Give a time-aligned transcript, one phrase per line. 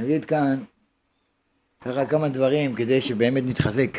[0.00, 0.62] נגיד כאן
[1.80, 3.98] ככה כמה דברים כדי שבאמת נתחזק.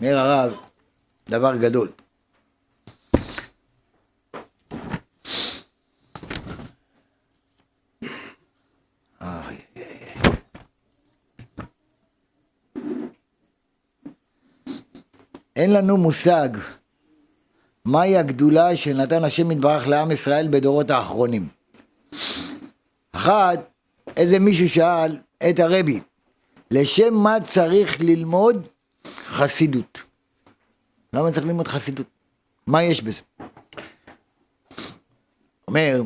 [0.00, 0.56] אומר הרב,
[1.28, 1.88] דבר גדול.
[15.56, 16.48] אין לנו מושג
[17.88, 21.48] מהי הגדולה שנתן השם יתברך לעם ישראל בדורות האחרונים.
[23.12, 23.70] אחת,
[24.16, 25.16] איזה מישהו שאל
[25.50, 26.00] את הרבי,
[26.70, 28.68] לשם מה צריך ללמוד
[29.26, 29.98] חסידות?
[31.12, 32.06] למה צריך ללמוד חסידות?
[32.66, 33.20] מה יש בזה?
[35.68, 36.02] אומר,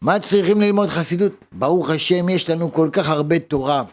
[0.00, 1.32] מה צריכים ללמוד חסידות?
[1.52, 3.84] ברוך השם, יש לנו כל כך הרבה תורה.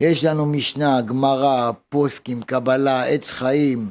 [0.00, 3.90] יש לנו משנה, גמרא, פוסקים, קבלה, עץ חיים,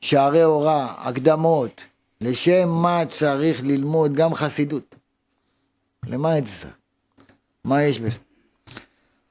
[0.00, 1.80] שערי הוראה, הקדמות.
[2.20, 4.94] לשם מה צריך ללמוד גם חסידות?
[6.06, 6.68] למה את זה?
[7.64, 8.18] מה יש בזה?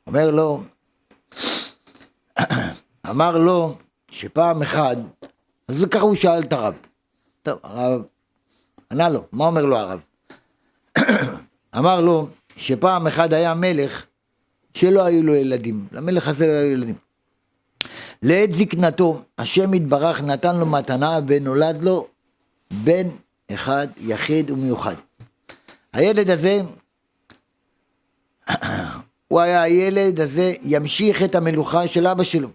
[0.08, 0.64] אומר לו,
[3.10, 3.76] אמר לו
[4.12, 4.98] שפעם אחת,
[5.68, 6.74] אז ככה הוא שאל את הרב.
[7.44, 8.02] טוב, הרב
[8.92, 10.00] ענה לו, מה אומר לו הרב?
[11.78, 14.06] אמר לו שפעם אחד היה מלך
[14.74, 16.96] שלא היו לו ילדים, למלך הזה לא היו ילדים.
[18.22, 22.08] לעת זקנתו, השם יתברך נתן לו מתנה ונולד לו
[22.72, 23.08] בן
[23.54, 24.96] אחד יחיד ומיוחד.
[25.94, 26.62] הילד הזה,
[29.28, 32.50] הוא היה הילד הזה, ימשיך את המלוכה של אבא שלו.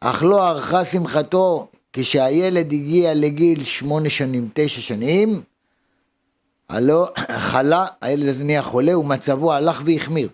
[0.00, 5.42] אך לא ערכה שמחתו כשהילד הגיע לגיל שמונה שנים, תשע שנים,
[6.68, 7.08] הלא
[7.50, 10.28] חלה, הילד הזה נהיה חולה ומצבו הלך והחמיר.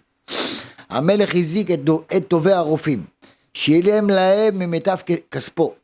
[0.90, 1.80] המלך הזיק את,
[2.16, 3.04] את טובי הרופאים,
[3.54, 4.96] שילם להם ממיטב
[5.30, 5.74] כספו.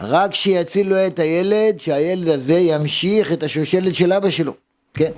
[0.00, 4.54] רק שיצילו את הילד, שהילד הזה ימשיך את השושלת של אבא שלו,
[4.94, 5.10] כן?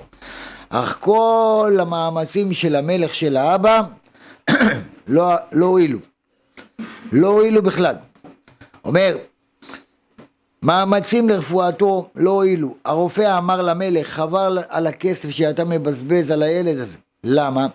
[0.69, 3.81] אך כל המאמצים של המלך של האבא
[5.07, 5.99] לא, לא הועילו.
[7.11, 7.95] לא הועילו בכלל.
[8.85, 9.17] אומר,
[10.63, 12.75] מאמצים לרפואתו לא הועילו.
[12.85, 16.97] הרופא אמר למלך, חבל על הכסף שאתה מבזבז על הילד הזה.
[17.23, 17.67] למה?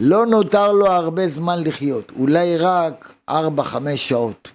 [0.00, 4.48] לא נותר לו הרבה זמן לחיות, אולי רק ארבע, חמש שעות.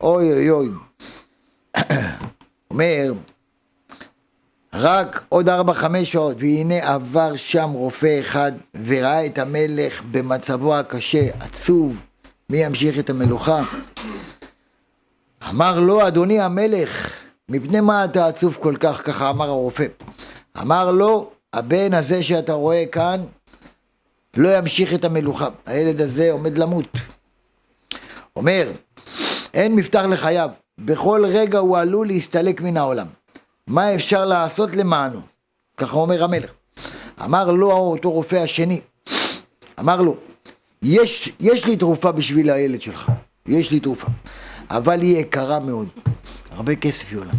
[0.00, 0.68] אוי אוי אוי.
[2.70, 3.12] אומר,
[4.74, 8.52] רק עוד ארבע חמש שעות, והנה עבר שם רופא אחד
[8.86, 11.96] וראה את המלך במצבו הקשה, עצוב,
[12.50, 13.62] מי ימשיך את המלוכה?
[15.48, 17.12] אמר לו, אדוני המלך,
[17.48, 19.02] מפני מה אתה עצוב כל כך?
[19.04, 19.86] ככה אמר הרופא.
[20.60, 23.20] אמר לו, הבן הזה שאתה רואה כאן,
[24.36, 25.48] לא ימשיך את המלוכה.
[25.66, 26.88] הילד הזה עומד למות.
[28.36, 28.72] אומר,
[29.54, 33.06] אין מפתח לחייו, בכל רגע הוא עלול להסתלק מן העולם.
[33.66, 35.20] מה אפשר לעשות למענו?
[35.76, 36.50] ככה אומר המלך.
[37.24, 38.80] אמר לו אותו רופא השני,
[39.80, 40.16] אמר לו,
[40.82, 43.12] יש, יש לי תרופה בשביל הילד שלך,
[43.46, 44.06] יש לי תרופה,
[44.70, 45.88] אבל היא יקרה מאוד,
[46.50, 47.32] הרבה כסף היא עולה.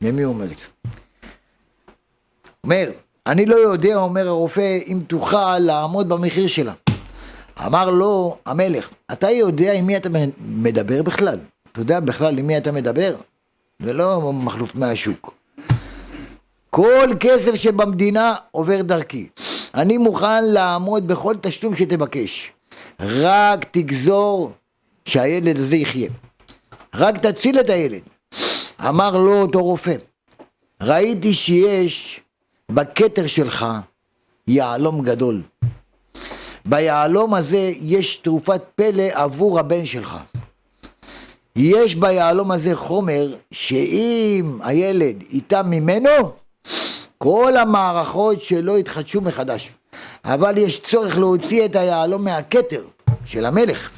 [0.00, 0.66] למי הוא אומר את זה?
[2.64, 2.90] אומר,
[3.26, 6.72] אני לא יודע, אומר הרופא, אם תוכל לעמוד במחיר שלה.
[7.66, 11.38] אמר לו המלך, אתה יודע עם מי אתה מדבר בכלל?
[11.72, 13.14] אתה יודע בכלל עם מי אתה מדבר?
[13.82, 15.34] זה לא מחלוף מהשוק.
[16.70, 19.28] כל כסף שבמדינה עובר דרכי.
[19.74, 22.52] אני מוכן לעמוד בכל תשלום שתבקש.
[23.00, 24.52] רק תגזור
[25.04, 26.10] שהילד הזה יחיה.
[26.94, 28.02] רק תציל את הילד.
[28.88, 29.94] אמר לו אותו רופא,
[30.82, 32.20] ראיתי שיש
[32.70, 33.66] בכתר שלך
[34.48, 35.42] יהלום גדול.
[36.64, 40.16] ביהלום הזה יש תרופת פלא עבור הבן שלך.
[41.56, 46.32] יש ביהלום הזה חומר שאם הילד איתם ממנו,
[47.18, 49.70] כל המערכות שלו יתחדשו מחדש.
[50.24, 52.82] אבל יש צורך להוציא את היהלום מהכתר
[53.24, 53.90] של המלך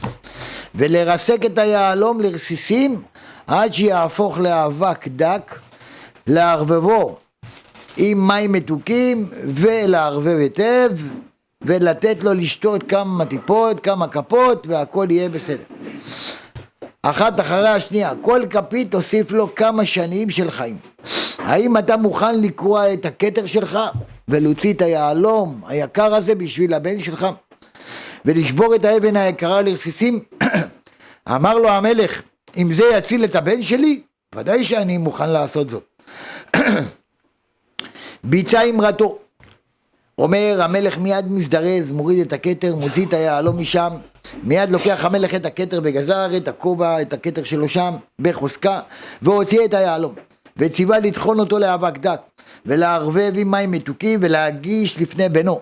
[0.75, 3.03] ולרסק את היהלום לרסיסים
[3.47, 5.59] עד שיהפוך לאבק דק,
[6.27, 7.19] לערבבו
[7.99, 10.91] עם מים מתוקים ולערבב היטב
[11.63, 15.65] ולתת לו לשתות כמה טיפות, כמה כפות והכל יהיה בסדר.
[17.03, 20.77] אחת אחרי השנייה, כל כפית תוסיף לו כמה שנים של חיים.
[21.39, 23.79] האם אתה מוכן לקרוע את הכתר שלך
[24.29, 27.27] ולהוציא את היהלום היקר הזה בשביל הבן שלך
[28.25, 30.21] ולשבור את האבן היקרה לרסיסים?
[31.35, 32.23] אמר לו המלך,
[32.57, 34.01] אם זה יציל את הבן שלי,
[34.35, 35.85] ודאי שאני מוכן לעשות זאת.
[38.25, 39.19] ביצע אמרתו.
[40.19, 43.91] אומר המלך מיד מזדרז, מוריד את הכתר, מוציא את היהלום משם,
[44.43, 48.81] מיד לוקח המלך את הכתר וגזר את הכובע, את הכתר שלו שם, בחוזקה,
[49.23, 50.15] והוציא את היהלום.
[50.57, 52.21] וציווה לטחון אותו לאבק דק,
[52.67, 55.61] ולערבב עם מים מתוקים ולהגיש לפני בנו.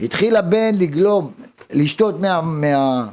[0.00, 1.32] התחיל הבן לגלום,
[1.70, 3.06] לשתות מה, מה,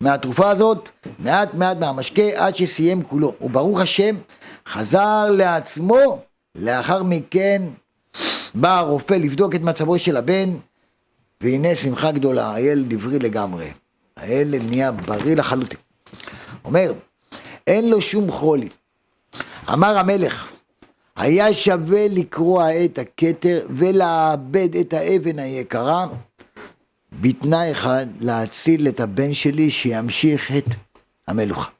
[0.00, 0.88] מהתרופה הזאת,
[1.18, 3.32] מעט מעט מהמשקה, עד שסיים כולו.
[3.40, 4.16] וברוך השם,
[4.68, 6.18] חזר לעצמו,
[6.54, 7.62] לאחר מכן
[8.56, 10.56] בא הרופא לבדוק את מצבו של הבן,
[11.40, 13.70] והנה שמחה גדולה, הילד עברי לגמרי.
[14.16, 15.78] הילד נהיה בריא לחלוטין.
[16.64, 16.92] אומר,
[17.66, 18.68] אין לו שום חולי.
[19.72, 20.48] אמר המלך,
[21.16, 26.06] היה שווה לקרוע את הכתר ולאבד את האבן היקרה,
[27.20, 30.66] בתנאי אחד, להציל את הבן שלי שימשיך את
[31.28, 31.70] המלוכה.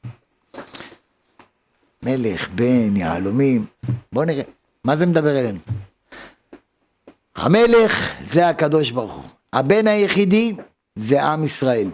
[2.03, 3.65] מלך, בן, יהלומים,
[4.13, 4.43] בואו נראה,
[4.83, 5.59] מה זה מדבר אלינו?
[7.37, 9.23] המלך זה הקדוש ברוך הוא,
[9.53, 10.55] הבן היחידי
[10.95, 11.89] זה עם ישראל.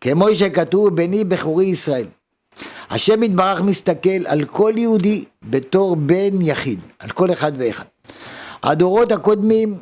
[0.00, 2.06] כמו שכתוב, בני בכורי ישראל.
[2.90, 7.84] השם יתברך מסתכל על כל יהודי בתור בן יחיד, על כל אחד ואחד.
[8.62, 9.78] הדורות הקודמים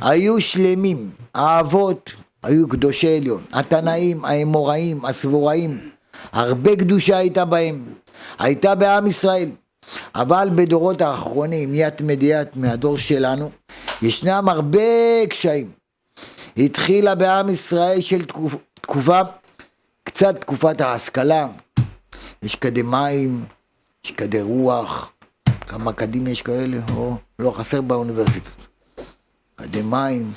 [0.00, 2.10] היו שלמים, האבות
[2.42, 5.90] היו קדושי עליון, התנאים, האמוראים, הסבוראים,
[6.32, 7.84] הרבה קדושה הייתה בהם,
[8.38, 9.50] הייתה בעם ישראל.
[10.14, 13.50] אבל בדורות האחרונים, ית מדיית מהדור שלנו,
[14.02, 15.70] ישנם הרבה קשיים.
[16.56, 19.20] התחילה בעם ישראל של תקופ, תקופה,
[20.04, 21.46] קצת תקופת ההשכלה,
[22.42, 23.44] יש אקדמאים,
[24.04, 25.12] יש כדי רוח,
[25.60, 28.50] כמה קדים יש כאלה, או לא חסר באוניברסיטה.
[29.56, 30.32] אקדמאים,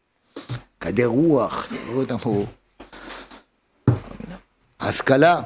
[0.80, 2.44] כדי רוח, תראו אותם פה.
[4.80, 5.40] השכלה.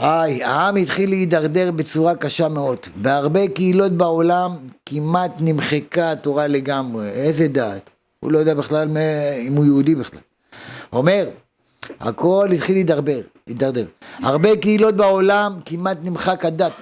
[0.00, 2.78] היי, העם התחיל להידרדר בצורה קשה מאוד.
[2.96, 4.56] בהרבה קהילות בעולם
[4.86, 7.08] כמעט נמחקה התורה לגמרי.
[7.08, 7.90] איזה דעת?
[8.20, 8.88] הוא לא יודע בכלל
[9.46, 10.20] אם הוא יהודי בכלל.
[10.92, 11.28] אומר,
[12.00, 13.86] הכל התחיל להידרדר, להידרדר.
[14.18, 16.72] הרבה קהילות בעולם כמעט נמחק הדת.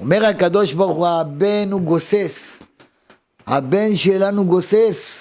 [0.00, 2.58] אומר הקדוש ברוך הוא, הבן הוא גוסס.
[3.46, 5.18] הבן שלנו גוסס.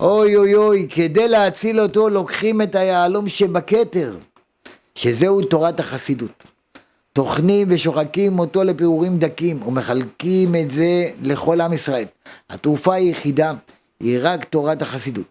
[0.00, 4.14] אוי אוי אוי, כדי להציל אותו לוקחים את היהלום שבכתר,
[4.94, 6.44] שזהו תורת החסידות.
[7.12, 12.06] טוחנים ושוחקים אותו לפירורים דקים ומחלקים את זה לכל עם ישראל.
[12.50, 13.52] התרופה היחידה
[14.00, 15.26] היא רק תורת החסידות.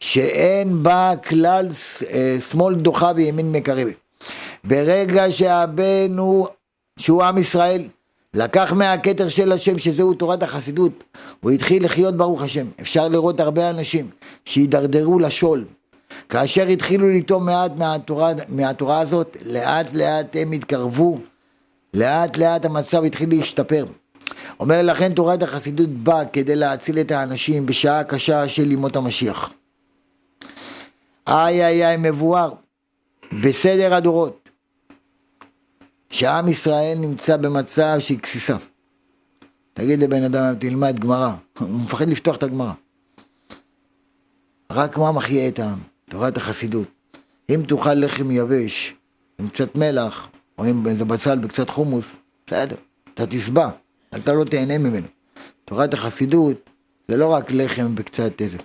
[0.00, 1.68] שאין בה כלל
[2.10, 3.94] אה, שמאל דוחה וימין מקרבת.
[4.64, 6.46] ברגע שהבן הוא,
[6.98, 7.88] שהוא עם ישראל,
[8.34, 11.04] לקח מהכתר של השם, שזהו תורת החסידות,
[11.40, 12.66] הוא התחיל לחיות ברוך השם.
[12.80, 14.10] אפשר לראות הרבה אנשים
[14.44, 15.64] שהידרדרו לשול.
[16.34, 21.18] כאשר התחילו לטעום מעט מהתורה, מהתורה הזאת, לאט לאט הם התקרבו,
[21.94, 23.86] לאט לאט המצב התחיל להשתפר.
[24.60, 29.50] אומר לכן תורת החסידות באה כדי להציל את האנשים בשעה קשה של ימות המשיח.
[31.28, 32.52] איי איי איי מבואר
[33.42, 34.48] בסדר הדורות
[36.10, 38.56] שעם ישראל נמצא במצב של גסיסה.
[39.74, 42.72] תגיד לבן אדם, תלמד גמרא, הוא מפחד לפתוח את הגמרא.
[44.72, 45.93] רק מה מחיה את העם?
[46.10, 46.88] תורת החסידות.
[47.50, 48.94] אם תאכל לחם יבש
[49.38, 50.28] עם קצת מלח,
[50.58, 52.06] או עם איזה בצל וקצת חומוס,
[52.46, 52.76] בסדר,
[53.14, 53.68] אתה תשבע,
[54.16, 55.06] אתה לא תהנה ממנו.
[55.64, 56.70] תורת החסידות
[57.08, 58.58] זה לא רק לחם וקצת איזה.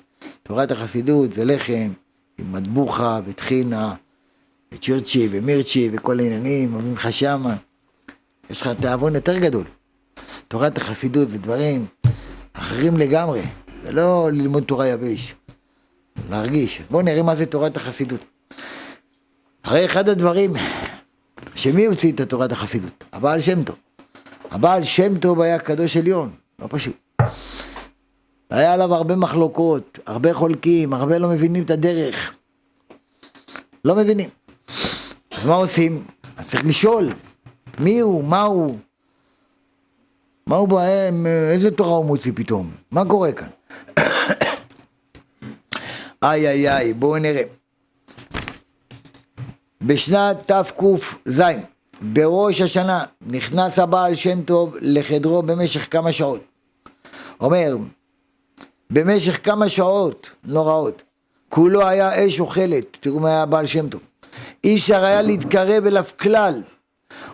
[0.44, 1.92] תורת החסידות זה לחם
[2.38, 3.96] עם מטבוחה וטחינה
[4.72, 7.56] וצ'רצ'י ומירצ'י וכל העניינים, אומרים לך שמה.
[8.50, 9.64] יש לך תיאבון יותר גדול.
[10.48, 11.86] תורת החסידות זה דברים
[12.54, 13.42] אחרים לגמרי,
[13.84, 15.36] זה לא ללמוד תורה יבש,
[16.30, 16.82] להרגיש.
[16.90, 18.26] בואו נראה מה זה תורת החסידות.
[19.64, 20.54] הרי אחד הדברים,
[21.56, 23.04] שמי הוציא את תורת החסידות?
[23.14, 23.76] הבעל שם טוב.
[24.52, 26.96] הבעל שם טוב היה קדוש עליון, לא פשוט.
[28.50, 32.34] היה עליו הרבה מחלוקות, הרבה חולקים, הרבה לא מבינים את הדרך.
[33.86, 34.30] לא מבינים.
[35.32, 36.04] אז מה עושים?
[36.38, 37.14] אז צריך לשאול,
[37.80, 38.78] מי הוא, מה הוא,
[40.48, 42.72] מה הוא בהם, איזה תורה הוא מוציא פתאום?
[42.92, 43.48] מה קורה כאן?
[46.24, 47.44] איי איי איי, בואו נראה.
[49.82, 51.42] בשנת תק"ז,
[52.02, 56.42] בראש השנה, נכנס הבעל שם טוב לחדרו במשך כמה שעות.
[57.42, 57.78] אומר,
[58.90, 61.02] במשך כמה שעות נוראות,
[61.50, 64.02] כולו היה אש אוכלת, תראו מה היה בעל שם טוב.
[64.64, 66.62] אי אפשר היה להתקרב אליו כלל.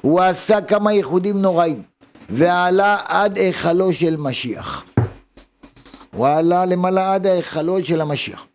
[0.02, 1.82] הוא עשה כמה ייחודים נוראים,
[2.30, 4.84] ועלה עד היכלו של משיח.
[6.12, 8.46] הוא עלה למעלה עד ההיכלות של המשיח.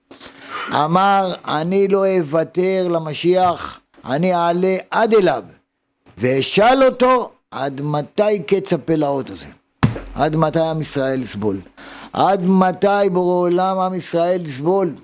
[0.69, 5.43] אמר, אני לא אוותר למשיח, אני אעלה עד אליו,
[6.19, 9.47] ואשאל אותו, עד מתי קץ הפלאות הזה?
[10.15, 11.61] עד מתי עם ישראל יסבול?
[12.13, 14.95] עד מתי בורא עולם עם ישראל יסבול?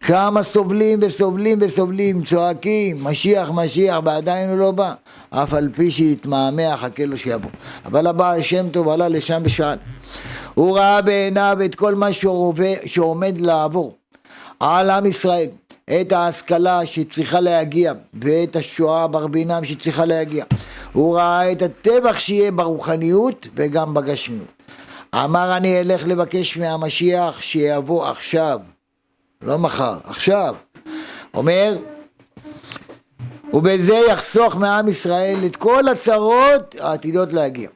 [0.00, 4.94] כמה סובלים וסובלים וסובלים, צועקים, משיח, משיח, ועדיין הוא לא בא.
[5.30, 7.50] אף על פי שיתמהמה חכה לו שיבוא.
[7.84, 9.78] אבל הבעל שם טוב עלה לשם ושאל.
[10.54, 12.08] הוא ראה בעיניו את כל מה
[12.84, 13.96] שעומד לעבור
[14.64, 15.48] על עם ישראל,
[16.00, 17.92] את ההשכלה שצריכה להגיע,
[18.22, 20.44] ואת השואה ברבינם שצריכה להגיע.
[20.92, 24.62] הוא ראה את הטבח שיהיה ברוחניות וגם בגשמיות.
[25.14, 28.60] אמר אני אלך לבקש מהמשיח שיבוא עכשיו,
[29.42, 30.54] לא מחר, עכשיו.
[31.34, 31.76] אומר,
[33.52, 37.68] ובזה יחסוך מעם ישראל את כל הצרות העתידות להגיע.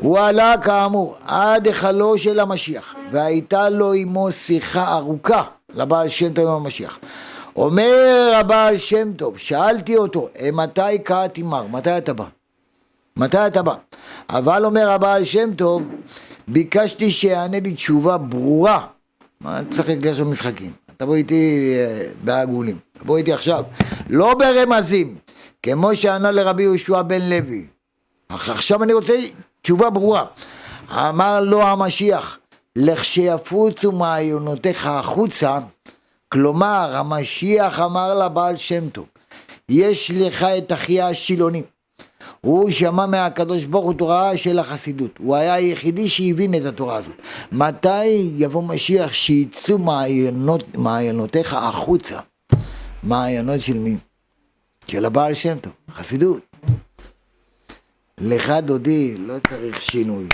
[0.00, 5.42] הוא עלה כאמור עד היכלו של המשיח, והייתה לו עמו שיחה ארוכה
[5.76, 6.98] לבעל שם טוב עם המשיח.
[7.56, 11.66] אומר הבעל שם טוב, שאלתי אותו, מתי קראתי מר?
[11.66, 12.24] מתי אתה בא?
[13.16, 13.74] מתי אתה בא?
[14.30, 15.82] אבל אומר הבעל שם טוב,
[16.48, 18.86] ביקשתי שיענה לי תשובה ברורה.
[19.40, 20.72] מה אני משחק עכשיו משחקים?
[20.96, 23.64] תבוא איתי אה, בהגונים, תבוא איתי עכשיו.
[24.10, 25.16] לא ברמזים,
[25.62, 27.66] כמו שענה לרבי יהושע בן לוי.
[28.28, 29.12] עכשיו אני רוצה
[29.62, 30.24] תשובה ברורה.
[30.92, 32.38] אמר לו המשיח,
[32.76, 35.58] לכשיפוצו מעיונותיך החוצה,
[36.28, 39.06] כלומר המשיח אמר לבעל שם טוב,
[39.68, 41.62] יש לך את אחיה השילוני.
[42.40, 47.14] הוא שמע מהקדוש ברוך הוא תורה של החסידות, הוא היה היחידי שהבין את התורה הזאת.
[47.52, 52.20] מתי יבוא משיח שיצאו מעיינות, מעיינותיך החוצה?
[53.02, 53.96] מעיינות של מי?
[54.86, 56.40] של הבעל שם טוב, חסידות.
[58.18, 60.28] לך דודי, לא צריך שינוי.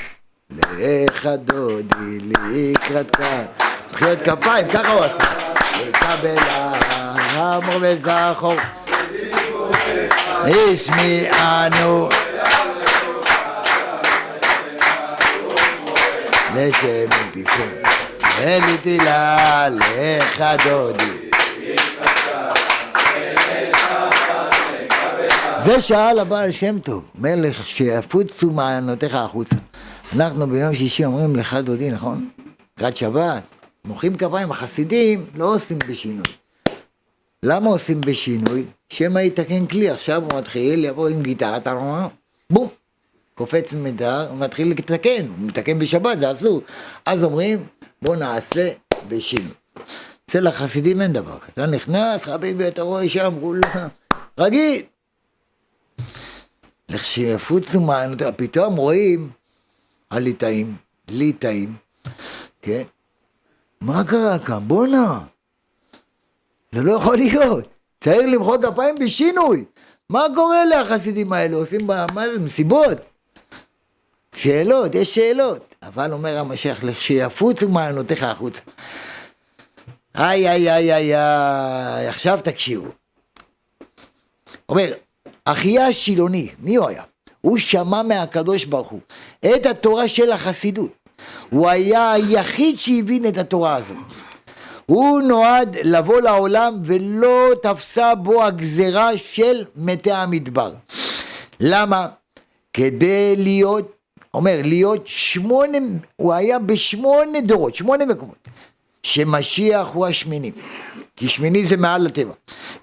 [0.50, 3.20] לך דודי, לקראתך.
[3.92, 5.24] מחיאות כפיים, ככה הוא עשה.
[5.88, 8.54] לקבל האמור וזכור.
[10.44, 12.08] השמיענו.
[16.54, 17.90] לשם תפקד.
[18.38, 21.30] אלי תהילה לך דודי.
[25.64, 29.56] זה שאל הבעל שם טוב, מלך שיפוצו מעיינותיך החוצה.
[30.16, 32.30] אנחנו ביום שישי אומרים לך דודי, נכון?
[32.76, 33.42] לקראת שבת,
[33.84, 36.24] מוחאים כפיים, החסידים לא עושים בשינוי.
[37.42, 38.64] למה עושים בשינוי?
[38.88, 42.08] שמא יתקן כלי, עכשיו הוא מתחיל, יבוא עם גיטרה, אתה רואה?
[42.50, 42.68] בום,
[43.34, 46.62] קופץ מיתר, הוא מתחיל לתקן, הוא מתקן בשבת, זה אסור.
[47.06, 47.66] אז אומרים,
[48.02, 48.70] בוא נעשה
[49.08, 49.52] בשינוי.
[50.30, 51.52] אצל החסידים אין דבר כזה.
[51.52, 53.88] אתה נכנס, חביבי, אתה רואה שם, כולה,
[54.38, 54.82] רגיל.
[56.88, 59.30] לכשיפוצו מעיינותיך, פתאום רואים
[60.10, 60.76] הליטאים,
[61.08, 61.76] ליטאים,
[62.62, 62.82] כן?
[63.80, 64.68] מה קרה כאן?
[64.68, 65.20] בואנה,
[66.72, 67.64] זה לא יכול להיות.
[68.04, 69.64] צריך למחוא כפיים בשינוי.
[70.08, 71.56] מה קורה לחסידים האלה?
[71.56, 72.98] עושים מה זה, מסיבות?
[74.34, 75.74] שאלות, יש שאלות.
[75.82, 78.62] אבל אומר המשיח, לכשיפוצו מעיינותיך החוצה.
[80.16, 82.88] איי, איי, איי, איי, איי, עכשיו תקשיבו.
[84.68, 84.92] אומר,
[85.44, 87.02] אחיה השילוני, מי הוא היה?
[87.40, 89.00] הוא שמע מהקדוש ברוך הוא
[89.40, 90.90] את התורה של החסידות.
[91.50, 93.96] הוא היה היחיד שהבין את התורה הזאת.
[94.86, 100.72] הוא נועד לבוא לעולם ולא תפסה בו הגזרה של מתי המדבר.
[101.60, 102.08] למה?
[102.72, 103.92] כדי להיות,
[104.34, 105.78] אומר, להיות שמונה,
[106.16, 108.48] הוא היה בשמונה דורות, שמונה מקומות,
[109.02, 110.50] שמשיח הוא השמיני.
[111.20, 112.32] כי שמיני זה מעל הטבע.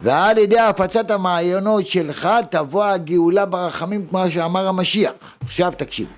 [0.02, 5.12] ועל ידי הפצת המעיינות שלך תבוא הגאולה ברחמים כמו שאמר המשיח.
[5.42, 6.12] עכשיו תקשיבו.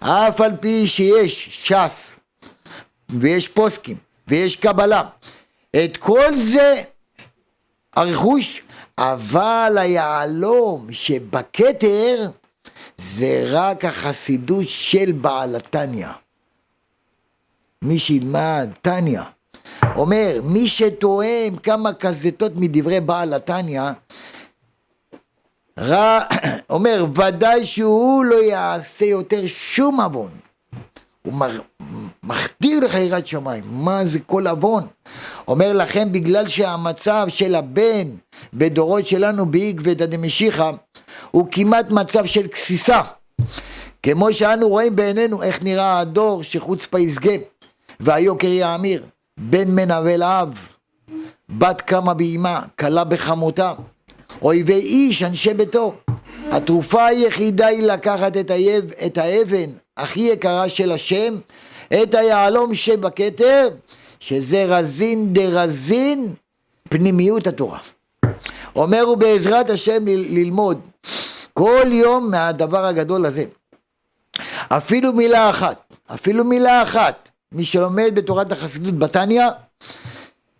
[0.00, 2.16] אף על פי שיש ש"ס
[3.10, 3.96] ויש פוסקים
[4.28, 5.02] ויש קבלה,
[5.76, 6.82] את כל זה
[7.96, 8.62] הרכוש,
[8.98, 12.30] אבל היהלום שבכתר
[12.98, 16.08] זה רק החסידות של בעל התניא.
[17.82, 19.20] מי שילמד תניא
[19.96, 23.82] אומר, מי שתואם כמה קזטות מדברי בעל התניא,
[25.78, 26.20] רע,
[26.70, 30.30] אומר, ודאי שהוא לא יעשה יותר שום עוון.
[31.22, 31.34] הוא
[32.22, 34.86] מכתיר לך יראת שמיים, מה זה כל עוון?
[35.48, 38.08] אומר לכם, בגלל שהמצב של הבן
[38.54, 40.70] בדורות שלנו בעקבתא דמשיחא
[41.30, 43.00] הוא כמעט מצב של גסיסה.
[44.02, 47.32] כמו שאנו רואים בעינינו איך נראה הדור שחוצפה יסגה
[48.00, 49.02] והיוקר יאמיר.
[49.38, 50.68] בן מנבל אב,
[51.48, 53.72] בת קמה באימה, כלה בחמותה,
[54.42, 55.94] אויבי איש, אנשי ביתו.
[56.50, 61.38] התרופה היחידה היא לקחת את, היב, את האבן הכי יקרה של השם,
[62.02, 63.68] את היהלום שבכתר,
[64.20, 66.34] שזה רזין דרזין
[66.88, 67.78] פנימיות התורה.
[68.76, 70.80] אומר הוא בעזרת השם ללמוד
[71.52, 73.44] כל יום מהדבר הגדול הזה.
[74.68, 79.46] אפילו מילה אחת, אפילו מילה אחת מי שלומד בתורת החסידות בתניא,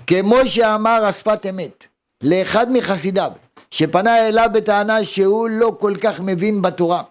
[0.06, 1.84] כמו שאמר השפת אמת
[2.22, 3.30] לאחד מחסידיו,
[3.70, 7.02] שפנה אליו בטענה שהוא לא כל כך מבין בתורה.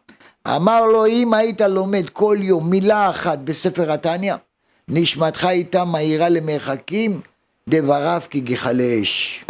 [0.48, 4.36] אמר לו, אם היית לומד כל יום מילה אחת בספר התניא,
[4.88, 7.22] נשמתך הייתה מהירה למרחקים,
[7.70, 9.46] דבריו כגחלי אש.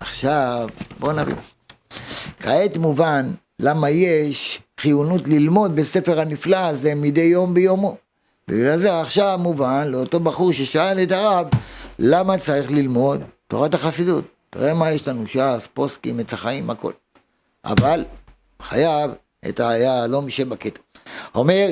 [0.00, 0.68] עכשיו,
[0.98, 1.36] בואו נבין.
[2.40, 7.96] כעת מובן למה יש חיונות ללמוד בספר הנפלא הזה מדי יום ביומו.
[8.50, 11.46] בגלל זה עכשיו מובן לאותו בחור ששאל את הרב
[11.98, 14.24] למה צריך ללמוד תורת החסידות.
[14.50, 16.92] תראה מה יש לנו, ש"ס, פוסקים, עץ החיים, הכל.
[17.64, 18.04] אבל
[18.62, 19.10] חייב
[19.48, 20.80] את היהלום שבקטע.
[21.34, 21.66] אומר,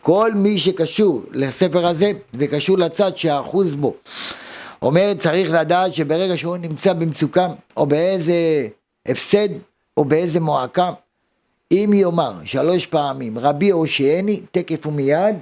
[0.00, 3.94] כל מי שקשור לספר הזה וקשור לצד שאחוז בו.
[4.82, 8.68] אומר, צריך לדעת שברגע שהוא נמצא במצוקה או באיזה
[9.08, 9.48] הפסד
[9.96, 10.90] או באיזה מועקה,
[11.72, 15.36] אם יאמר שלוש פעמים רבי הושעני, תקף ומיד,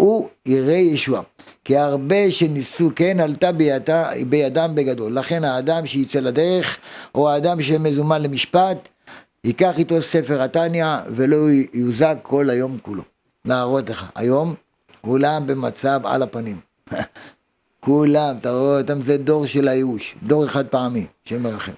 [0.00, 1.22] הוא יראה ישועה.
[1.64, 5.12] כי הרבה שניסו כן עלתה בידה, בידם בגדול.
[5.18, 6.78] לכן האדם שיצא לדרך,
[7.14, 8.88] או האדם שמזומן למשפט,
[9.44, 11.36] ייקח איתו ספר התניא ולא
[11.74, 13.02] יוזק כל היום כולו.
[13.44, 14.54] להראות לך, היום
[15.00, 16.60] כולם במצב על הפנים.
[17.80, 21.72] כולם, אתה רואה אותם, זה דור של הייאוש, דור אחד פעמי, שם מרחם.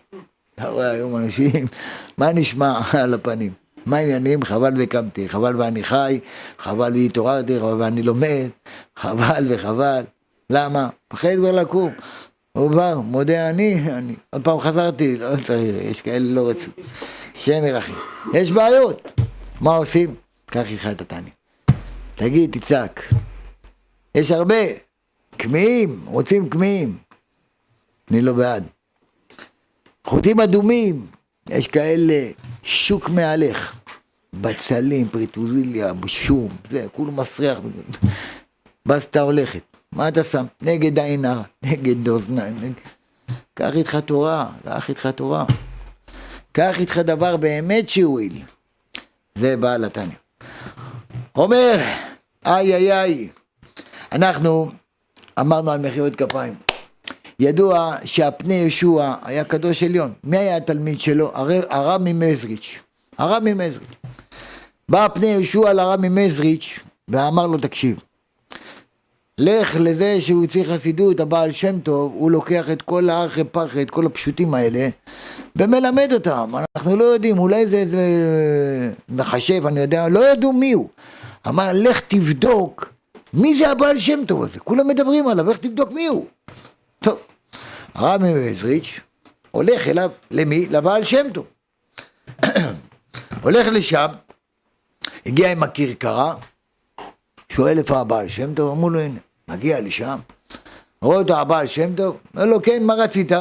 [0.54, 1.64] אתה רואה היום אנשים,
[2.18, 3.61] מה נשמע על הפנים?
[3.86, 4.44] מה העניינים?
[4.44, 6.20] חבל וקמתי, חבל ואני חי,
[6.58, 8.48] חבל והתעוררתי, חבל ואני לומד,
[8.96, 10.02] חבל וחבל.
[10.50, 10.88] למה?
[11.08, 11.90] פחד כבר לקום.
[12.52, 14.14] הוא בא, מודה אני, אני.
[14.30, 16.70] עוד פעם חזרתי, לא צריך, יש כאלה לא רצו.
[17.34, 17.92] שם ירחם.
[18.34, 19.20] יש בעיות.
[19.60, 20.14] מה עושים?
[20.46, 21.32] קח איתך את התניא.
[22.14, 23.12] תגיד, תצעק.
[24.14, 24.64] יש הרבה.
[25.38, 26.98] כמהים, רוצים כמהים.
[28.10, 28.64] אני לא בעד.
[30.04, 31.06] חוטים אדומים,
[31.50, 32.30] יש כאלה
[32.62, 33.72] שוק מהלך,
[34.32, 37.60] בצלים, פריטוזיליה, בשום, זה, כולו מסריח.
[38.86, 40.46] בסטה הולכת, מה אתה שם?
[40.62, 42.72] נגד עין הרע, נגד אוזניים, נגד...
[43.54, 45.44] קח איתך תורה, קח איתך תורה.
[46.52, 48.42] קח איתך דבר באמת שהועיל.
[49.34, 50.16] זה בעל התניא.
[51.36, 51.80] אומר,
[52.46, 53.28] איי איי איי,
[54.12, 54.70] אנחנו
[55.40, 56.54] אמרנו על מחיאות כפיים.
[57.42, 60.12] ידוע שהפני ישוע היה קדוש עליון.
[60.24, 61.32] מי היה התלמיד שלו?
[61.70, 62.78] הרב ממזריץ'.
[63.18, 63.92] הרב ממזריץ'.
[64.88, 66.78] בא פני ישוע לרב ממזריץ'
[67.08, 68.00] ואמר לו, תקשיב,
[69.38, 73.90] לך לזה שהוא צריך חסידות, הבעל שם טוב, הוא לוקח את כל הארכי פרחי, את
[73.90, 74.88] כל הפשוטים האלה,
[75.56, 76.52] ומלמד אותם.
[76.76, 78.02] אנחנו לא יודעים, אולי זה איזה
[79.08, 80.88] מחשב, אני יודע, לא ידעו מי הוא.
[81.48, 82.92] אמר, לך תבדוק
[83.34, 84.58] מי זה הבעל שם טוב הזה?
[84.58, 86.26] כולם מדברים עליו, איך תבדוק מי הוא?
[87.00, 87.18] טוב,
[87.94, 89.00] הרב מעזריץ'
[89.50, 90.66] הולך אליו, למי?
[90.66, 91.46] לבעל שם טוב.
[93.42, 94.06] הולך לשם,
[95.26, 96.34] הגיע עם הכרכרה,
[97.48, 100.18] שואל איפה הבעל שם טוב, אמרו לו הנה, מגיע לשם,
[101.02, 103.32] רואה אותו הבעל שם טוב, אומר לו כן, מה רצית?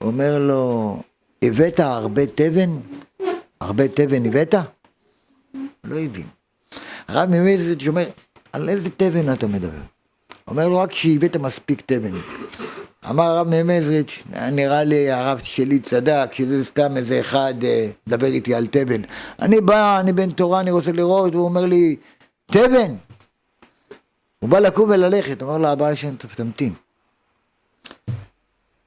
[0.00, 1.02] אומר לו,
[1.42, 2.70] הבאת הרבה תבן?
[3.60, 4.54] הרבה תבן הבאת?
[5.84, 6.26] לא הבין.
[7.08, 8.08] הרב ממזריץ' אומר,
[8.52, 9.91] על איזה תבן אתה מדבר?
[10.48, 12.12] אומר לו, רק שהבאת מספיק תבן.
[13.10, 18.54] אמר הרב ממזריץ', נראה לי הרב שלי צדק, שזה סתם איזה אחד אה, מדבר איתי
[18.54, 19.02] על תבן.
[19.40, 21.96] אני בא, אני בן תורה, אני רוצה לראות, הוא אומר לי,
[22.46, 22.94] תבן!
[24.38, 26.72] הוא בא לקום וללכת, אמר לו, הבעל שם תמתין.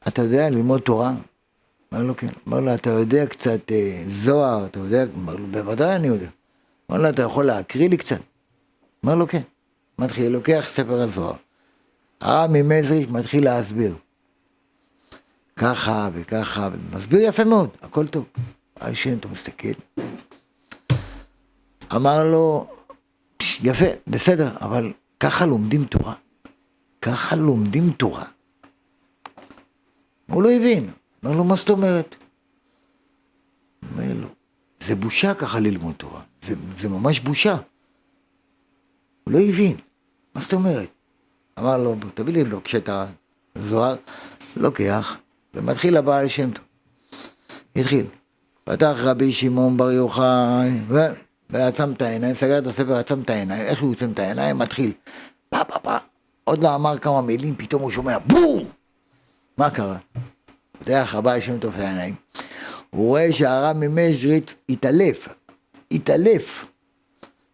[0.08, 1.14] אתה יודע ללמוד תורה?
[1.94, 2.28] אמר לו, כן.
[2.48, 5.04] אמר לו, אתה יודע קצת אה, זוהר, אתה יודע?
[5.18, 6.28] אמר לו, בוודאי אני יודע.
[6.92, 8.20] אמר לו, אתה יכול להקריא לי קצת?
[9.06, 9.42] אמר לו, כן.
[10.00, 11.45] מתחיל, לוקח ספר הזוהר.
[12.22, 13.96] הרב ממזריץ' מתחיל להסביר.
[15.56, 18.26] ככה וככה, מסביר יפה מאוד, הכל טוב.
[18.80, 19.68] על שם אתה מסתכל.
[21.96, 22.68] אמר לו,
[23.62, 26.14] יפה, בסדר, אבל ככה לומדים תורה.
[27.02, 28.26] ככה לומדים תורה.
[30.30, 30.92] הוא לא הבין.
[31.26, 32.16] אמר לו, מה זאת אומרת?
[33.92, 34.28] אומר לו,
[34.80, 36.22] זה בושה ככה ללמוד תורה.
[36.46, 37.58] זה, זה ממש בושה.
[39.24, 39.78] הוא לא הבין,
[40.36, 40.95] מה זאת אומרת?
[41.60, 42.90] אמר לו, תביא לי בבקשה את
[43.56, 43.96] הזוהר,
[44.58, 45.16] לוקח,
[45.54, 46.66] ומתחיל הבעל שם טוב.
[47.76, 48.06] התחיל.
[48.64, 50.98] פתח רבי שמעון בר יוחאי, ו...
[51.50, 54.58] ועצם את העיניים, סגר את הספר, עצם את העיניים, איך הוא עוצם את העיניים?
[54.58, 54.92] מתחיל.
[55.50, 55.98] פה פה פה.
[56.44, 58.64] עוד לא אמר כמה מילים, פתאום הוא שומע בום!
[59.58, 59.98] מה קרה?
[60.80, 62.16] פותח הבעל שם טוב את העיניים.
[62.90, 65.28] הוא רואה שהרב ממז'ריט התעלף,
[65.92, 66.66] התעלף.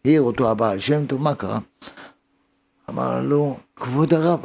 [0.05, 1.59] העיר אותו הבעל שם טוב, מה קרה?
[2.91, 4.39] אמר לו, כבוד הרב,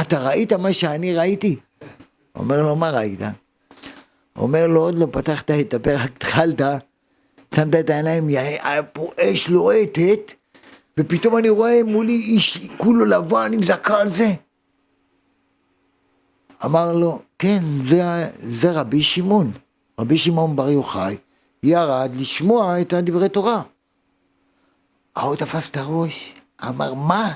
[0.00, 1.56] אתה ראית מה שאני ראיתי?
[2.34, 3.20] אומר לו, מה ראית?
[4.36, 6.60] אומר לו, עוד לא פתחת את הפה, רק התחלת,
[7.54, 10.32] שמת את העיניים, היה פה אש לוהטת,
[11.00, 13.60] ופתאום אני רואה מולי איש כולו לבן עם
[14.00, 14.32] על זה.
[16.64, 18.02] אמר לו, כן, זה,
[18.50, 19.52] זה רבי שמעון.
[20.00, 21.16] רבי שמעון בר יוחאי
[21.62, 23.62] ירד לשמוע את הדברי תורה.
[25.16, 26.34] ההוא תפס את הראש,
[26.68, 27.32] אמר, מה?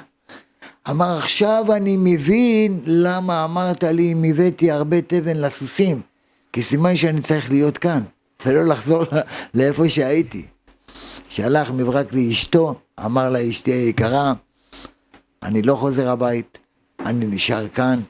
[0.91, 6.01] אמר, עכשיו אני מבין למה אמרת לי אם הבאתי הרבה תבן לסוסים,
[6.53, 8.03] כי סימן שאני צריך להיות כאן,
[8.47, 9.03] ולא לחזור
[9.55, 10.47] לאיפה שהייתי.
[11.29, 14.33] שלח מברק לאשתו, אמר לה אשתי היקרה,
[15.43, 16.59] אני לא חוזר הבית,
[17.07, 18.01] אני נשאר כאן.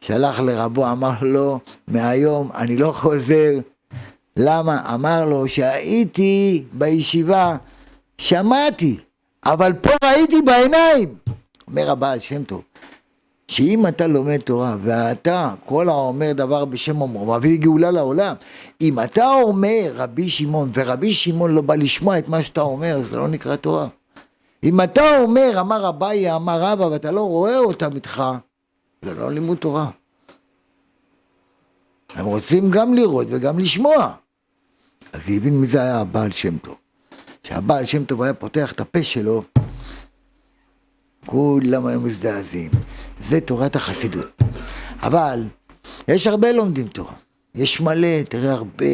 [0.00, 3.52] שלח לרבו, אמר לו, מהיום אני לא חוזר.
[4.36, 4.94] למה?
[4.94, 7.56] אמר לו שהייתי בישיבה,
[8.18, 8.98] שמעתי,
[9.44, 11.14] אבל פה ראיתי בעיניים.
[11.68, 12.62] אומר הבעל שם טוב,
[13.48, 18.34] שאם אתה לומד תורה ואתה, כל האומר דבר בשם אומרו, מביא גאולה לעולם,
[18.80, 23.16] אם אתה אומר רבי שמעון ורבי שמעון לא בא לשמוע את מה שאתה אומר, זה
[23.16, 23.88] לא נקרא תורה.
[24.64, 28.22] אם אתה אומר, אמר אביי, אמר רבא, ואתה לא רואה אותם איתך,
[29.02, 29.90] זה לא לימוד תורה.
[32.14, 34.12] הם רוצים גם לראות וגם לשמוע.
[35.12, 36.76] אז הבין מי זה היה הבעל שם טוב.
[37.42, 39.42] כשהבעל שם טוב היה פותח את הפה שלו,
[41.26, 42.70] כולם היו מזדעזעים.
[43.20, 44.42] זה תורת החסידות.
[45.02, 45.48] אבל
[46.08, 47.14] יש הרבה לומדים תורה.
[47.54, 48.86] יש מלא, תראה הרבה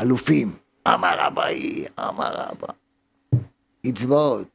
[0.00, 0.56] אלופים.
[0.88, 2.68] אמר אבאי, אמר אבא.
[3.88, 4.46] אצבעות.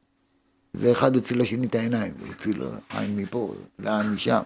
[0.74, 4.40] ואחד הוציא לשני את העיניים, הוציא לו עין מפה, לעין משם.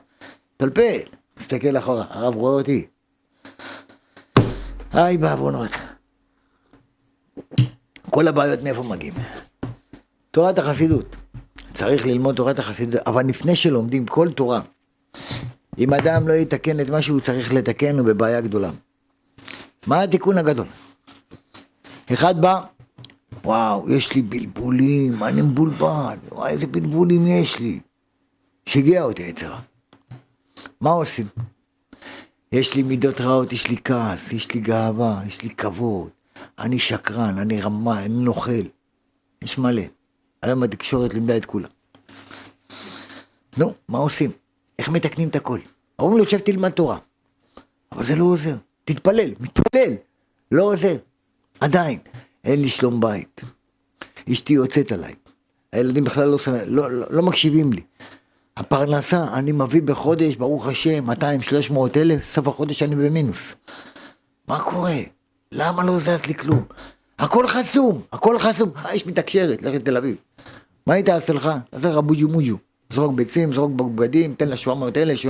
[0.57, 0.99] פלפל,
[1.41, 2.87] מסתכל אחורה, הרב רואה אותי.
[4.93, 5.71] היי בעוונות.
[8.11, 9.15] כל הבעיות מאיפה מגיעים?
[10.31, 11.17] תורת החסידות.
[11.79, 14.61] צריך ללמוד תורת החסידות, אבל לפני שלומדים כל תורה,
[15.79, 18.71] אם אדם לא יתקן את מה שהוא צריך לתקן, הוא בבעיה גדולה.
[19.87, 20.67] מה התיקון הגדול?
[22.13, 22.61] אחד בא,
[23.45, 27.81] וואו, יש לי בלבולים, אני מבולבל, וואי, איזה בלבולים יש לי.
[28.67, 29.61] שיגע אותי יצרה.
[30.81, 31.27] מה עושים?
[32.53, 36.09] יש לי מידות רעות, יש לי כעס, יש לי גאווה, יש לי כבוד,
[36.59, 38.63] אני שקרן, אני רמה, אני נוכל.
[39.43, 39.98] יש מלא.
[40.43, 41.69] היום התקשורת לימדה את כולם.
[43.57, 44.31] נו, מה עושים?
[44.79, 45.59] איך מתקנים את הכל?
[45.99, 46.99] אומרים לו, עכשיו תלמד תורה.
[47.93, 48.57] אבל זה לא עוזר.
[48.85, 49.95] תתפלל, מתפלל.
[50.53, 50.97] לא עוזר.
[51.61, 51.99] עדיין.
[52.45, 53.41] אין לי שלום בית.
[54.33, 55.15] אשתי יוצאת עליי.
[55.73, 57.83] הילדים בכלל לא, לא, לא, לא מקשיבים לי.
[58.57, 63.55] הפרנסה, אני מביא בחודש, ברוך השם, 200, 300 אלף, סוף החודש אני במינוס.
[64.49, 64.97] מה קורה?
[65.53, 66.65] למה לא זז לי כלום?
[67.19, 68.71] הכל חסום, הכל חסום.
[68.75, 70.17] האיש מתקשרת, לך לתל אביב.
[70.89, 71.51] מה היא תעשה לך?
[71.71, 72.57] תעשה לך בוג'ו מוג'ו.
[72.93, 75.21] זרוק ביצים, זרוק בגדים, תן לה 700 אלף,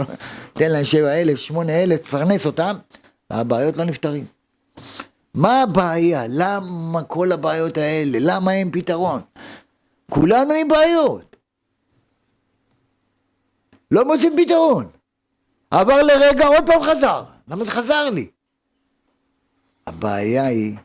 [0.52, 2.76] תן לה 7 אלף, 8 אלף, תפרנס אותם,
[3.30, 4.24] והבעיות לא נפתרים.
[5.34, 6.24] מה הבעיה?
[6.28, 8.18] למה כל הבעיות האלה?
[8.20, 9.20] למה אין פתרון?
[10.10, 11.36] כולנו עם בעיות.
[13.90, 14.86] לא מוצאים פתרון.
[15.70, 17.24] עבר לרגע, עוד פעם חזר.
[17.48, 18.26] למה זה חזר לי?
[19.86, 20.76] הבעיה היא,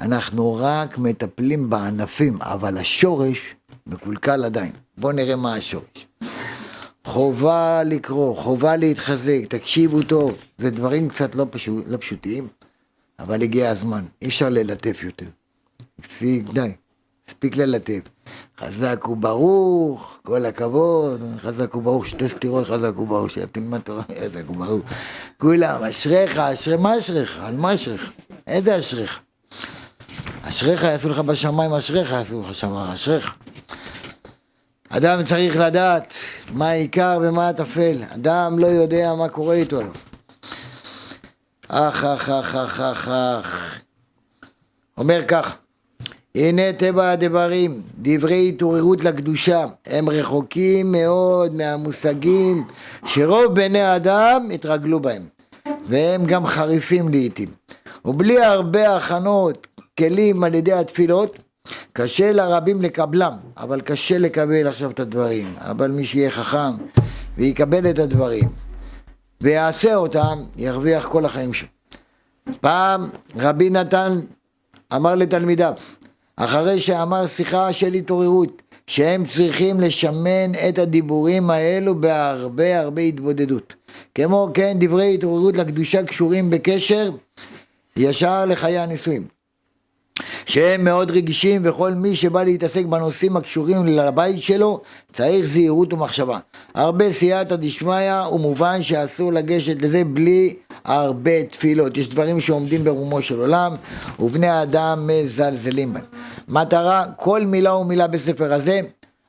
[0.00, 3.54] אנחנו רק מטפלים בענפים, אבל השורש
[3.88, 4.72] מקולקל עדיין.
[4.98, 6.06] בואו נראה מה השורש.
[7.04, 10.32] חובה לקרוא, חובה להתחזק, תקשיבו טוב.
[10.58, 12.48] זה דברים קצת לא, פשוט, לא פשוטים,
[13.18, 15.26] אבל הגיע הזמן, אי אפשר ללטף יותר.
[15.98, 16.72] הפסיק, די,
[17.28, 18.00] הספיק ללטף.
[18.60, 24.82] חזק וברוך, כל הכבוד, חזק וברוך, שתי סתירות חזק וברוך, שתלמד תורה, חזק וברוך.
[25.36, 27.38] כולם, אשריך, אשרי, מה אשריך?
[27.42, 28.12] על מה אשריך?
[28.46, 29.20] איזה אשריך?
[30.42, 33.34] אשריך יעשו לך בשמיים, אשריך יעשו לך שמיים, אשריך.
[34.90, 36.14] אדם צריך לדעת
[36.52, 37.96] מה העיקר ומה הטפל.
[38.14, 39.92] אדם לא יודע מה קורה איתו היום.
[41.68, 43.80] אך, אך, אך, אך, אך, אך.
[44.98, 45.56] אומר כך,
[46.34, 52.64] הנה טבע הדברים, דברי התעוררות לקדושה, הם רחוקים מאוד מהמושגים
[53.06, 55.26] שרוב בני האדם התרגלו בהם,
[55.88, 57.48] והם גם חריפים לעיתים.
[58.04, 59.66] ובלי הרבה הכנות,
[59.98, 61.38] כלים על ידי התפילות,
[61.92, 65.54] קשה לרבים לקבלם, אבל קשה לקבל עכשיו את הדברים.
[65.58, 66.72] אבל מי שיהיה חכם
[67.38, 68.48] ויקבל את הדברים
[69.40, 71.68] ויעשה אותם, ירוויח כל החיים שלו.
[72.60, 74.20] פעם רבי נתן
[74.96, 75.72] אמר לתלמידיו,
[76.36, 83.74] אחרי שאמר שיחה של התעוררות, שהם צריכים לשמן את הדיבורים האלו בהרבה הרבה התבודדות.
[84.14, 87.10] כמו כן דברי התעוררות לקדושה קשורים בקשר
[87.96, 89.37] ישר לחיי הנישואים.
[90.46, 94.80] שהם מאוד רגישים וכל מי שבא להתעסק בנושאים הקשורים לבית שלו
[95.12, 96.38] צריך זהירות ומחשבה.
[96.74, 101.96] הרבה סייעתא דשמיא ומובן שאסור לגשת לזה בלי הרבה תפילות.
[101.96, 103.74] יש דברים שעומדים ברומו של עולם
[104.18, 106.04] ובני האדם מזלזלים בהם.
[106.48, 108.80] מטרה, כל מילה ומילה בספר הזה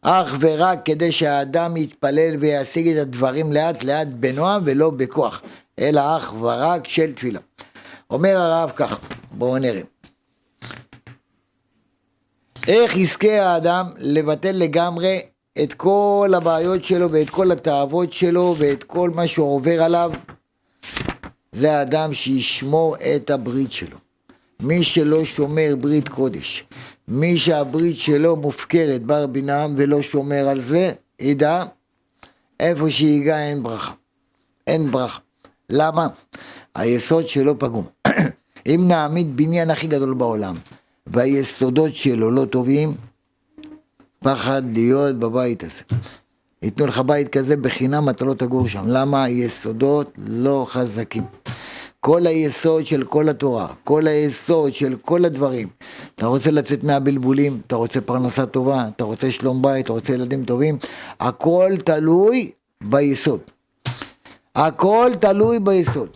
[0.01, 5.41] אך ורק כדי שהאדם יתפלל וישיג את הדברים לאט לאט בנועם ולא בכוח.
[5.79, 7.39] אלא אך ורק של תפילה.
[8.09, 8.97] אומר הרב כך,
[9.31, 9.81] בואו נראה.
[12.69, 15.19] איך יזכה האדם לבטל לגמרי
[15.63, 20.11] את כל הבעיות שלו ואת כל התאוות שלו ואת כל מה שהוא עובר עליו?
[21.51, 23.97] זה האדם שישמור את הברית שלו.
[24.61, 26.63] מי שלא שומר ברית קודש,
[27.07, 31.63] מי שהברית שלו מופקרת בר בינם ולא שומר על זה, ידע,
[32.59, 33.93] איפה שיגע אין ברכה.
[34.67, 35.19] אין ברכה.
[35.69, 36.07] למה?
[36.75, 37.85] היסוד שלו פגום.
[38.67, 40.55] אם נעמיד בניין הכי גדול בעולם,
[41.11, 42.93] והיסודות שלו לא טובים,
[44.19, 45.81] פחד להיות בבית הזה.
[46.61, 48.83] ייתנו לך בית כזה בחינם, אתה לא תגור שם.
[48.87, 49.23] למה?
[49.23, 51.23] היסודות לא חזקים.
[51.99, 55.67] כל היסוד של כל התורה, כל היסוד של כל הדברים.
[56.15, 60.43] אתה רוצה לצאת מהבלבולים, אתה רוצה פרנסה טובה, אתה רוצה שלום בית, אתה רוצה ילדים
[60.43, 60.77] טובים,
[61.19, 62.51] הכל תלוי
[62.83, 63.39] ביסוד.
[64.55, 66.09] הכל תלוי ביסוד.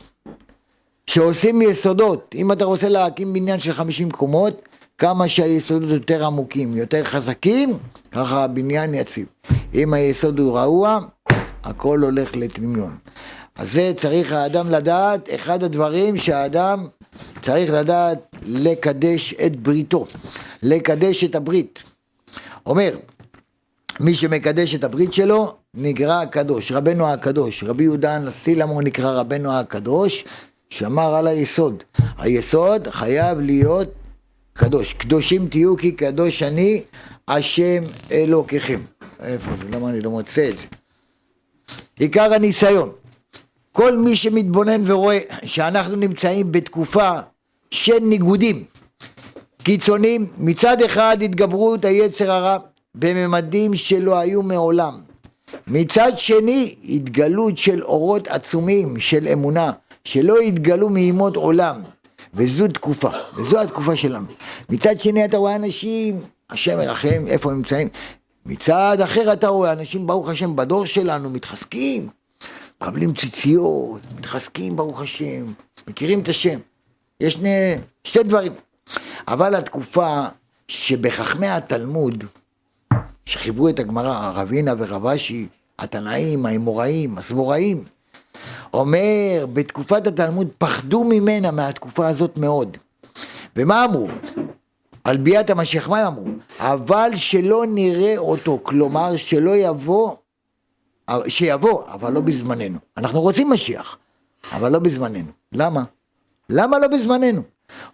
[1.08, 4.70] שעושים יסודות, אם אתה רוצה להקים בניין של 50 קומות,
[5.04, 7.78] כמה שהיסודות יותר עמוקים, יותר חזקים,
[8.12, 9.26] ככה הבניין יציב.
[9.74, 11.00] אם היסוד הוא רעוע,
[11.63, 12.98] הכל הולך לטמיון.
[13.56, 16.88] אז זה צריך האדם לדעת, אחד הדברים שהאדם
[17.42, 20.08] צריך לדעת לקדש את בריתו,
[20.63, 21.80] לקדש את הברית.
[22.66, 22.98] אומר,
[24.00, 30.26] מי שמקדש את הברית שלו, נקרא הקדוש, רבנו הקדוש, רבי יהודה סילמו נקרא רבנו הקדוש,
[30.70, 31.84] שמר על היסוד.
[32.18, 34.03] היסוד חייב להיות
[34.54, 34.94] קדוש.
[34.94, 36.82] קדושים תהיו כי קדוש אני,
[37.28, 38.80] השם אלוקיכם.
[39.20, 39.63] איפה זה?
[39.72, 40.66] למה אני לא מוצא את זה?
[42.00, 42.92] עיקר הניסיון.
[43.72, 47.12] כל מי שמתבונן ורואה שאנחנו נמצאים בתקופה
[47.72, 48.63] של ניגודים
[49.63, 52.58] קיצוניים, מצד אחד התגברות היצר הרע
[52.96, 55.02] בממדים שלא היו מעולם.
[55.68, 59.72] מצד שני, התגלות של אורות עצומים של אמונה,
[60.06, 61.82] שלא התגלו מימות עולם.
[62.34, 64.26] וזו תקופה, וזו התקופה שלנו.
[64.69, 67.88] מצד שני אתה רואה אנשים, השם ירחם, איפה הם נמצאים?
[68.46, 72.10] מצד אחר אתה רואה אנשים, ברוך השם, בדור שלנו מתחזקים,
[72.82, 75.54] מקבלים ציציות, מתחזקים ברוך השם,
[75.88, 76.60] מכירים את השם.
[77.22, 78.54] יש שני, שתי דברים.
[79.28, 80.26] אבל התקופה
[80.67, 82.24] שבחכמי התלמוד,
[83.26, 85.48] שחיברו את הגמרא, רבינה ורבשי,
[85.80, 87.84] התנאים, האמוראים, הסבוראים,
[88.74, 92.78] אומר, בתקופת התלמוד פחדו ממנה מהתקופה הזאת מאוד.
[93.56, 94.08] ומה אמרו?
[95.04, 96.26] על ביאת המשיח, מה אמרו?
[96.60, 100.16] אבל שלא נראה אותו, כלומר שלא יבוא,
[101.28, 102.80] שיבוא, אבל לא בזמננו.
[102.98, 103.98] אנחנו רוצים משיח,
[104.52, 105.32] אבל לא בזמננו.
[105.52, 105.84] למה?
[106.50, 107.42] למה לא בזמננו?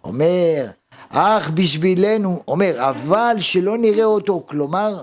[0.04, 0.66] אומר,
[1.08, 5.02] אך בשבילנו, אומר, אבל שלא נראה אותו, כלומר,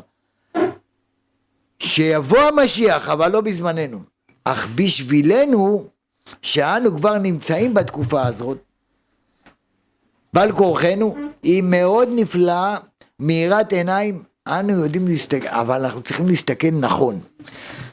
[1.80, 4.17] שיבוא המשיח, אבל לא בזמננו.
[4.52, 5.88] אך בשבילנו,
[6.42, 8.58] שאנו כבר נמצאים בתקופה הזאת,
[10.34, 12.78] בעל כורחנו, היא מאוד נפלאה,
[13.20, 17.20] מאירת עיניים, אנו יודעים להסתכל, אבל אנחנו צריכים להסתכל נכון.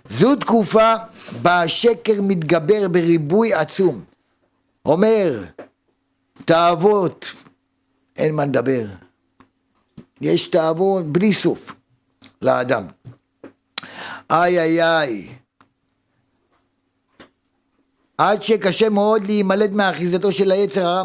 [0.08, 0.94] זו תקופה
[1.42, 4.04] בה השקר מתגבר בריבוי עצום.
[4.86, 5.44] אומר,
[6.44, 7.26] תאוות,
[8.16, 8.86] אין מה לדבר.
[10.20, 11.72] יש תאוות בלי סוף
[12.42, 12.86] לאדם.
[14.30, 15.28] איי איי איי,
[18.18, 21.04] עד שקשה מאוד להימלט מאחיזתו של היצר הרע.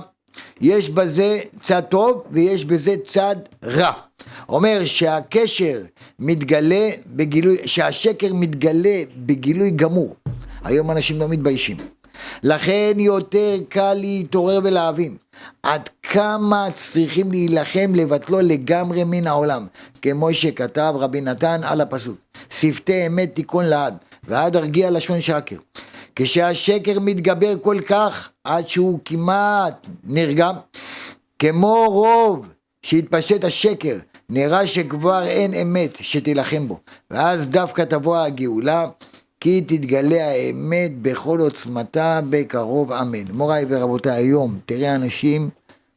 [0.62, 3.92] יש בזה צד טוב ויש בזה צד רע.
[4.50, 5.82] אומר שהקשר
[6.20, 10.16] מתגלה בגילוי, שהשקר מתגלה בגילוי גמור.
[10.64, 11.78] היום אנשים לא מתביישים.
[12.44, 15.18] לכן יותר קל להתעורר ולהבין
[15.64, 19.68] עד כמה צריכים להילחם לבטלו לגמרי מן העולם,
[20.02, 22.18] כמו שכתב רבי נתן על הפסוק,
[22.50, 23.94] שפתי אמת תיקון לעד,
[24.28, 25.56] ועד הרגיע לשון שקר.
[26.16, 30.56] כשהשקר מתגבר כל כך עד שהוא כמעט נרגם,
[31.40, 32.46] כמו רוב
[32.84, 33.98] שהתפשט השקר,
[34.30, 36.80] נראה שכבר אין אמת שתילחם בו,
[37.12, 38.86] ואז דווקא תבוא הגאולה,
[39.40, 43.32] כי תתגלה האמת בכל עוצמתה בקרוב אמן.
[43.32, 45.50] מוריי ורבותיי, היום תראה אנשים,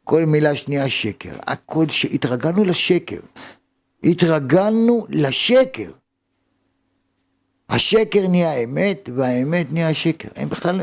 [0.04, 2.04] כל מילה שנייה שקר, הכל ש...
[2.04, 3.20] התרגלנו לשקר,
[4.04, 5.90] התרגלנו לשקר.
[7.72, 10.28] השקר נהיה אמת, והאמת נהיה שקר.
[10.36, 10.80] הם בכלל...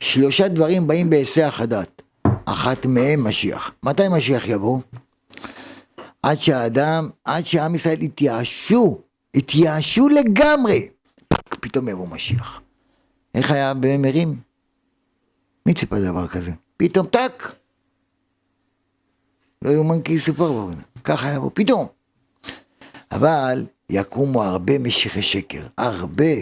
[0.00, 2.02] שלושה דברים באים בהיסח הדעת.
[2.44, 3.70] אחת מהם משיח.
[3.82, 4.80] מתי משיח יבוא?
[6.22, 9.00] עד שהאדם, עד שעם ישראל התייאשו,
[9.34, 10.88] התייאשו לגמרי.
[11.28, 12.60] פק, פתאום יבוא משיח.
[13.34, 14.40] איך היה במרים?
[15.66, 16.50] מי ציפה דבר כזה?
[16.76, 17.52] פתאום טק.
[19.62, 20.82] לא יאומן כי יסופר בעונה.
[21.04, 21.86] ככה יבוא, פתאום.
[23.12, 26.34] אבל יקומו הרבה משיחי שקר, הרבה.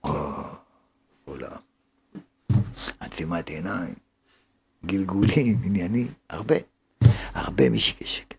[0.00, 1.40] כל
[3.00, 3.94] עצימת עיניים,
[4.86, 6.54] גלגולים, עניינים, הרבה,
[7.34, 8.36] הרבה משיקי שקר.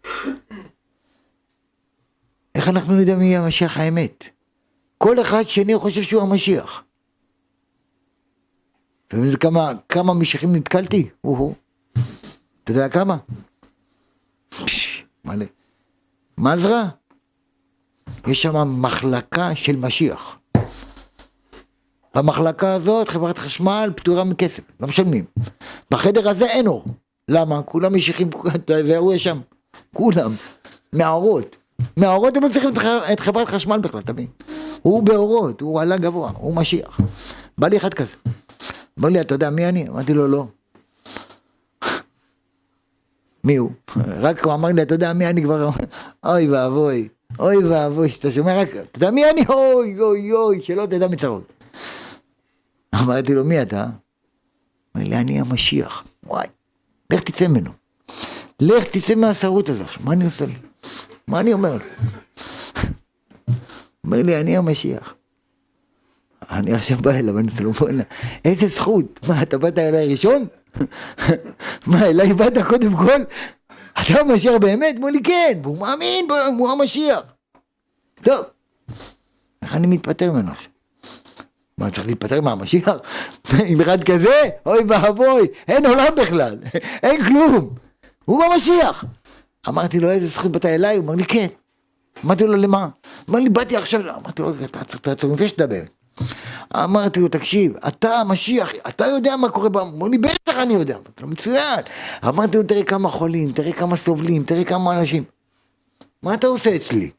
[2.56, 4.24] איך אנחנו נדע מי המשיח האמת?
[4.98, 6.84] כל אחד שני חושב שהוא המשיח.
[9.08, 11.10] אתה יודע כמה, כמה משיחים נתקלתי?
[12.63, 13.17] אתה יודע כמה?
[15.26, 15.46] מלא.
[16.38, 16.89] מזרע?
[18.27, 20.38] יש שם מחלקה של משיח.
[22.15, 25.25] במחלקה הזאת חברת חשמל פטורה מכסף, לא משלמים.
[25.91, 26.86] בחדר הזה אין אור.
[27.29, 27.62] למה?
[27.62, 28.29] כולם משיחים,
[28.67, 29.39] זה יש שם.
[29.93, 30.36] כולם.
[30.93, 31.55] נערות.
[31.97, 32.69] נערות הם לא צריכים
[33.13, 34.27] את חברת חשמל בכלל, תבין.
[34.81, 36.99] הוא באורות, הוא עלה גבוה, הוא משיח.
[37.57, 38.15] בא לי אחד כזה.
[38.99, 39.89] אמר לי, אתה יודע מי אני?
[39.89, 40.47] אמרתי לו, לא.
[43.43, 43.71] מי הוא?
[44.07, 45.69] רק הוא אמר לי, אתה יודע מי אני כבר...
[46.25, 47.07] אוי ואבוי,
[47.39, 49.41] אוי ואבוי, שאתה שומע רק, אתה יודע מי אני?
[49.50, 51.54] אוי אוי אוי, שלא תדע מצרות.
[52.96, 53.86] אמרתי לו, מי אתה?
[54.98, 56.04] אמר לי, אני המשיח.
[56.24, 56.48] וואי,
[57.10, 57.72] לך תצא ממנו.
[58.60, 59.89] לך תצא מהשרות הזאת.
[60.04, 60.54] מה אני עושה לי?
[61.28, 61.84] מה אני אומר לו?
[64.06, 65.15] אומר לי, אני המשיח.
[66.52, 68.04] אני עכשיו בא אליו, אני אומר לו,
[68.46, 69.19] איזה זכות.
[69.28, 70.46] מה, אתה באת אליי ראשון?
[71.88, 73.24] מה, אליי באת קודם כל?
[73.93, 74.95] אתה המשיח באמת?
[74.97, 75.60] אמר לי, כן.
[75.63, 76.27] והוא מאמין,
[76.58, 77.21] הוא המשיח.
[78.23, 78.45] טוב,
[79.62, 80.71] איך אני מתפטר ממנו עכשיו?
[81.77, 82.89] מה, צריך להתפטר מהמשיח?
[83.69, 84.49] עם אחד כזה?
[84.65, 86.58] אוי ואבוי, אין עולם בכלל,
[87.03, 87.69] אין כלום.
[88.25, 89.06] הוא המשיח.
[89.67, 90.95] אמרתי לו, איזה זכות באת אליי?
[90.95, 91.47] הוא אמר לי, כן.
[92.25, 92.88] אמרתי לו, למה?
[93.29, 94.51] אמר לי, באתי עכשיו, אמרתי לו,
[94.95, 95.82] אתה צריך שתדבר.
[96.76, 100.95] אמרתי לו, תקשיב, אתה המשיח, אתה יודע מה קורה, הוא אמר לי, בטח אני יודע.
[100.95, 101.80] אמרתי לו, מצוין.
[102.28, 105.23] אמרתי לו, תראה כמה חולים, תראה כמה סובלים, תראה כמה אנשים.
[106.23, 107.10] מה אתה עושה אצלי?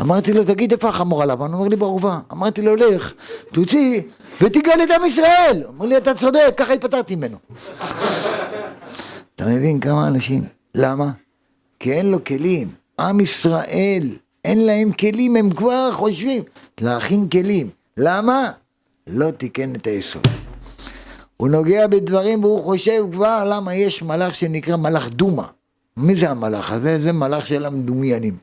[0.00, 1.46] אמרתי לו, תגיד, איפה החמור הלבן?
[1.46, 2.18] הוא אומר לי, בעורבה.
[2.32, 3.12] אמרתי לו, לך,
[3.52, 4.02] תוציא
[4.40, 5.64] ותגאל את עם ישראל.
[5.68, 7.36] אמר לי, אתה צודק, ככה התפטרתי ממנו.
[9.34, 10.44] אתה מבין כמה אנשים?
[10.74, 11.10] למה?
[11.78, 12.68] כי אין לו כלים.
[13.00, 14.08] עם ישראל,
[14.44, 16.42] אין להם כלים, הם כבר חושבים
[16.80, 17.70] להכין כלים.
[17.96, 18.50] למה?
[19.06, 20.26] לא תיקן את היסוד.
[21.36, 25.46] הוא נוגע בדברים והוא חושב כבר למה יש מלאך שנקרא מלאך דומה.
[25.96, 27.00] מי זה המלאך הזה?
[27.00, 28.36] זה מלאך של המדומיינים.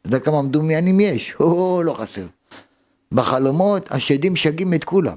[0.00, 1.34] אתה יודע כמה מדומיינים יש?
[1.40, 2.26] או, לא חסר.
[3.12, 5.16] בחלומות השדים משגעים את כולם.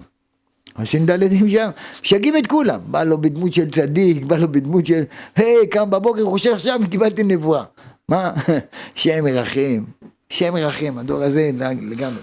[0.75, 1.69] הש"דלתים שם,
[2.03, 2.79] משגעים את כולם.
[2.87, 5.03] בא לו בדמות של צדיק, בא לו בדמות של,
[5.35, 7.63] היי, קם בבוקר, חושב עכשיו, קיבלתי נבואה.
[8.09, 8.33] מה?
[8.95, 9.83] שם ירחם,
[10.29, 12.21] שם ירחם, הדור הזה לגמרי.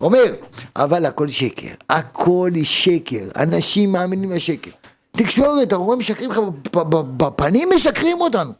[0.00, 0.34] אומר,
[0.76, 4.70] אבל הכל שקר, הכל שקר, אנשים מאמינים לשקר.
[5.16, 6.40] תקשורת, רואה משקרים לך
[7.16, 8.52] בפנים, משקרים אותנו.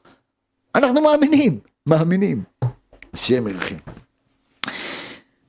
[0.75, 2.43] אנחנו מאמינים, מאמינים.
[3.15, 3.75] השם ירחם.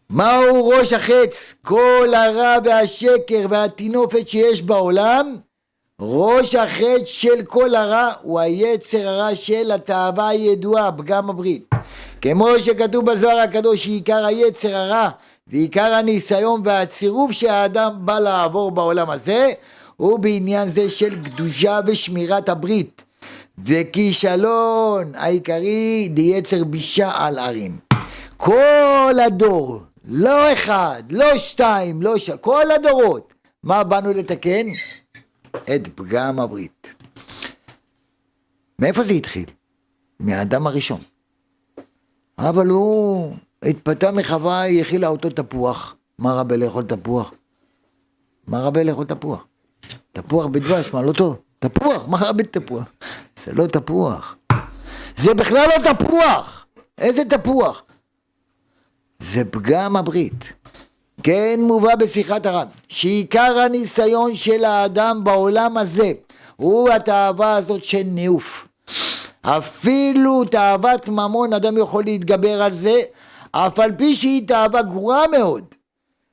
[0.09, 1.53] מהו ראש החץ?
[1.61, 5.37] כל הרע והשקר והטינופת שיש בעולם,
[6.01, 11.69] ראש החץ של כל הרע הוא היצר הרע של התאווה הידועה, פגם הברית.
[12.21, 15.09] כמו שכתוב בזוהר הקדוש שעיקר היצר הרע
[15.47, 19.51] ועיקר הניסיון והצירוף שהאדם בא לעבור בעולם הזה
[19.97, 23.03] הוא בעניין זה של קדושה ושמירת הברית
[23.63, 27.77] וכישלון העיקרי דיצר בישה על ערים.
[28.37, 32.29] כל הדור לא אחד, לא שתיים, לא ש...
[32.29, 33.33] כל הדורות.
[33.63, 34.67] מה באנו לתקן?
[35.75, 36.95] את פגם הברית.
[38.79, 39.45] מאיפה זה התחיל?
[40.19, 40.99] מהאדם הראשון.
[42.49, 45.95] אבל הוא התפתה מחווה, היא הכילה אותו תפוח.
[46.19, 47.31] מה רבה לאכול תפוח?
[48.47, 49.45] מה רבה לאכול תפוח?
[50.11, 51.35] תפוח בדבש, מה לא טוב?
[51.59, 52.83] תפוח, מה רבה תפוח?
[53.45, 54.35] זה לא תפוח.
[55.17, 56.65] זה בכלל לא תפוח!
[56.97, 57.83] איזה תפוח?
[59.19, 60.53] זה פגם הברית.
[61.23, 66.11] כן מובא בשיחת הרב, שעיקר הניסיון של האדם בעולם הזה
[66.55, 68.67] הוא התאווה הזאת של ניאוף.
[69.41, 73.01] אפילו תאוות ממון אדם יכול להתגבר על זה,
[73.51, 75.63] אף על פי שהיא תאווה גרועה מאוד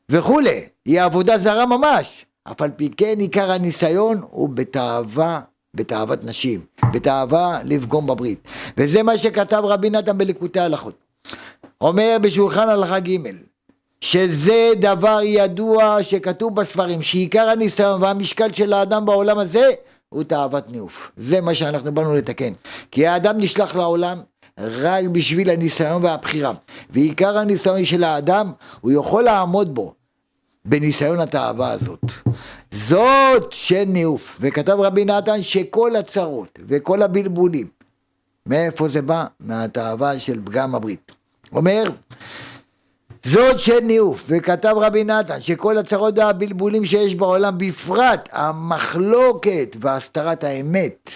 [0.09, 5.41] וכולי, היא עבודה זרה ממש, אף על פי כן עיקר הניסיון הוא בתאווה,
[5.75, 6.61] בתאוות נשים,
[6.93, 8.39] בתאווה לפגום בברית.
[8.77, 10.95] וזה מה שכתב רבי נתן בליקוטי הלכות.
[11.81, 13.17] אומר בשולחן הלכה ג'
[14.01, 19.71] שזה דבר ידוע שכתוב בספרים שעיקר הניסיון והמשקל של האדם בעולם הזה
[20.09, 21.11] הוא תאוות ניאוף.
[21.17, 22.53] זה מה שאנחנו באנו לתקן.
[22.91, 24.21] כי האדם נשלח לעולם
[24.59, 26.53] רק בשביל הניסיון והבחירה.
[26.91, 29.95] ועיקר הניסיון של האדם, הוא יכול לעמוד בו,
[30.65, 32.05] בניסיון התאווה הזאת.
[32.71, 34.37] זאת של ניאוף.
[34.41, 37.67] וכתב רבי נתן שכל הצרות וכל הבלבולים,
[38.47, 39.27] מאיפה זה בא?
[39.41, 41.13] מהתאווה של פגם הברית.
[41.53, 41.91] אומר,
[43.31, 51.11] זאת של ניאוף, וכתב רבי נתן שכל הצרות והבלבולים שיש בעולם, בפרט המחלוקת והסתרת האמת,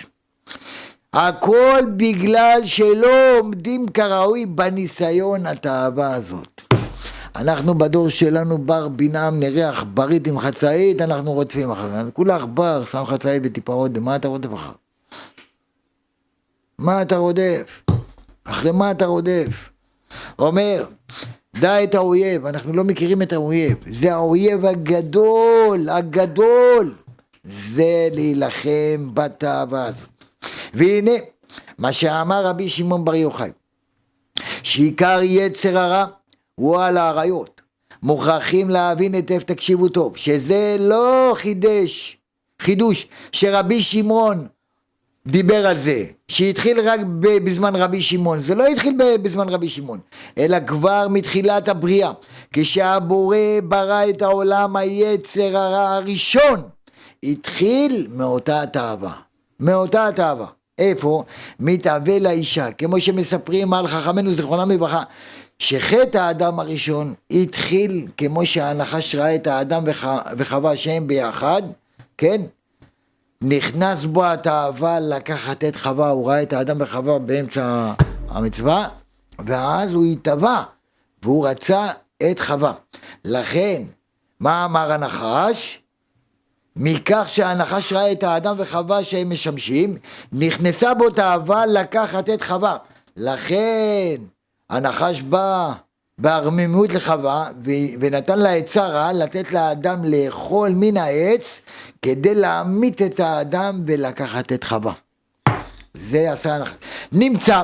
[1.12, 6.60] הכל בגלל שלא עומדים כראוי בניסיון התאווה הזאת.
[7.36, 12.04] אנחנו בדור שלנו בר בינם נראה עכברית עם חצאית, אנחנו רודפים אחריה.
[12.12, 14.72] כולה עכבר, שם חצאית וטיפה עודף, מה אתה רודף אחר?
[16.78, 17.82] מה אתה רודף?
[18.44, 19.70] אחרי מה אתה רודף?
[20.38, 20.84] אומר,
[21.56, 26.94] דע את האויב, אנחנו לא מכירים את האויב, זה האויב הגדול, הגדול,
[27.44, 30.24] זה להילחם בתאווה הזאת.
[30.74, 31.10] והנה,
[31.78, 33.50] מה שאמר רבי שמעון בר יוחאי,
[34.62, 36.04] שעיקר יצר הרע
[36.54, 37.60] הוא על האריות.
[38.02, 42.16] מוכרחים להבין היטב, תקשיבו טוב, שזה לא חידש,
[42.62, 44.46] חידוש שרבי שמעון
[45.26, 49.98] דיבר על זה, שהתחיל רק בזמן רבי שמעון, זה לא התחיל בזמן רבי שמעון,
[50.38, 52.10] אלא כבר מתחילת הבריאה,
[52.52, 56.62] כשהבורא ברא את העולם היצר הרע הראשון,
[57.22, 59.12] התחיל מאותה תאווה,
[59.60, 60.46] מאותה תאווה.
[60.78, 61.24] איפה?
[61.60, 65.02] מתאווה לאישה, כמו שמספרים על חכמינו זיכרונם לברכה,
[65.58, 69.84] שחטא האדם הראשון התחיל כמו שהנחש ראה את האדם
[70.36, 71.62] וחווה שהם ביחד,
[72.18, 72.40] כן?
[73.44, 77.92] נכנס בו התאווה לקחת את חווה, הוא ראה את האדם וחווה באמצע
[78.28, 78.88] המצווה,
[79.46, 80.64] ואז הוא התאווה,
[81.22, 81.88] והוא רצה
[82.30, 82.72] את חווה.
[83.24, 83.82] לכן,
[84.40, 85.78] מה אמר הנחש?
[86.76, 89.96] מכך שהנחש ראה את האדם וחווה שהם משמשים,
[90.32, 92.76] נכנסה בו תאווה לקחת את חווה.
[93.16, 94.16] לכן,
[94.70, 95.72] הנחש בא
[96.22, 97.46] בערממות לחווה
[98.00, 101.60] ונתן לה עצה רעה לתת לאדם לאכול מן העץ
[102.02, 104.92] כדי להמית את האדם ולקחת את חווה.
[105.94, 106.76] זה עשה הנחש.
[107.12, 107.62] נמצא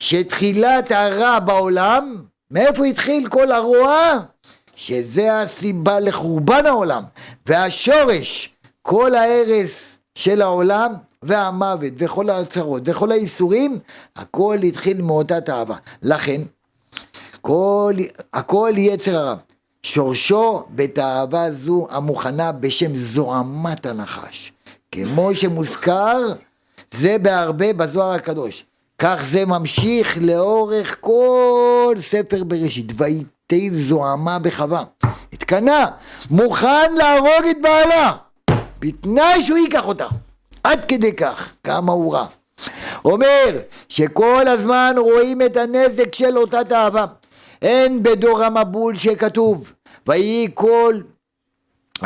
[0.00, 2.16] שתחילת הרע בעולם,
[2.50, 4.12] מאיפה התחיל כל הרוע?
[4.74, 7.02] שזה הסיבה לחורבן העולם,
[7.46, 10.92] והשורש, כל ההרס של העולם,
[11.22, 13.78] והמוות, וכל הצרות, וכל האיסורים,
[14.16, 15.76] הכל התחיל מאותה תאווה.
[16.02, 16.42] לכן,
[17.48, 17.94] כל,
[18.32, 19.34] הכל יצר הרע.
[19.82, 24.52] שורשו בתאווה זו המוכנה בשם זוהמת הנחש.
[24.92, 26.18] כמו שמוזכר,
[26.94, 28.64] זה בהרבה בזוהר הקדוש.
[28.98, 32.92] כך זה ממשיך לאורך כל ספר בראשית.
[32.96, 34.84] ויתיב זוהמה בחווה.
[35.32, 35.86] התקנה,
[36.30, 38.12] מוכן להרוג את בעלה,
[38.78, 40.06] בתנאי שהוא ייקח אותה.
[40.64, 42.26] עד כדי כך, כמה הוא רע.
[43.04, 47.06] אומר שכל הזמן רואים את הנזק של אותה תאווה.
[47.62, 49.72] אין בדור המבול שכתוב,
[50.06, 50.94] ויהי כל,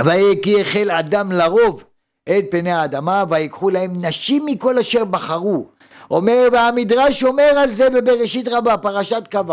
[0.04, 1.84] ויהי כי החל אדם לרוב
[2.28, 5.66] את פני האדמה, ויקחו להם נשים מכל אשר בחרו.
[6.10, 9.52] אומר, והמדרש אומר על זה בבראשית רבה, פרשת כ"ו,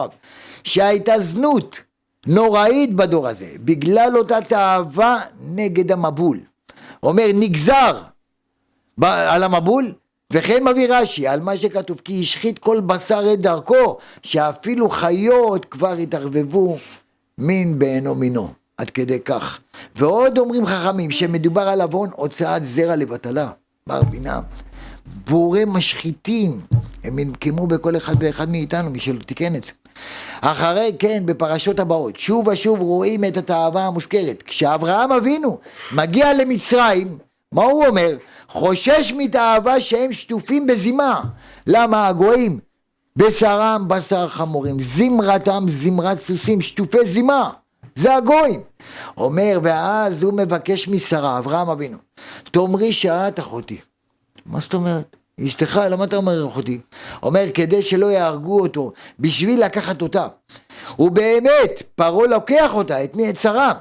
[0.64, 1.78] שהייתה זנות
[2.28, 6.40] נוראית בדור הזה, בגלל אותה תאווה נגד המבול.
[7.04, 8.02] אומר, נגזר
[9.04, 9.94] על המבול,
[10.34, 15.92] וכן מביא רש"י על מה שכתוב כי השחית כל בשר את דרכו שאפילו חיות כבר
[15.94, 16.78] התערבבו
[17.38, 18.60] מין בעינו מינו.
[18.80, 19.60] עד כדי כך.
[19.96, 23.52] ועוד אומרים חכמים שמדובר על עוון הוצאת זרע לבטלה.
[23.88, 24.40] בר בינה
[25.30, 26.62] בורא משחיתים
[27.04, 29.72] הם ינקמו בכל אחד ואחד מאיתנו מי שלא תיקן את זה
[30.42, 34.44] אחרי כן בפרשות הבאות שוב ושוב רואים את התאווה המוזכרת.
[34.44, 35.58] כשאברהם אבינו
[35.92, 37.18] מגיע למצרים
[37.52, 38.10] מה הוא אומר?
[38.48, 41.22] חושש מתאווה שהם שטופים בזימה.
[41.68, 42.60] למה הגויים?
[43.16, 47.50] בשרם בשר חמורים, זמרתם זמרת סוסים, שטופי זימה.
[47.96, 48.62] זה הגויים.
[49.18, 51.98] אומר, ואז הוא מבקש משרה, אברהם אבינו,
[52.52, 53.78] תאמרי שאת אחותי.
[54.46, 55.16] מה זאת אומרת?
[55.46, 56.82] אשתך, למה אתה אומר אחותי?
[57.24, 60.28] אומר, כדי שלא יהרגו אותו, בשביל לקחת אותה.
[61.00, 63.30] ובאמת, פרעה לוקח אותה, את מי?
[63.30, 63.74] את שרה.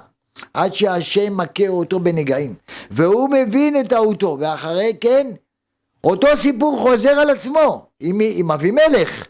[0.55, 2.55] עד שהשם מכה אותו בנגעים.
[2.91, 5.27] והוא מבין את טעותו, ואחרי כן,
[6.05, 9.27] אותו סיפור חוזר על עצמו עם, עם אבימלך,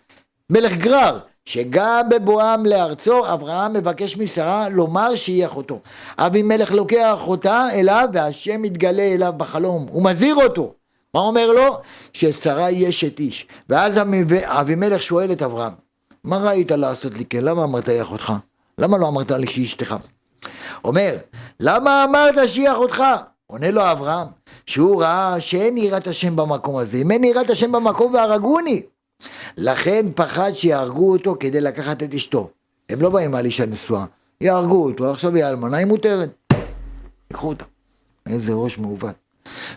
[0.51, 5.81] מלך גרר, שגם בבואם לארצו, אברהם מבקש משרה לומר שהיא אחותו.
[6.19, 10.75] אבימלך לוקח אותה אליו, והשם מתגלה אליו בחלום, הוא מזהיר אותו.
[11.15, 11.79] מה אומר לו?
[12.13, 13.47] ששרה היא אשת איש.
[13.69, 14.01] ואז
[14.45, 15.73] אבימלך שואל את אברהם,
[16.25, 17.45] מה ראית לעשות לי כן?
[17.45, 18.33] למה אמרת היא אחותך?
[18.79, 19.97] למה לא אמרת לי שהיא אשתך?
[20.85, 21.17] אומר,
[21.61, 23.03] למה אמרת שהיא אחותך?
[23.47, 24.27] עונה לו אברהם,
[24.67, 26.97] שהוא ראה שאין יראת השם במקום הזה.
[26.97, 28.83] אם אין יראת השם במקום והרגוני.
[29.57, 32.51] לכן פחד שיהרגו אותו כדי לקחת את אשתו.
[32.89, 34.05] הם לא באים על אישה נשואה,
[34.41, 36.31] יהרגו אותו, עכשיו היא אלמנה, היא מותרת.
[37.31, 37.65] ייקחו אותה.
[38.27, 39.15] איזה ראש מעוות.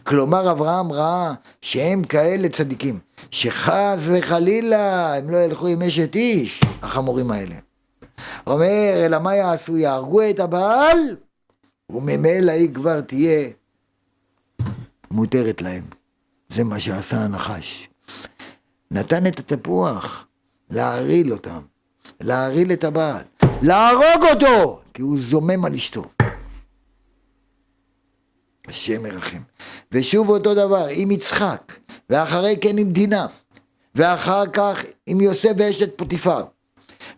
[0.03, 2.99] כלומר אברהם ראה שהם כאלה צדיקים,
[3.32, 7.55] שחס וחלילה הם לא ילכו עם אשת איש, החמורים האלה.
[8.48, 9.78] אומר, אלא מה יעשו?
[9.78, 11.16] יהרגו את הבעל,
[11.89, 13.50] וממילא היא כבר תהיה
[15.12, 15.84] מותרת להם.
[16.50, 17.89] זה מה שעשה הנחש.
[18.92, 20.28] נתן את התפוח,
[20.70, 21.62] להרעיל אותם,
[22.20, 23.24] להרעיל את הבעל,
[23.62, 26.04] להרוג אותו, כי הוא זומם על אשתו.
[28.68, 29.42] השם ירחם.
[29.92, 31.74] ושוב אותו דבר עם יצחק,
[32.10, 33.28] ואחרי כן עם דינה,
[33.96, 36.44] ואחר כך עם יוסף ואשת פוטיפר,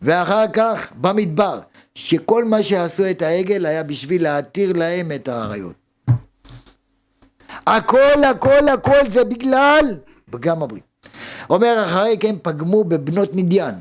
[0.04, 1.60] ואחר כך במדבר,
[1.96, 5.74] שכל מה שעשו את העגל היה בשביל להתיר להם את האריות.
[7.68, 9.98] הכל הכל הכל זה בגלל
[10.32, 10.84] פגם הברית.
[11.50, 13.76] אומר אחרי כן פגמו בבנות מדיין,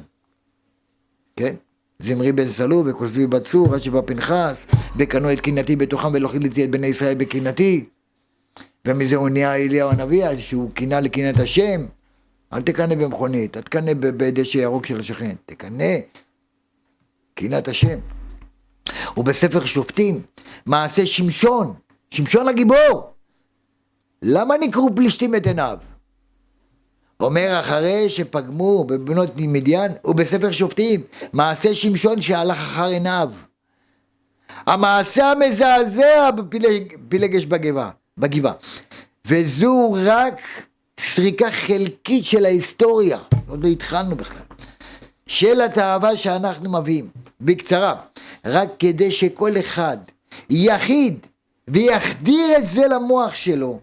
[1.37, 1.55] כן?
[1.99, 4.66] זמרי בן סלו וכוזבי בת צור, עד שבא פנחס,
[4.97, 7.85] וקנו את קינתי בתוכם ולא חיליתי את בני ישראל בקינתי.
[8.87, 11.87] ומזה הוא נהיה אליהו הנביא, שהוא קינה לקנאת השם.
[12.53, 15.94] אל תקנא במכונית, אל תקנא בדשא ירוק של השכן, תקנא
[17.34, 17.98] קנאת השם.
[19.16, 20.22] ובספר שופטים,
[20.66, 21.74] מעשה שמשון,
[22.11, 23.12] שמשון הגיבור.
[24.22, 25.78] למה נקראו פלישתים את עיניו?
[27.20, 31.00] אומר אחרי שפגמו בבנות מדיין, ובספר שופטים,
[31.32, 33.30] מעשה שמשון שהלך אחר עיניו.
[34.66, 38.53] המעשה המזעזע בפילגש בגבעה, בגבעה.
[39.26, 40.40] וזו רק
[41.01, 43.18] סריקה חלקית של ההיסטוריה,
[43.49, 44.43] עוד לא התחלנו בכלל,
[45.26, 47.09] של התאווה שאנחנו מביאים.
[47.40, 47.95] בקצרה,
[48.47, 49.97] רק כדי שכל אחד
[50.51, 51.26] יחיד
[51.68, 53.78] ויחדיר את זה למוח שלו,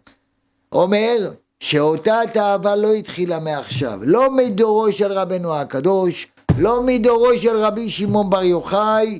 [0.71, 7.89] אומר שאותה תאווה לא התחילה מעכשיו, לא מדורו של רבנו הקדוש, לא מדורו של רבי
[7.89, 9.19] שמעון בר יוחאי,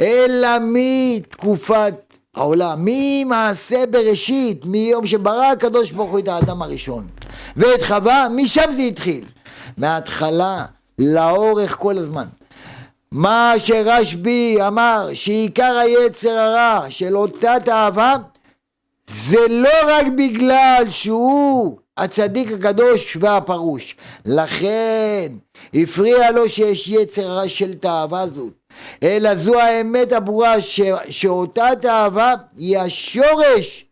[0.00, 1.94] אלא מתקופת
[2.34, 7.06] העולם, ממעשה בראשית, מיום שברא הקדוש ברוך הוא את האדם הראשון.
[7.56, 9.24] ואת חווה, משם זה התחיל.
[9.76, 10.64] מההתחלה,
[10.98, 12.24] לאורך כל הזמן.
[13.12, 18.16] מה שרשב"י אמר, שעיקר היצר הרע של אותה תאווה,
[19.28, 23.96] זה לא רק בגלל שהוא הצדיק הקדוש והפרוש.
[24.26, 25.32] לכן
[25.74, 28.52] הפריע לו שיש יצר רע של תאווה זאת.
[29.02, 30.80] אלא זו האמת הברורה ש...
[31.10, 33.84] שאותה תאווה היא השורש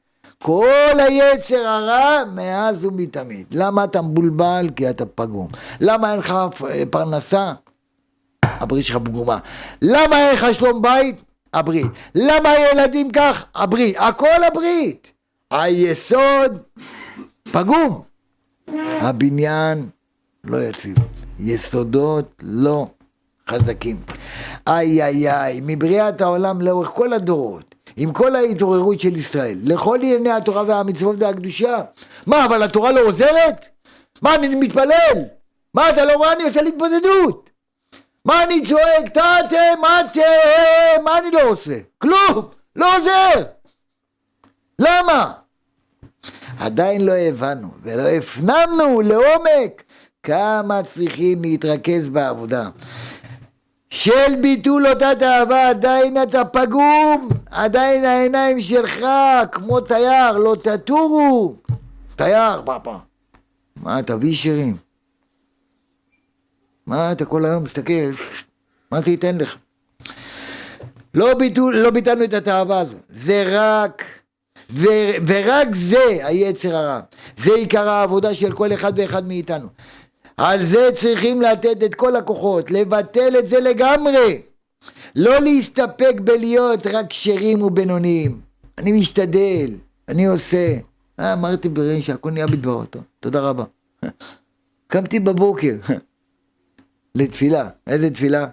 [0.43, 3.47] כל היצר הרע מאז ומתמיד.
[3.51, 4.71] למה אתה מבולבל?
[4.77, 5.49] כי אתה פגום.
[5.81, 6.35] למה אין לך
[6.91, 7.53] פרנסה?
[8.45, 9.39] הברית שלך פגומה.
[9.83, 11.17] למה אין לך שלום בית?
[11.55, 11.87] הברית.
[12.15, 13.45] למה הילדים כך?
[13.55, 13.97] הברית.
[13.99, 15.11] הכל הברית.
[15.51, 16.59] היסוד
[17.53, 18.03] פגום.
[19.01, 19.89] הבניין
[20.45, 20.97] לא יציב.
[21.41, 22.87] יסודות לא
[23.51, 23.97] חזקים.
[24.67, 30.31] איי איי איי, מבריאת העולם לאורך כל הדורות, עם כל ההתעוררות של ישראל, לכל ענייני
[30.31, 31.79] התורה והמצוות והקדושה.
[32.27, 33.67] מה, אבל התורה לא עוזרת?
[34.23, 35.25] מה, אני מתפלל?
[35.75, 36.33] מה, אתה לא רואה?
[36.33, 37.51] אני יוצא להתבודדות.
[38.25, 39.09] מה אני צועק?
[39.09, 41.79] תתם, אתם, מה אני לא עושה?
[41.99, 43.43] כלום, לא עוזר.
[44.79, 45.33] למה?
[46.61, 49.83] עדיין לא הבנו ולא הפנמנו לעומק
[50.23, 52.69] כמה צריכים להתרכז בעבודה.
[53.93, 59.05] של ביטול אותה תאווה, עדיין אתה פגום, עדיין העיניים שלך
[59.53, 61.55] כמו תייר, לא תטורו.
[62.17, 62.99] תייר, פאפה.
[63.77, 64.77] מה, אתה וישרים?
[66.87, 68.13] מה אתה כל היום מסתכל?
[68.91, 69.57] מה זה ייתן לך?
[71.15, 74.05] לא, ביטול, לא ביטלנו את התאווה הזו, זה רק,
[74.71, 74.85] ו,
[75.27, 77.01] ורק זה היצר הרע.
[77.37, 79.69] זה עיקר העבודה של כל אחד ואחד מאיתנו.
[80.37, 84.43] על זה צריכים לתת את כל הכוחות, לבטל את זה לגמרי.
[85.17, 88.41] לא להסתפק בלהיות רק כשרים ובינוניים.
[88.79, 89.71] אני משתדל,
[90.09, 90.79] אני עושה.
[91.21, 93.65] אה, אמרתי ברין שהכל נהיה בדברו טוב, תודה רבה.
[94.87, 95.77] קמתי בבוקר
[97.15, 98.47] לתפילה, איזה תפילה?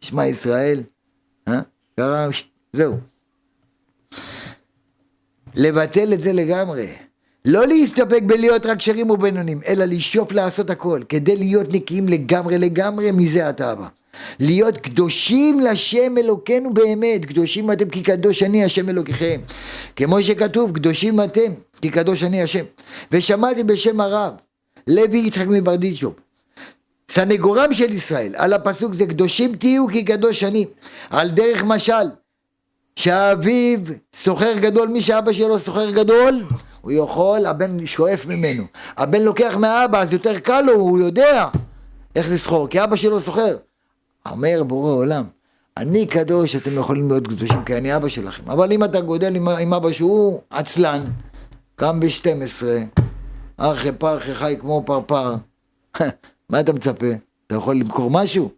[0.00, 0.82] שמע ישראל,
[1.48, 1.60] אה?
[1.96, 2.28] קרה,
[2.72, 2.96] זהו.
[5.54, 6.86] לבטל את זה לגמרי.
[7.44, 13.10] לא להסתפק בלהיות רק שרים ובינונים, אלא לשאוף לעשות הכל, כדי להיות נקיים לגמרי לגמרי
[13.10, 13.88] מזה התאווה.
[14.40, 19.40] להיות קדושים לשם אלוקינו באמת, קדושים אתם כי קדוש אני השם אלוקיכם.
[19.96, 22.64] כמו שכתוב, קדושים אתם כי קדוש אני השם.
[23.12, 24.32] ושמעתי בשם הרב,
[24.86, 26.14] לוי יצחק מברדיצ'וב,
[27.10, 30.66] סנגורם של ישראל, על הפסוק זה קדושים תהיו כי קדוש אני,
[31.10, 32.06] על דרך משל,
[32.96, 33.80] שהאביו
[34.16, 36.44] סוחר גדול, מי שאבא שלו סוחר גדול,
[36.82, 38.64] הוא יכול, הבן שואף ממנו.
[38.96, 41.48] הבן לוקח מאבא, אז יותר קל לו, הוא יודע
[42.16, 43.56] איך לסחור, כי אבא שלו סוחר.
[44.30, 45.24] אומר בורא עולם,
[45.76, 48.50] אני קדוש, אתם יכולים להיות קדושים, כי אני אבא שלכם.
[48.50, 51.02] אבל אם אתה גודל עם, עם אבא שהוא עצלן,
[51.74, 52.64] קם ב-12,
[53.60, 55.34] ארכי פרחי חי כמו פרפר,
[56.50, 57.06] מה אתה מצפה?
[57.46, 58.50] אתה יכול למכור משהו?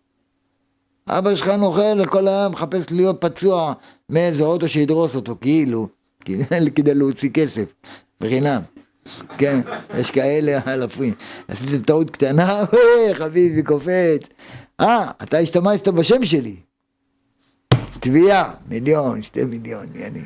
[1.08, 3.72] אבא שלך נוכל כל היום, מחפש להיות פצוע
[4.10, 5.88] מאיזה אוטו שידרוס אותו, כאילו,
[6.76, 7.74] כדי להוציא כסף,
[8.20, 8.60] בחינם.
[9.38, 9.60] כן,
[9.98, 11.14] יש כאלה אלפים.
[11.48, 12.64] עשיתי טעות קטנה,
[13.18, 14.22] חביבי קופץ.
[14.80, 16.56] אה, אתה השתמשת בשם שלי.
[18.00, 20.20] תביעה, מיליון, שתי מיליון, אני.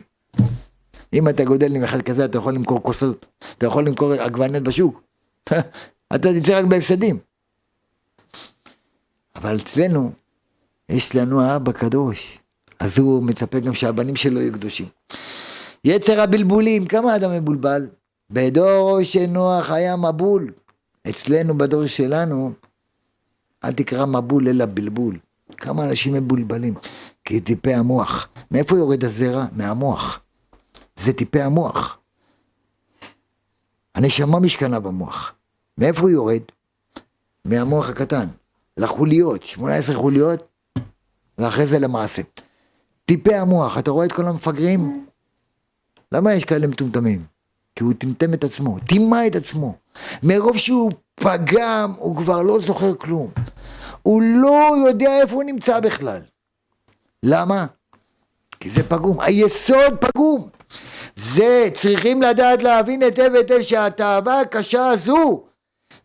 [1.12, 3.26] אם אתה גודל עם אחד כזה, אתה יכול למכור כוסות,
[3.58, 5.02] אתה יכול למכור עגבניות בשוק.
[6.14, 7.18] אתה תצא רק בהפסדים.
[9.36, 10.12] אבל אצלנו,
[10.88, 12.38] יש לנו אבא קדוש,
[12.80, 14.86] אז הוא מצפה גם שהבנים שלו יהיו קדושים.
[15.84, 17.88] יצר הבלבולים, כמה אדם מבולבל?
[18.30, 20.52] בדור שנוח היה מבול.
[21.08, 22.52] אצלנו, בדור שלנו,
[23.64, 25.18] אל תקרא מבול אלא בלבול.
[25.56, 26.74] כמה אנשים מבולבלים?
[27.24, 28.28] כי טיפי המוח.
[28.50, 29.46] מאיפה יורד הזרע?
[29.52, 30.20] מהמוח.
[30.96, 31.98] זה טיפי המוח.
[33.94, 35.34] הנשמה משכנה במוח.
[35.78, 36.42] מאיפה הוא יורד?
[37.44, 38.26] מהמוח הקטן.
[38.76, 40.48] לחוליות, 18 חוליות,
[41.38, 42.22] ואחרי זה למעשה.
[43.04, 45.07] טיפי המוח, אתה רואה את כל המפגרים?
[46.12, 47.24] למה יש כאלה מטומטמים?
[47.76, 49.74] כי הוא טמטם את עצמו, טימא את עצמו.
[50.22, 53.30] מרוב שהוא פגם, הוא כבר לא זוכר כלום.
[54.02, 56.20] הוא לא יודע איפה הוא נמצא בכלל.
[57.22, 57.66] למה?
[58.60, 60.48] כי זה פגום, היסוד פגום.
[61.16, 65.44] זה, צריכים לדעת להבין היטב היטב שהתאווה הקשה הזו,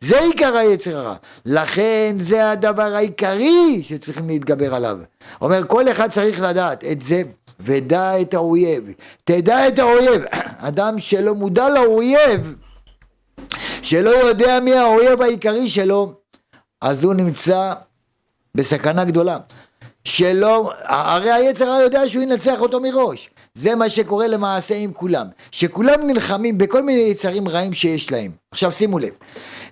[0.01, 1.15] זה עיקר היצר הרע.
[1.45, 4.97] לכן זה הדבר העיקרי שצריכים להתגבר עליו.
[5.41, 7.21] אומר, כל אחד צריך לדעת את זה,
[7.63, 8.93] ודע את האויב.
[9.23, 10.21] תדע את האויב.
[10.69, 12.53] אדם שלא מודע לאויב,
[13.81, 16.13] שלא יודע מי האויב העיקרי שלו,
[16.81, 17.73] אז הוא נמצא
[18.55, 19.37] בסכנה גדולה.
[20.05, 23.29] שלא, הרי היצר הרע יודע שהוא ינצח אותו מראש.
[23.55, 25.27] זה מה שקורה למעשה עם כולם.
[25.51, 28.31] שכולם נלחמים בכל מיני יצרים רעים שיש להם.
[28.51, 29.11] עכשיו שימו לב,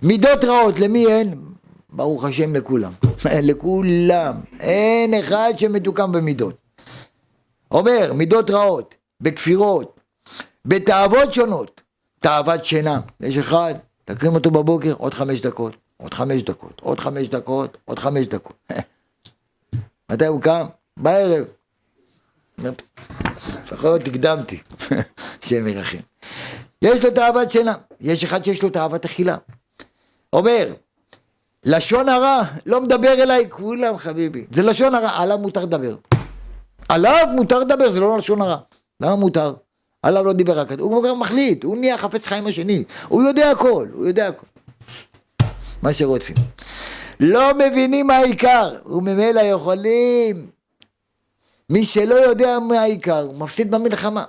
[0.02, 1.40] מידות רעות למי אין?
[1.90, 2.92] ברוך השם לכולם.
[3.50, 4.36] לכולם.
[4.60, 6.61] אין אחד שמתוקם במידות.
[7.72, 10.00] אומר, מידות רעות, בכפירות,
[10.66, 11.82] בתאוות שונות.
[12.20, 13.02] תאוות שינה.
[13.20, 13.74] יש אחד,
[14.06, 18.56] תקרים אותו בבוקר, עוד חמש דקות, עוד חמש דקות, עוד חמש דקות, עוד חמש דקות.
[20.12, 20.66] מתי הוא קם?
[20.98, 21.46] בערב.
[23.64, 24.60] לפחות הקדמתי,
[25.44, 25.98] השם ירחם.
[26.82, 29.38] יש לו תאוות שינה, יש אחד שיש לו תאוות אכילה.
[30.34, 30.74] אומר,
[31.66, 35.96] לשון הרע לא מדבר אליי, כולם חביבי, זה לשון הרע, עליו מותר לדבר.
[36.92, 38.58] עליו מותר לדבר, זה לא לשון הרע.
[39.02, 39.54] למה מותר?
[40.04, 43.88] עליו לא דיבר רק, הוא כבר מחליט, הוא נהיה חפץ חיים השני, הוא יודע הכל,
[43.94, 44.46] הוא יודע הכל.
[45.82, 46.36] מה שרוצים.
[47.20, 50.50] לא מבינים מה העיקר, וממילא יכולים.
[51.70, 54.24] מי שלא יודע מה העיקר, הוא מפסיד במלחמה.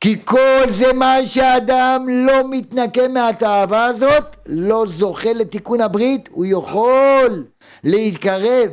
[0.00, 7.44] כי כל זה מה שאדם לא מתנקה מהתאווה הזאת, לא זוכה לתיקון הברית, הוא יכול
[7.84, 8.70] להתקרב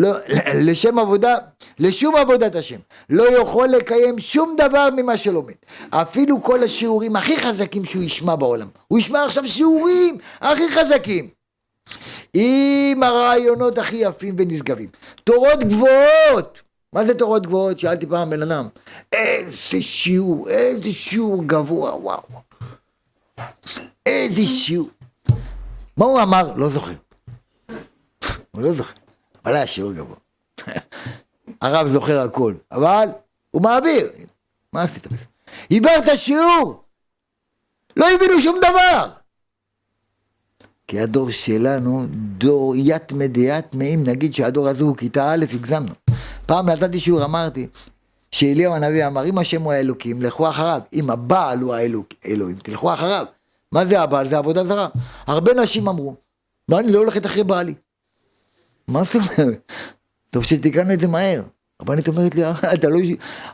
[0.00, 0.12] לא,
[0.54, 1.36] לשם עבודה,
[1.78, 2.78] לשום עבודת השם.
[3.10, 5.54] לא יכול לקיים שום דבר ממה שלומד.
[5.90, 8.68] אפילו כל השיעורים הכי חזקים שהוא ישמע בעולם.
[8.88, 11.28] הוא ישמע עכשיו שיעורים הכי חזקים.
[12.34, 14.88] עם הרעיונות הכי יפים ונשגבים.
[15.24, 16.60] תורות גבוהות.
[16.92, 17.78] מה זה תורות גבוהות?
[17.78, 18.68] שאלתי פעם בן אדם.
[19.12, 22.22] איזה שיעור, איזה שיעור גבוה, וואו.
[24.06, 24.88] איזה שיעור.
[25.96, 26.54] מה הוא אמר?
[26.56, 26.92] לא זוכר.
[28.50, 29.01] הוא לא זוכר.
[29.44, 30.16] אבל היה שיעור גבוה.
[31.62, 33.08] הרב זוכר הכל, אבל
[33.50, 34.10] הוא מעביר.
[34.72, 35.24] מה עשית בזה?
[35.68, 36.82] עיוור שיעור!
[37.96, 39.10] לא הבינו שום דבר!
[40.86, 42.06] כי הדור שלנו,
[42.38, 45.92] דור יתמא דיתמא, אם נגיד שהדור הזה הוא כיתה א', הגזמנו.
[46.46, 47.66] פעם נתתי שיעור, אמרתי,
[48.30, 50.80] שאליהו הנביא אמר, אם השם הוא האלוקים, לכו אחריו.
[50.92, 53.26] אם הבעל הוא האלוהים, תלכו אחריו.
[53.72, 54.28] מה זה הבעל?
[54.28, 54.88] זה עבודה זרה.
[55.26, 56.14] הרבה נשים אמרו,
[56.68, 57.74] מה, אני לא הולכת אחרי בעלי.
[58.88, 59.72] מה זאת אומרת?
[60.30, 61.42] טוב שתיקנו את זה מהר.
[61.80, 62.42] הרבנית אומרת לי,
[62.74, 62.98] אתה לא...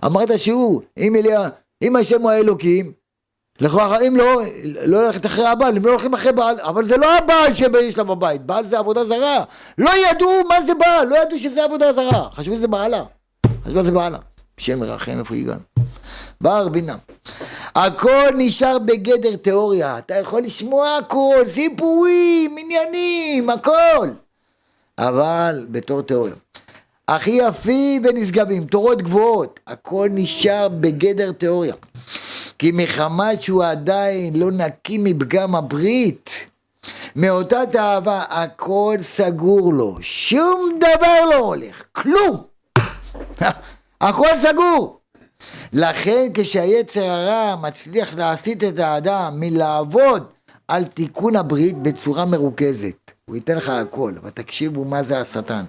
[0.05, 1.49] אמרת שהוא, אם אליה,
[1.83, 2.93] אם השם הוא האלוקים,
[4.07, 4.43] אם לא,
[4.85, 8.05] לא ללכת אחרי הבעל, אם לא הולכים אחרי בעל, אבל זה לא הבעל שיש לה
[8.05, 9.45] בבית, בעל זה עבודה זרה.
[9.79, 12.29] לא ידעו מה זה בעל, לא ידעו שזה עבודה זרה.
[12.33, 13.05] חשבו שזה בעלה.
[13.65, 14.19] חשבו שזה בעלה.
[14.59, 15.61] השם ירחם איפה הגענו.
[16.41, 16.97] בר בינה.
[17.75, 24.09] הכל נשאר בגדר תיאוריה, אתה יכול לשמוע הכל, סיפורים, עניינים, הכל.
[24.99, 26.35] אבל בתור תיאוריה.
[27.09, 31.75] הכי יפים ונשגבים, תורות גבוהות, הכל נשאר בגדר תיאוריה.
[32.59, 36.31] כי מחמת שהוא עדיין לא נקי מפגם הברית,
[37.17, 42.37] מאותה תאווה הכל סגור לו, שום דבר לא הולך, כלום.
[44.01, 44.99] הכל סגור.
[45.73, 50.27] לכן כשהיצר הרע מצליח להסיט את האדם מלעבוד
[50.69, 55.65] על תיקון הברית בצורה מרוכזת, הוא ייתן לך הכל, אבל תקשיבו מה זה השטן.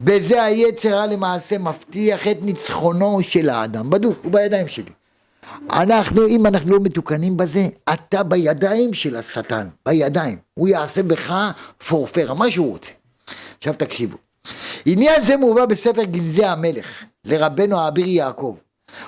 [0.00, 4.92] בזה היצר למעשה מבטיח את ניצחונו של האדם, בדוק, הוא בידיים שלי.
[5.72, 10.38] אנחנו, אם אנחנו לא מתוקנים בזה, אתה בידיים של השטן, בידיים.
[10.54, 11.52] הוא יעשה בך
[11.88, 12.90] פורפרה, מה שהוא רוצה.
[13.58, 14.16] עכשיו תקשיבו.
[14.86, 18.56] עניין זה מובא בספר גנזי המלך, לרבנו האביר יעקב.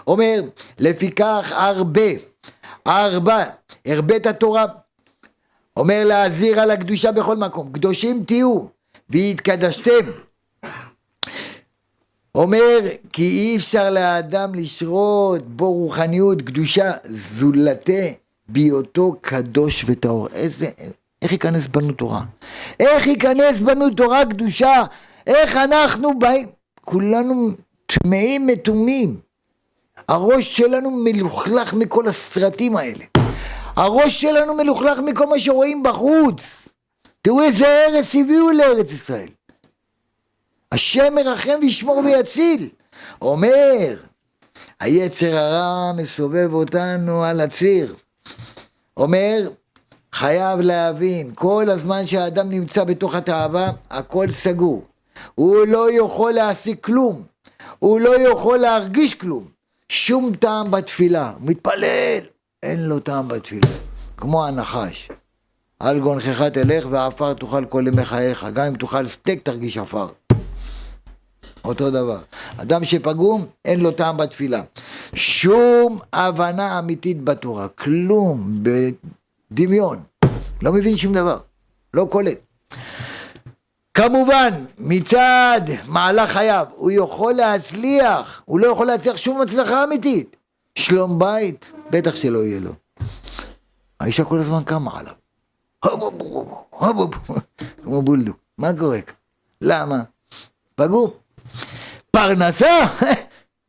[0.07, 0.41] אומר,
[0.78, 2.11] לפיכך הרבה,
[2.86, 3.45] ארבע,
[3.86, 4.64] הרבה את התורה.
[5.78, 8.64] אומר להזהיר על הקדושה בכל מקום, קדושים תהיו,
[9.10, 10.10] והתקדשתם.
[12.34, 12.78] אומר
[13.12, 17.92] כי אי אפשר לאדם לשרות בו רוחניות קדושה זולתה
[18.48, 20.28] בהיותו קדוש וטהור.
[20.34, 20.66] איזה,
[21.22, 22.22] איך ייכנס בנו תורה?
[22.80, 24.84] איך ייכנס בנו תורה קדושה?
[25.26, 26.48] איך אנחנו באים?
[26.80, 27.50] כולנו
[27.86, 29.16] טמאים מתומים.
[30.08, 33.04] הראש שלנו מלוכלך מכל הסרטים האלה.
[33.78, 36.42] הראש שלנו מלוכלך מכל מה שרואים בחוץ.
[37.22, 39.28] תראו איזה ארץ הביאו לארץ ישראל.
[40.72, 42.68] השם מרחם וישמור ויציל.
[43.22, 43.96] אומר,
[44.80, 47.94] היצר הרע מסובב אותנו על הציר.
[48.96, 49.48] אומר,
[50.12, 54.84] חייב להבין, כל הזמן שהאדם נמצא בתוך התאווה, הכל סגור.
[55.34, 57.22] הוא לא יכול להשיג כלום,
[57.78, 59.44] הוא לא יכול להרגיש כלום.
[59.88, 62.20] שום טעם בתפילה, הוא מתפלל,
[62.62, 63.68] אין לו טעם בתפילה,
[64.16, 65.09] כמו הנחש.
[65.80, 70.09] על גונכך תלך ועפר תאכל כל ימי חייך, גם אם תאכל סטייק תרגיש עפר.
[71.64, 72.18] אותו דבר.
[72.56, 74.62] אדם שפגום, אין לו טעם בתפילה.
[75.14, 79.98] שום הבנה אמיתית בתורה, כלום, בדמיון.
[80.62, 81.38] לא מבין שום דבר,
[81.94, 82.38] לא קולט.
[83.94, 90.38] כמובן, מצד מהלך חייו, הוא יכול להצליח, הוא לא יכול להצליח שום הצלחה אמיתית.
[90.78, 92.70] שלום בית, בטח שלא יהיה לו.
[94.00, 95.12] האישה כל הזמן קמה עליו.
[97.82, 98.38] כמו בולדוק.
[98.58, 98.98] מה קורה?
[99.60, 100.02] למה?
[100.74, 101.10] פגום.
[102.10, 102.86] פרנסה?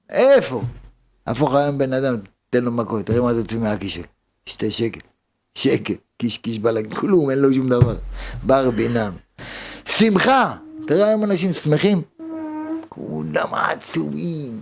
[0.09, 0.61] איפה?
[1.27, 2.15] הפוך היום בן אדם,
[2.49, 4.03] תן לו מכות, תראה מה זה יוצא מהכיס שלו.
[4.45, 4.99] שתי שקל.
[5.55, 7.95] שקל, קיש קיש בלג, כלום, אין לו שום דבר.
[8.43, 9.13] בר בינם.
[9.85, 10.55] שמחה!
[10.87, 12.01] תראה היום אנשים שמחים.
[12.89, 14.61] כולם עצובים.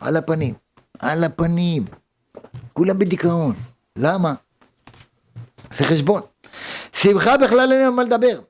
[0.00, 0.65] על הפנים.
[0.98, 1.84] על הפנים.
[2.72, 3.54] כולם בדיכאון.
[3.98, 4.34] למה?
[5.72, 6.22] זה חשבון.
[6.92, 8.40] שמחה בכלל אין מה לדבר.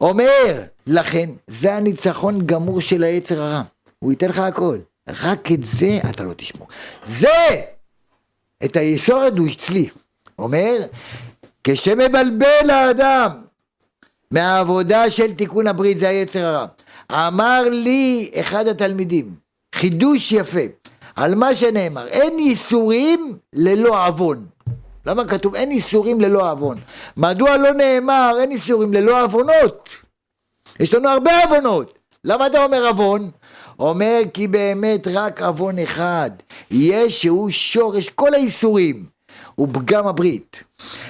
[0.00, 3.62] אומר, לכן, זה הניצחון גמור של היצר הרע.
[3.98, 4.78] הוא ייתן לך הכל.
[5.08, 6.68] רק את זה אתה לא תשמור.
[7.06, 7.62] זה!
[8.64, 9.88] את היסורת הוא אצלי.
[10.38, 10.76] אומר,
[11.64, 13.30] כשמבלבל האדם
[14.30, 16.66] מהעבודה של תיקון הברית, זה היצר הרע.
[17.12, 19.34] אמר לי אחד התלמידים,
[19.74, 20.60] חידוש יפה,
[21.16, 24.46] על מה שנאמר, אין ייסורים ללא עוון.
[25.06, 26.80] למה כתוב אין ייסורים ללא עוון?
[27.16, 29.88] מדוע לא נאמר אין ייסורים ללא עוונות?
[30.80, 31.98] יש לנו הרבה עוונות.
[32.24, 33.30] למה אתה אומר עוון?
[33.78, 36.30] אומר כי באמת רק עוון אחד,
[36.70, 39.04] יש שהוא שורש כל האיסורים,
[39.54, 40.62] הוא פגם הברית.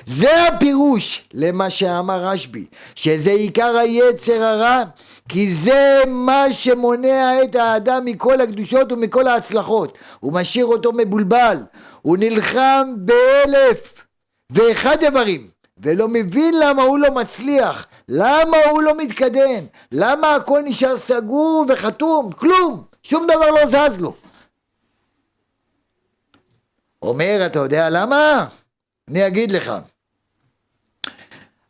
[0.07, 4.83] זה הפירוש למה שאמר רשב"י, שזה עיקר היצר הרע,
[5.29, 9.99] כי זה מה שמונע את האדם מכל הקדושות ומכל ההצלחות.
[10.21, 11.57] הוא משאיר אותו מבולבל,
[12.03, 14.05] הוא נלחם באלף
[14.51, 15.49] ואחד דברים,
[15.79, 22.33] ולא מבין למה הוא לא מצליח, למה הוא לא מתקדם, למה הכל נשאר סגור וחתום,
[22.33, 24.15] כלום, שום דבר לא זז לו.
[27.03, 28.47] אומר, אתה יודע למה?
[29.09, 29.73] אני אגיד לך.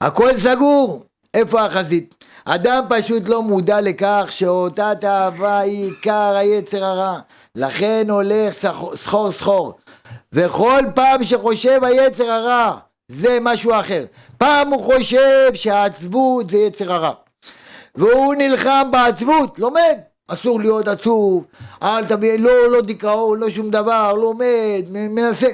[0.01, 1.05] הכל סגור,
[1.35, 2.16] איפה החזית?
[2.49, 7.19] אדם פשוט לא מודע לכך שאותה תאווה היא עיקר היצר הרע,
[7.55, 8.55] לכן הולך
[8.95, 9.75] סחור סחור,
[10.33, 12.77] וכל פעם שחושב היצר הרע
[13.09, 14.05] זה משהו אחר,
[14.39, 17.13] פעם הוא חושב שהעצבות זה יצר הרע,
[17.95, 21.45] והוא נלחם בעצבות, לומד, אסור להיות עצוב,
[21.83, 25.51] אל תביא, לא, לא דיכאון, לא שום דבר, לומד, מנסה.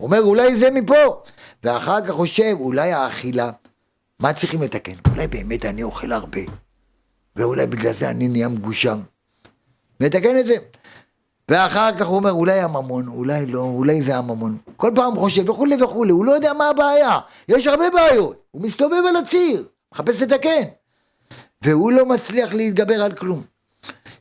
[0.00, 1.22] אומר, אולי זה מפה.
[1.64, 3.50] ואחר כך חושב, אולי האכילה,
[4.20, 4.92] מה צריכים לתקן?
[5.10, 6.40] אולי באמת אני אוכל הרבה,
[7.36, 9.00] ואולי בגלל זה אני נהיה מגושם.
[10.00, 10.54] מתקן את זה.
[11.50, 14.58] ואחר כך הוא אומר, אולי הממון, אולי לא, אולי זה הממון.
[14.76, 17.18] כל פעם חושב וכולי וכולי, הוא לא יודע מה הבעיה.
[17.48, 18.42] יש הרבה בעיות.
[18.50, 20.62] הוא מסתובב על הציר, מחפש לתקן.
[21.62, 23.42] והוא לא מצליח להתגבר על כלום.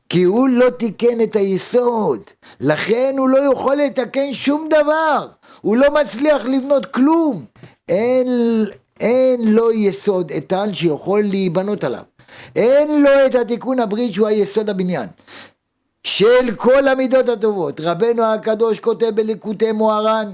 [0.10, 2.22] כי הוא לא תיקן את היסוד.
[2.60, 5.28] לכן הוא לא יכול לתקן שום דבר.
[5.62, 7.46] הוא לא מצליח לבנות כלום.
[7.90, 8.28] אין,
[9.00, 12.04] אין לו יסוד איתן שיכול להיבנות עליו.
[12.56, 15.10] אין לו את התיקון הברית שהוא היסוד הבניין.
[16.06, 17.82] של כל המידות הטובות.
[17.84, 20.32] רבנו הקדוש כותב בליקוטי מוהר"ן,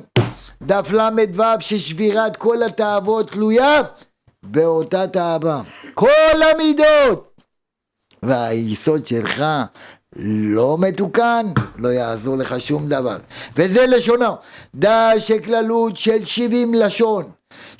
[0.62, 3.82] דף ל"ו, ששבירת כל התאוות תלויה
[4.44, 5.62] באותה תאווה.
[5.94, 7.36] כל המידות.
[8.24, 9.44] והיסוד שלך
[10.16, 11.46] לא מתוקן,
[11.78, 13.18] לא יעזור לך שום דבר.
[13.56, 14.36] וזה לשונו,
[14.76, 17.32] דע שכללות של שבעים לשון,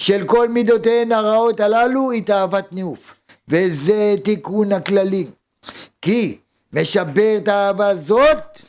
[0.02, 3.16] של כל מידותיהן הרעות הללו היא תאוות ניאוף.
[3.48, 5.28] וזה תיקון הכללי.
[6.02, 6.38] כי
[6.74, 8.60] משבר תאווה זאת,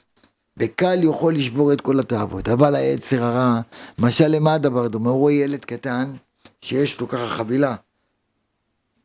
[0.57, 2.49] בקל יכול לשבור את כל התאוות.
[2.49, 3.61] אבל היצר הרע,
[3.99, 5.11] משל למה הדבר דומה?
[5.11, 6.12] הוא רואה ילד קטן
[6.61, 7.74] שיש לו ככה חבילה.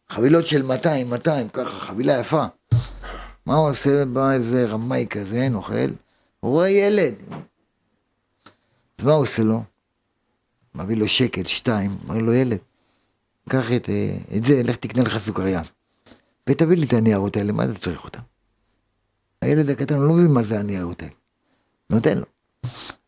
[0.09, 2.45] חבילות של 200, 200, ככה, חבילה יפה.
[3.45, 4.05] מה הוא עושה?
[4.05, 5.89] בא איזה רמאי כזה, נוכל,
[6.39, 7.13] הוא רואה ילד.
[8.99, 9.76] אז מה הוא עושה לו?
[10.78, 12.57] מביא לו שקל, שתיים, אומר לו ילד,
[13.49, 15.61] קח את, אה, את זה, לך תקנה לך סוכריה.
[16.49, 18.19] ותביא לי את הניירות האלה, מה אתה צריך אותם?
[19.41, 21.13] הילד הקטן לא מבין מה זה הניירות האלה.
[21.89, 22.25] נותן לו.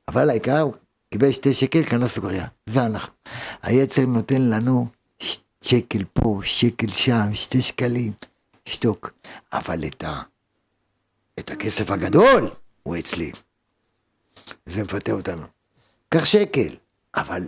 [0.07, 0.73] אבל העיקר, הוא
[1.11, 2.47] קיבל שתי שקל, קנה סוכריה.
[2.65, 3.13] זה אנחנו.
[3.61, 4.87] היצר נותן לנו
[5.61, 8.13] שקל פה, שקל שם, שתי שקלים.
[8.65, 9.11] שתוק.
[9.53, 10.21] אבל את, ה...
[11.39, 12.49] את הכסף הגדול
[12.83, 13.31] הוא אצלי.
[14.65, 15.43] זה מפתה אותנו.
[16.09, 16.75] קח שקל,
[17.15, 17.43] אבל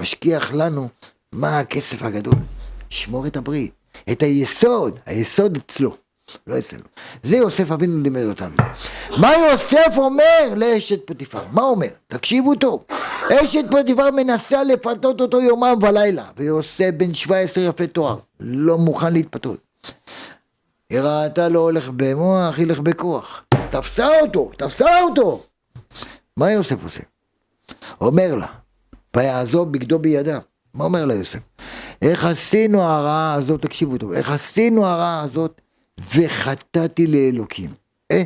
[0.00, 0.88] משכיח לנו
[1.32, 2.34] מה הכסף הגדול.
[2.90, 3.72] שמור את הברית,
[4.12, 5.96] את היסוד, היסוד אצלו,
[6.46, 6.82] לא אצלנו.
[7.22, 8.56] זה יוסף אבינו לימד אותנו.
[9.18, 11.42] מה יוסף אומר לאשת פוטיפר?
[11.52, 11.86] מה אומר?
[12.06, 12.84] תקשיבו טוב.
[13.32, 19.58] אשת פוטיפר מנסה לפתות אותו יומם ולילה, ויוסף בן 17 יפה תואר, לא מוכן להתפתות.
[20.90, 23.44] היא ראתה לו הולך במוח, ילך בכוח.
[23.70, 25.42] תפסה אותו, תפסה אותו.
[26.36, 27.00] מה יוסף עושה?
[28.00, 28.46] אומר לה,
[29.16, 30.38] ויעזוב בגדו בידה.
[30.74, 31.38] מה אומר לה יוסף?
[32.02, 35.60] איך עשינו הרעה הזאת, תקשיבו טוב, איך עשינו הרעה הזאת
[36.14, 37.70] וחטאתי לאלוקים.
[38.12, 38.22] אה?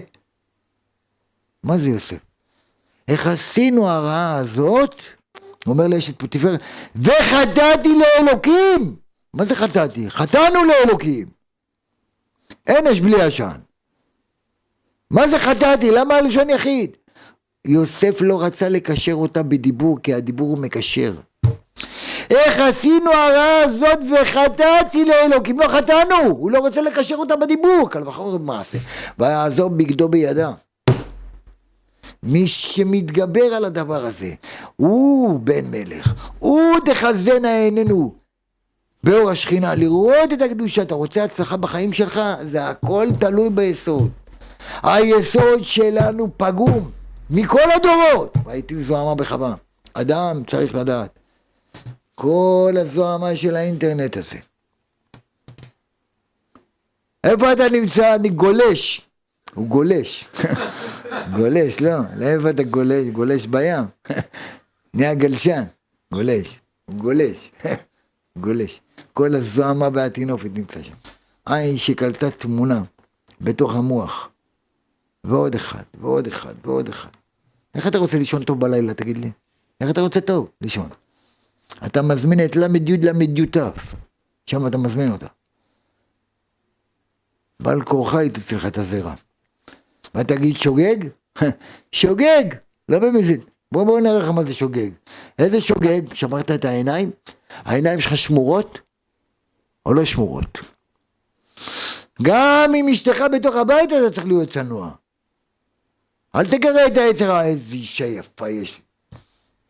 [1.62, 2.18] מה זה יוסף?
[3.08, 4.94] איך עשינו הרעה הזאת,
[5.66, 6.56] אומר לאשת פוטיפר,
[6.96, 8.96] וחטאתי לאלוקים!
[9.34, 10.10] מה זה חטאתי?
[10.10, 11.26] חטאנו לאלוקים!
[12.66, 13.56] אין אש בלי עשן.
[15.10, 15.90] מה זה חטאתי?
[15.90, 16.96] למה הלשון יחיד?
[17.68, 21.14] יוסף לא רצה לקשר אותה בדיבור, כי הדיבור הוא מקשר.
[22.30, 25.60] איך עשינו הרעה הזאת וחטאתי לאלוקים?
[25.60, 26.16] לא חטאנו!
[26.28, 28.78] הוא לא רוצה לקשר אותה בדיבור, קל וחומר במעשה.
[29.18, 30.52] ויעזור בגדו בידה.
[32.22, 34.34] מי שמתגבר על הדבר הזה,
[34.76, 38.14] הוא בן מלך, הוא תחזינה עינינו.
[39.04, 42.20] באור השכינה, לראות את הקדושה, אתה רוצה הצלחה בחיים שלך?
[42.50, 44.10] זה הכל תלוי ביסוד.
[44.82, 46.90] היסוד שלנו פגום
[47.30, 48.36] מכל הדורות.
[48.44, 49.54] והייתי זוהמה בחווה.
[49.94, 51.18] אדם צריך לדעת.
[52.14, 54.38] כל הזוהמה של האינטרנט הזה.
[57.24, 58.14] איפה אתה נמצא?
[58.14, 59.08] אני גולש.
[59.54, 60.24] הוא גולש.
[61.36, 61.98] גולש, לא.
[62.16, 63.06] לאיפה אתה גולש?
[63.12, 63.84] גולש בים.
[64.94, 65.64] נהיה גלשן.
[66.12, 66.60] גולש.
[66.90, 67.50] גולש.
[68.44, 68.80] גולש.
[69.12, 70.94] כל הזוהמה והטינופת נמצא שם.
[71.46, 72.82] עין שקלטה תמונה
[73.40, 74.28] בתוך המוח.
[75.24, 77.08] ועוד אחד, ועוד אחד, ועוד אחד.
[77.78, 79.30] איך אתה רוצה לישון טוב בלילה, תגיד לי?
[79.80, 80.88] איך אתה רוצה טוב לישון?
[81.86, 83.56] אתה מזמין את ל"י ל"י ת',
[84.46, 85.26] שם אתה מזמין אותה.
[87.62, 89.14] בעל כורחה היא תצא לך את הזרע.
[90.14, 90.96] ותגיד שוגג?
[91.92, 92.44] שוגג!
[92.88, 93.40] לא במזיד.
[93.72, 94.90] בוא בוא נראה לך מה זה שוגג.
[95.38, 96.14] איזה שוגג?
[96.14, 97.10] שמרת את העיניים?
[97.50, 98.78] העיניים שלך שמורות?
[99.86, 100.58] או לא שמורות.
[102.22, 104.90] גם אם אשתך בתוך הבית אתה צריך להיות צנוע.
[106.38, 109.18] אל תגרה את היצר איזה אישה יפה יש לי.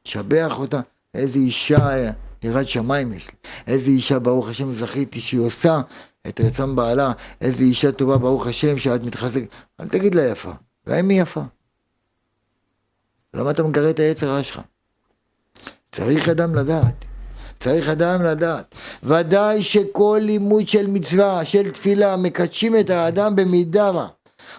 [0.03, 0.81] תשבח אותה,
[1.14, 2.11] איזה אישה
[2.43, 3.35] יראת שמיים יש לי.
[3.66, 5.81] איזה אישה ברוך השם זכיתי שהיא עושה
[6.29, 7.12] את רצון בעלה.
[7.41, 9.49] איזה אישה טובה ברוך השם שאת מתחזקת.
[9.81, 10.53] אל תגיד לה יפה,
[10.89, 11.43] גם אם היא יפה.
[13.35, 14.61] למה אתה מגרה את היצר הרע שלך?
[15.93, 17.05] צריך אדם לדעת.
[17.61, 18.75] צריך אדם לדעת.
[19.03, 24.09] ודאי שכל לימוד של מצווה, של תפילה, מקדשים את האדם במידה מה.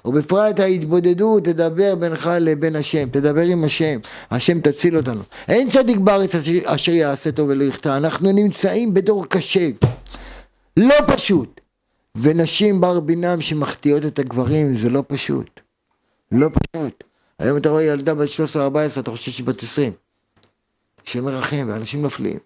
[0.06, 4.00] ובפרט ההתבודדות תדבר בינך לבין השם, תדבר עם השם,
[4.32, 5.22] השם תציל אותנו.
[5.48, 6.36] אין צדיק בארץ
[6.66, 9.68] אשר יעשה טוב ולא יחטא, אנחנו נמצאים בדור קשה,
[10.78, 11.62] לא פשוט.
[12.16, 15.60] ונשים בר בינם שמחטיאות את הגברים זה לא פשוט,
[16.32, 17.04] לא פשוט.
[17.40, 18.28] היום אתה רואה ילדה בת
[18.98, 19.92] 13-14, אתה חושב שהיא בת 20.
[21.04, 22.38] שמרחם, ואנשים נופלים.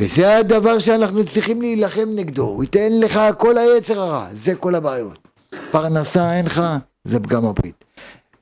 [0.00, 5.23] וזה הדבר שאנחנו צריכים להילחם נגדו, הוא ייתן לך כל היצר הרע, זה כל הבעיות.
[5.70, 6.62] פרנסה אין לך,
[7.04, 7.84] זה פגם הברית.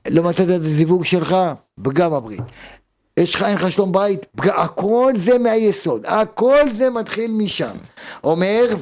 [0.09, 1.35] לא מצאת את הזיווג שלך,
[1.83, 2.41] פגם הברית.
[3.19, 4.49] יש לך, אין לך שלום בית, פג...
[4.49, 7.75] הכל זה מהיסוד, הכל זה מתחיל משם.
[8.23, 8.75] אומר,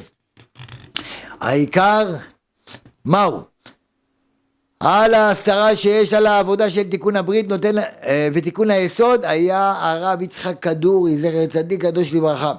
[1.40, 2.14] העיקר,
[3.04, 3.40] מהו?
[4.80, 10.58] על ההסתרה שיש על העבודה של תיקון הברית נותן, אה, ותיקון היסוד היה הרב יצחק
[10.62, 12.52] כדורי, זכר צדיק קדוש לברכה.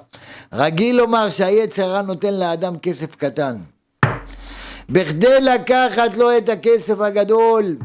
[0.53, 3.55] רגיל לומר שהיצר הרע נותן לאדם כסף קטן.
[4.89, 7.75] בכדי לקחת לו את הכסף הגדול.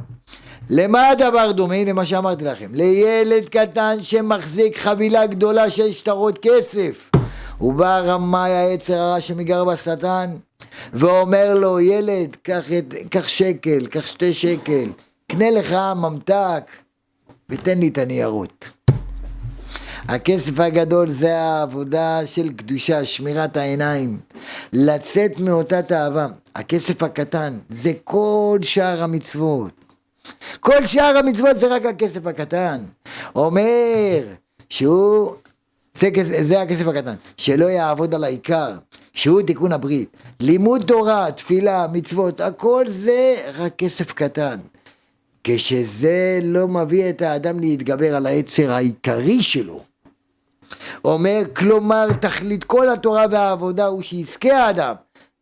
[0.71, 1.75] למה הדבר דומה?
[1.75, 2.71] הנה מה שאמרתי לכם.
[2.73, 7.11] לילד קטן שמחזיק חבילה גדולה של שטרות כסף.
[7.61, 10.31] ובא רמאי היצר הרע שמגר בשטן
[10.93, 12.65] ואומר לו, ילד, קח,
[13.11, 14.91] קח שקל, קח שתי שקל,
[15.33, 16.71] קנה לך ממתק
[17.51, 18.69] ותן לי את הניירות.
[20.09, 24.19] הכסף הגדול זה העבודה של קדושה, שמירת העיניים,
[24.73, 26.27] לצאת מאותה תאווה.
[26.55, 29.85] הכסף הקטן זה כל שאר המצוות.
[30.61, 32.79] כל שאר המצוות זה רק הכסף הקטן.
[33.35, 34.25] אומר
[34.69, 35.35] שהוא,
[36.01, 36.09] זה,
[36.43, 38.75] זה הכסף הקטן, שלא יעבוד על העיקר,
[39.12, 40.09] שהוא תיקון הברית.
[40.41, 44.57] לימוד תורה, תפילה, מצוות, הכל זה רק כסף קטן.
[45.45, 49.88] כשזה לא מביא את האדם להתגבר על היצר העיקרי שלו.
[51.05, 54.95] אומר, כלומר, תכלית כל התורה והעבודה הוא שיזכה האדם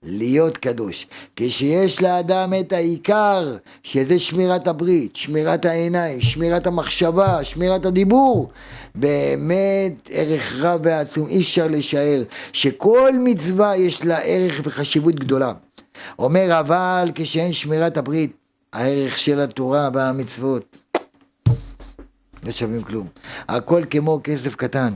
[0.02, 1.06] להיות קדוש.
[1.36, 8.50] כשיש לאדם את העיקר, שזה שמירת הברית, שמירת העיניים, שמירת המחשבה, שמירת הדיבור,
[8.94, 12.22] באמת ערך רב ועצום, אי אפשר לשער
[12.52, 15.52] שכל מצווה יש לה ערך וחשיבות גדולה.
[16.18, 18.32] אומר אבל כשאין שמירת הברית,
[18.72, 20.76] הערך של התורה והמצוות
[22.46, 23.06] לא שווים כלום.
[23.48, 24.92] הכל כמו כסף קטן.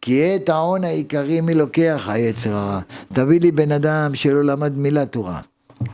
[0.00, 2.80] כי את ההון העיקרי מי לוקח היצר הרע.
[3.12, 5.40] תביא לי בן אדם שלא למד מילה תורה.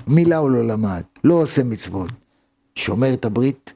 [0.06, 2.10] מילה הוא לא למד, לא עושה מצוות.
[2.74, 3.72] שומר את הברית,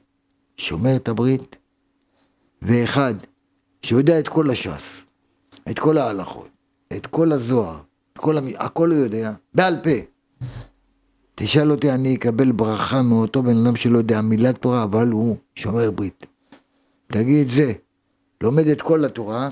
[0.57, 1.55] שומר את הברית,
[2.61, 3.13] ואחד
[3.81, 5.05] שיודע את כל הש"ס,
[5.69, 6.49] את כל ההלכות,
[6.97, 7.77] את כל הזוהר,
[8.13, 8.47] את כל המ...
[8.57, 9.89] הכל הוא יודע, בעל פה.
[11.35, 15.91] תשאל אותי, אני אקבל ברכה מאותו בן אדם שלא יודע מילת תורה, אבל הוא שומר
[15.91, 16.25] ברית.
[17.07, 17.73] תגיד זה,
[18.43, 19.49] לומד את כל התורה,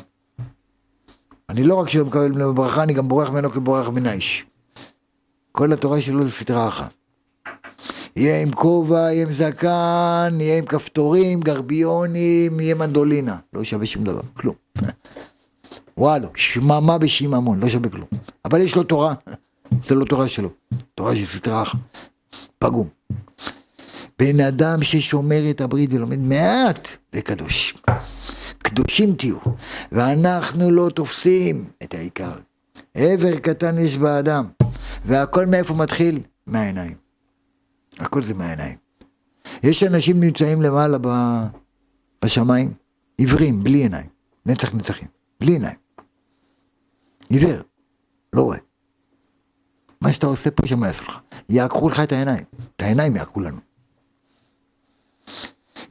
[1.50, 4.46] אני לא רק שלא מקבל ממנו ברכה, אני גם בורח ממנו כבורח מן האיש.
[5.52, 6.94] כל התורה שלו זה סדרה אחת.
[8.16, 13.38] יהיה עם כובע, יהיה עם זקן, יהיה עם כפתורים, גרביונים, יהיה מנדולינה.
[13.54, 14.56] לא שווה שום דבר, כלום.
[15.98, 18.08] וואלו, שממה בשיממון, לא שווה כלום.
[18.46, 19.14] אבל יש לו תורה,
[19.84, 20.50] זה לא תורה שלו,
[20.96, 21.78] תורה של סדרה אחת.
[22.60, 22.88] פגום.
[24.20, 27.78] בן אדם ששומר את הברית ולומד מעט, זה קדוש.
[28.58, 29.38] קדושים תהיו,
[29.92, 32.34] ואנחנו לא תופסים את העיקר.
[32.94, 34.48] עבר קטן יש באדם,
[35.06, 36.24] והכל מאיפה מתחיל?
[36.48, 36.96] מהעיניים.
[38.00, 38.78] הכל זה מהעיניים.
[39.64, 41.08] יש אנשים נמצאים למעלה ב...
[42.24, 42.74] בשמיים,
[43.18, 44.08] עיוורים, בלי עיניים,
[44.46, 45.08] נצח נצחים,
[45.40, 45.76] בלי עיניים.
[47.30, 47.62] עיוור,
[48.34, 48.58] לא רואה.
[50.02, 51.20] מה שאתה עושה פה, שמה יעשו לך?
[51.50, 52.44] יעקחו לך את העיניים,
[52.76, 53.73] את העיניים יעקחו לנו.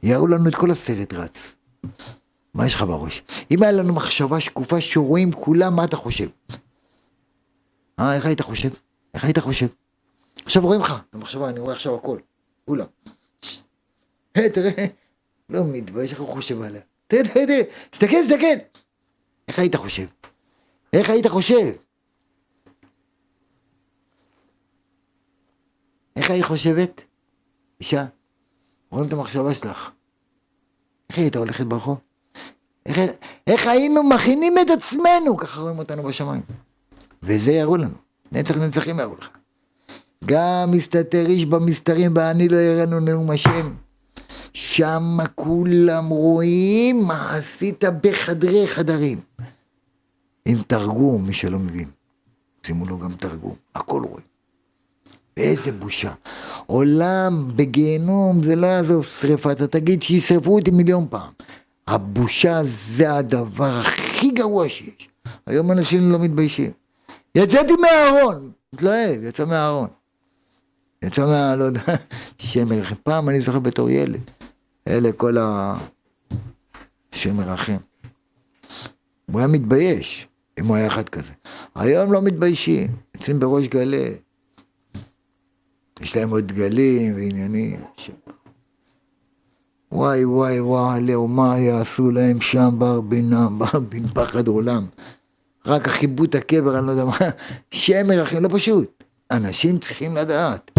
[0.03, 1.55] יראו לנו את כל הסרט רץ.
[2.53, 3.23] מה יש לך בראש?
[3.51, 6.27] אם היה לנו מחשבה שקופה שרואים כולם, מה אתה חושב?
[7.99, 8.69] אה, איך היית חושב?
[9.13, 9.67] איך היית חושב?
[10.45, 12.19] עכשיו רואים לך, במחשבה, אני רואה עכשיו הכל,
[12.65, 12.85] כולם.
[14.35, 14.85] היי, תראה,
[15.49, 16.81] לא מתבייש, איך הוא חושב עליה?
[17.07, 18.79] תראה, תראה, תראה, תסתכל, תסתכל.
[19.47, 20.05] איך היית חושב?
[20.93, 21.73] איך היית חושב?
[26.15, 27.03] איך היית חושבת?
[27.79, 28.05] אישה,
[28.93, 29.89] רואים את המחשבה שלך.
[31.09, 31.97] איך היית הולכת ברחוב?
[32.85, 32.99] איך,
[33.47, 36.41] איך היינו מכינים את עצמנו, ככה רואים אותנו בשמיים.
[37.23, 37.95] וזה יראו לנו,
[38.31, 39.29] נצח נצחים יראו לך.
[40.25, 43.73] גם מסתתר איש במסתרים ואני לא יראנו נאום השם.
[44.53, 49.21] שם כולם רואים מה עשית בחדרי חדרים.
[50.45, 51.89] עם תרגום, מי שלא מבין.
[52.65, 54.32] שימו לו גם תרגום, הכל רואים.
[55.37, 56.13] איזה בושה.
[56.65, 61.31] עולם בגיהנום זה לא יעזוב שרפה, אתה תגיד שישרפו אותי מיליון פעם.
[61.87, 65.09] הבושה זה הדבר הכי גרוע שיש.
[65.45, 66.71] היום אנשים לא מתביישים.
[67.35, 69.87] יצאתי מהארון, מתלהב, יצא מהארון.
[71.03, 71.55] יצא מה...
[71.55, 71.81] לא יודע,
[72.37, 72.95] שם מרחם.
[73.03, 74.21] פעם אני זוכר בתור ילד,
[74.87, 75.75] אלה כל ה...
[77.11, 77.77] שם מרחם.
[79.31, 80.27] הוא היה מתבייש
[80.59, 81.31] אם הוא היה אחד כזה.
[81.75, 84.15] היום לא מתביישים, יוצאים בראש גלי.
[86.03, 87.81] יש להם עוד דגלים ועניינים.
[87.97, 88.09] ש...
[89.91, 94.85] וואי וואי וואי, מה יעשו להם שם בר בינם, בר בין פחד עולם.
[95.65, 97.17] רק החיבוט הקבר, אני לא יודע מה,
[97.71, 99.03] שם מרחם, לא פשוט.
[99.31, 100.71] אנשים צריכים לדעת.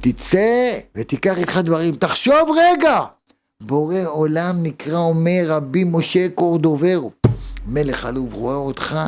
[0.00, 3.00] תצא ותיקח איתך דברים, תחשוב רגע!
[3.60, 7.10] בורא עולם נקרא אומר רבי משה קורדוברו.
[7.66, 8.98] מלך עלוב רואה אותך,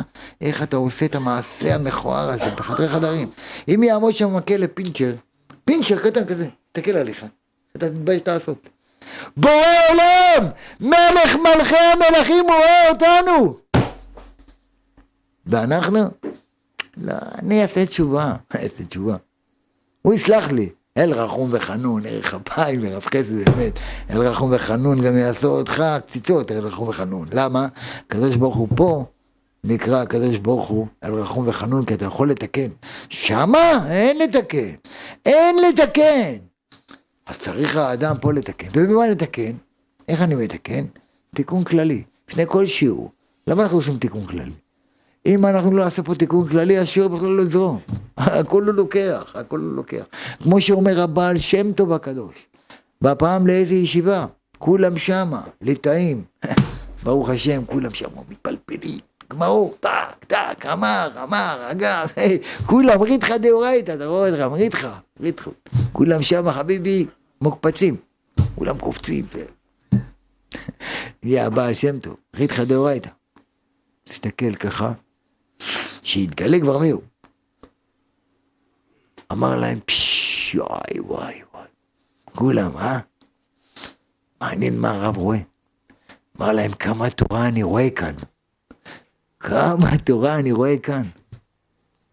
[0.41, 3.29] איך אתה עושה את המעשה המכוער הזה בחדרי חדרים.
[3.67, 5.13] אם יעמוד שם מקל לפינצ'ר,
[5.69, 7.25] פינצ'ר קטן כזה, תסתכל עליך.
[7.77, 8.69] אתה תתבייש לעשות.
[9.37, 9.53] בורא
[9.89, 10.49] עולם,
[10.79, 13.57] מלך מלכי המלכים רואה אותנו.
[15.45, 15.99] ואנחנו?
[16.97, 19.15] לא, אני אעשה תשובה, אעשה תשובה.
[20.01, 20.69] הוא יסלח לי.
[20.97, 23.79] אל רחום וחנון, ערך אפיים ורב חסד אמת.
[24.09, 27.27] אל רחום וחנון גם יעשו אותך קציצות, אל רחום וחנון.
[27.33, 27.67] למה?
[28.05, 29.05] הקדוש ברוך הוא פה
[29.63, 32.67] נקרא הקדוש ברוך הוא אל רחום וחנון, כי אתה יכול לתקן.
[33.09, 34.73] שמה אין לתקן.
[35.25, 36.37] אין לתקן.
[37.25, 38.67] אז צריך האדם פה לתקן.
[38.73, 39.51] ובמה לתקן?
[40.07, 40.85] איך אני מתקן?
[41.35, 42.03] תיקון כללי.
[42.29, 43.11] לפני כל שיעור.
[43.47, 44.51] למה אנחנו עושים תיקון כללי?
[45.25, 47.79] אם אנחנו לא נעשה פה תיקון כללי, השיעור בכלל לא יזרום.
[48.17, 50.03] הכל לא לוקח, הכל לא לוקח.
[50.43, 52.35] כמו שאומר הבעל שם טוב הקדוש.
[53.01, 54.25] בפעם לאיזה ישיבה?
[54.57, 56.23] כולם שמה, ליטאים.
[57.03, 59.08] ברוך השם, כולם שמה, מתפלפלים.
[59.29, 62.07] גמרו, טק, טק, אמר, אמר, אגב,
[62.65, 65.51] כולם ריתחא דאורייתא, אתה רואה אותך, ריתחא, ריתחא.
[65.91, 67.05] כולם שמה, חביבי,
[67.41, 67.95] מוקפצים.
[68.55, 69.25] כולם קופצים.
[71.23, 73.09] יהיה הבעל שם טוב, ריתחא דאורייתא.
[74.03, 74.91] תסתכל ככה,
[76.03, 77.01] שיתגלה כבר מי הוא.
[79.31, 81.67] אמר להם, פשש, וואי, וואי, וואי.
[82.35, 82.99] כולם, אה?
[84.41, 85.37] מעניין מה הרב רואה.
[86.37, 88.13] אמר להם, כמה תורה אני רואה כאן.
[89.39, 91.03] כמה תורה אני רואה כאן.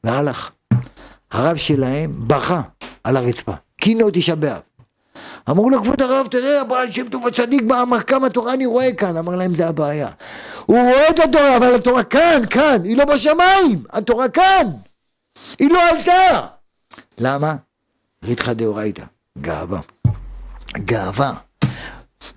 [0.05, 0.51] והלך.
[1.31, 2.63] הרב שלהם בכה
[3.05, 3.53] על הרצפה.
[3.77, 4.61] קינו תשעה באב.
[5.51, 8.93] אמרו לו, כבוד הרב, תראה, הבעל שם טוב הצדיק בא, אמר כמה תורה אני רואה
[8.93, 9.17] כאן.
[9.17, 10.09] אמר להם, זה הבעיה.
[10.67, 14.67] הוא רואה את התורה, אבל התורה כאן, כאן, היא לא בשמיים, התורה כאן.
[15.59, 16.47] היא לא עלתה.
[17.19, 17.57] למה?
[18.25, 19.05] ריתחא דאורייתא,
[19.39, 19.81] גאווה.
[20.77, 21.35] גאווה.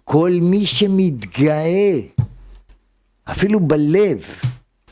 [0.03, 1.99] כל מי שמתגאה,
[3.31, 4.25] אפילו בלב,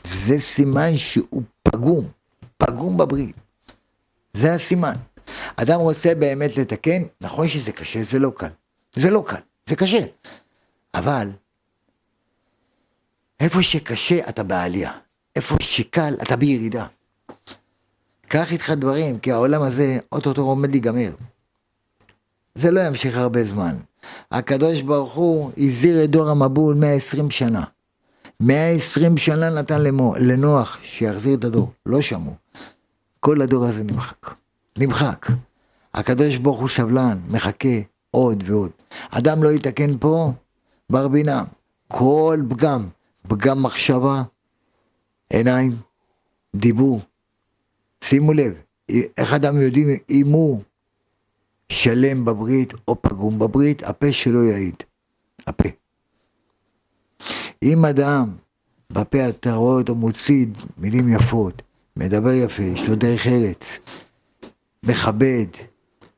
[0.08, 2.08] זה סימן שהוא פגום,
[2.56, 3.36] פגום בברית.
[4.34, 4.94] זה הסימן.
[5.56, 8.48] אדם רוצה באמת לתקן, נכון שזה קשה, זה לא קל.
[8.94, 10.04] זה לא קל, זה קשה.
[10.94, 11.30] אבל
[13.40, 14.92] איפה שקשה אתה בעלייה,
[15.36, 16.86] איפה שקל אתה בירידה.
[18.28, 21.10] קח איתך דברים, כי העולם הזה אוטוטו עומד להיגמר.
[22.54, 23.76] זה לא ימשיך הרבה זמן.
[24.30, 27.64] הקדוש ברוך הוא הזהיר את דור המבול 120 שנה.
[28.42, 32.34] 120 שנה נתן למו, לנוח שיחזיר את הדור, לא שמעו.
[33.20, 34.34] כל הדור הזה נמחק.
[34.78, 35.26] נמחק.
[35.94, 37.78] הקדוש ברוך הוא סבלן, מחכה
[38.10, 38.70] עוד ועוד.
[39.10, 40.32] אדם לא יתקן פה,
[40.90, 41.44] בר בינה.
[41.88, 42.88] כל פגם,
[43.28, 44.22] פגם מחשבה,
[45.30, 45.72] עיניים,
[46.56, 47.00] דיבור.
[48.04, 48.58] שימו לב,
[49.18, 50.62] איך אדם יודעים אם הוא
[51.68, 54.76] שלם בברית או פגום בברית, הפה שלו יעיד.
[55.46, 55.68] הפה.
[57.62, 58.36] אם אדם
[58.92, 60.46] בפה אתה רואה אותו מוציא
[60.78, 61.62] מילים יפות,
[61.96, 63.78] מדבר יפה, יש לו דרך ארץ,
[64.82, 65.46] מכבד,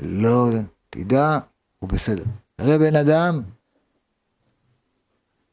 [0.00, 0.48] לא,
[0.90, 1.38] תדע,
[1.78, 2.24] הוא בסדר.
[2.56, 3.42] תראה בן אדם,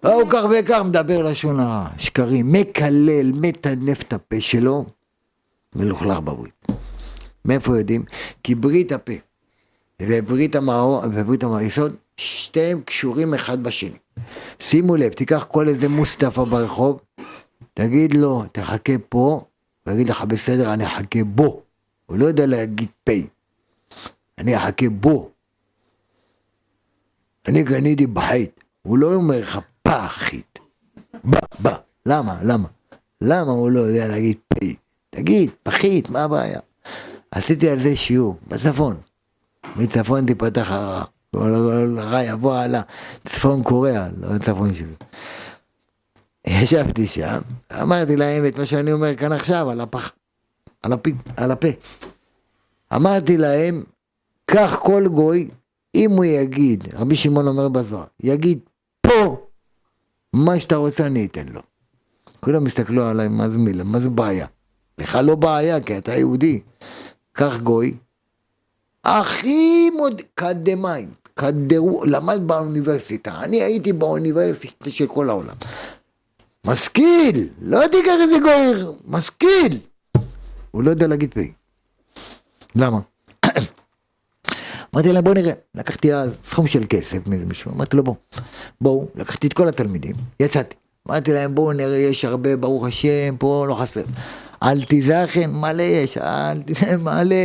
[0.03, 4.85] הוא כך וכך מדבר לשון הרע, שקרים, מקלל, מטנף את הפה שלו,
[5.75, 6.67] מלוכלך בברית.
[7.45, 8.05] מאיפה יודעים?
[8.43, 9.13] כי ברית הפה
[10.01, 13.97] וברית המאור וברית היסוד, שתיהם קשורים אחד בשני.
[14.59, 17.01] שימו לב, תיקח כל איזה מוסטפא ברחוב,
[17.73, 19.41] תגיד לו, תחכה פה,
[19.85, 21.61] הוא יגיד לך בסדר, אני אחכה בו.
[22.05, 23.11] הוא לא יודע להגיד פ',
[24.37, 25.31] אני אחכה בו.
[27.47, 30.59] אני קניתי בחית, הוא לא אומר לך פחית.
[31.23, 31.77] בא, בא.
[32.05, 32.39] למה?
[32.43, 32.67] למה?
[33.21, 34.65] למה הוא לא יודע להגיד פ'?
[35.09, 36.59] תגיד, פחית, מה הבעיה?
[37.31, 38.97] עשיתי על זה שיעור, בצפון.
[39.75, 41.03] מצפון תיפתח הרע.
[41.41, 44.93] הרע יבוא על הצפון קוריאה, לא צפון שלי.
[46.47, 47.39] ישבתי שם,
[47.81, 50.11] אמרתי להם את מה שאני אומר כאן עכשיו, על הפח,
[50.83, 51.07] על, הפ...
[51.37, 51.67] על הפה.
[52.95, 53.83] אמרתי להם,
[54.45, 55.49] קח כל גוי,
[55.95, 58.59] אם הוא יגיד, רבי שמעון אומר בזוהר, יגיד
[59.01, 59.47] פה
[60.33, 61.61] מה שאתה רוצה אני אתן לו.
[62.39, 64.47] כולם הסתכלו עליי, מה זה מילה, מה זה בעיה?
[64.97, 66.61] בכלל לא בעיה, כי אתה יהודי.
[67.31, 67.97] קח גוי,
[69.03, 70.21] הכי מוד...
[70.35, 75.55] קדמיים, קדרו, למד באוניברסיטה, אני הייתי באוניברסיטה של כל העולם.
[76.65, 79.79] משכיל, לא תיקח איזה גויר, משכיל.
[80.71, 81.51] הוא לא יודע להגיד פי.
[82.75, 82.99] למה?
[84.93, 88.15] אמרתי להם בוא נראה, לקחתי אז סכום של כסף מאיזה מישהו, אמרתי לו בוא,
[88.81, 90.75] בואו, לקחתי את כל התלמידים, יצאתי,
[91.07, 94.03] אמרתי להם בואו נראה, יש הרבה, ברוך השם, פה לא חסר.
[94.63, 97.35] אל תיזכן, מלא יש, אל תיזכן, מלא.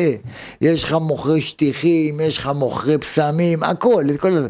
[0.60, 4.48] יש לך מוכרי שטיחים, יש לך מוכרי פסמים, הכל, את כל זה.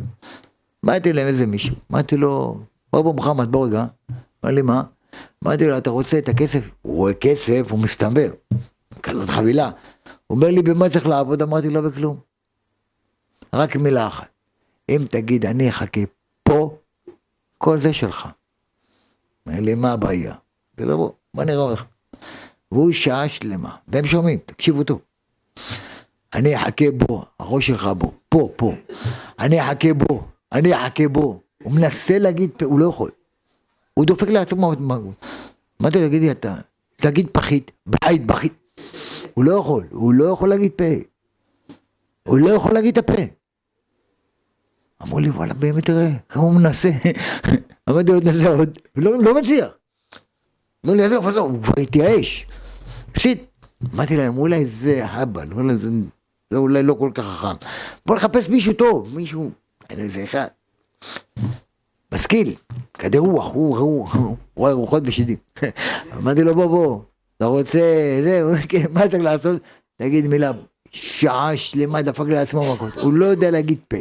[0.82, 2.59] באתי להם איזה מישהו, אמרתי לו,
[2.93, 3.84] בוא בוא מוחמד, בוא רגע.
[4.44, 4.82] אמר לי מה?
[5.44, 6.70] אמרתי לו, אתה רוצה את הכסף?
[6.82, 8.30] הוא רואה כסף, הוא מסתבר.
[9.01, 9.70] קנות חבילה.
[10.26, 11.43] הוא אומר לי, במה צריך לעבוד?
[11.43, 12.16] אמרתי לו, בכלום.
[13.55, 14.28] רק מילה אחת.
[14.89, 16.01] אם תגיד אני אחכה
[16.43, 16.76] פה,
[17.59, 18.28] כל זה שלך.
[19.47, 20.34] אומר לי, מה הבעיה?
[20.78, 21.84] ולא בוא, בוא נראה אותך.
[22.73, 25.01] והוא שעה שלמה, והם שומעים, תקשיבו טוב.
[26.35, 28.74] אני אחכה בו, הראש שלך בו, פה, פה.
[29.39, 31.40] אני אחכה בו, אני אחכה בו.
[31.62, 33.11] הוא מנסה להגיד, הוא לא יכול.
[33.94, 34.73] הוא דופק לעצמו,
[35.81, 36.55] מה אתה תגידי אתה?
[36.97, 38.53] תגיד פחית, בית פחית.
[39.35, 40.85] הוא לא יכול, הוא לא יכול להגיד פה.
[42.28, 43.23] הוא לא יכול להגיד את הפה.
[45.03, 46.90] אמרו לי, וואלה, באמת תראה, כמה הוא מנסה.
[47.90, 49.69] אמרתי לו, תנסה עוד, לא, לא מצליח.
[50.85, 52.47] אמרו לי, עזוב, עזוב, הוא כבר התייאש.
[53.12, 53.43] פשיט.
[53.94, 55.89] אמרתי להם, אולי זה הבן, אולי זה
[56.51, 57.66] לא, אולי לא כל כך חכם.
[58.06, 59.51] בוא נחפש מישהו טוב, מישהו,
[59.90, 60.47] אין איזה אחד.
[62.14, 62.55] משכיל,
[62.94, 65.36] כדי רוח, הוא, הוא, הוא רואה רוחות ושדים.
[66.16, 67.01] אמרתי לו, בוא, בוא,
[67.36, 67.80] אתה רוצה,
[68.24, 69.62] זהו, כן, מה צריך לעשות?
[69.98, 70.51] תגיד מילה,
[70.90, 73.97] שעה שלמה דפק לעצמו מכות, הוא לא יודע להגיד פה.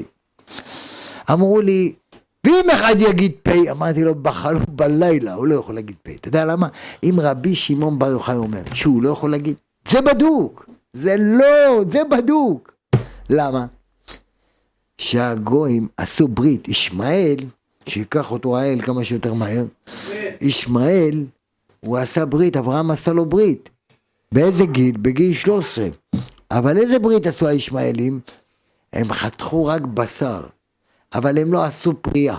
[1.31, 1.93] אמרו לי,
[2.45, 6.11] ואם אחד יגיד פה, אמרתי לו, בחלום בלילה, הוא לא יכול להגיד פה.
[6.11, 6.68] אתה יודע למה?
[7.03, 9.55] אם רבי שמעון בר יוחאי אומר שהוא לא יכול להגיד,
[9.89, 10.65] זה בדוק.
[10.93, 12.72] זה לא, זה בדוק.
[13.30, 13.65] למה?
[14.97, 17.35] שהגויים עשו ברית, ישמעאל,
[17.85, 19.65] שיקח אותו האל כמה שיותר מהר,
[20.41, 21.26] ישמעאל,
[21.80, 23.69] הוא עשה ברית, אברהם עשה לו ברית.
[24.31, 24.97] באיזה גיל?
[24.97, 25.88] בגיל 13.
[26.51, 28.19] אבל איזה ברית עשו הישמעאלים?
[28.93, 30.41] הם חתכו רק בשר,
[31.13, 32.38] אבל הם לא עשו פרייה.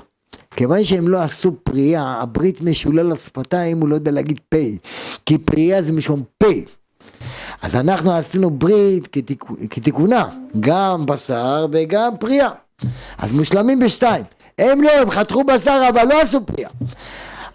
[0.56, 4.56] כיוון שהם לא עשו פרייה, הברית משולל לשפתיים, הוא לא יודע להגיד פה,
[5.26, 6.52] כי פרייה זה משום פה.
[7.62, 9.44] אז אנחנו עשינו ברית כתיק...
[9.70, 10.28] כתיקונה,
[10.60, 12.50] גם בשר וגם פרייה.
[13.18, 14.24] אז מושלמים בשתיים.
[14.58, 16.68] הם לא, הם חתכו בשר אבל לא עשו פרייה.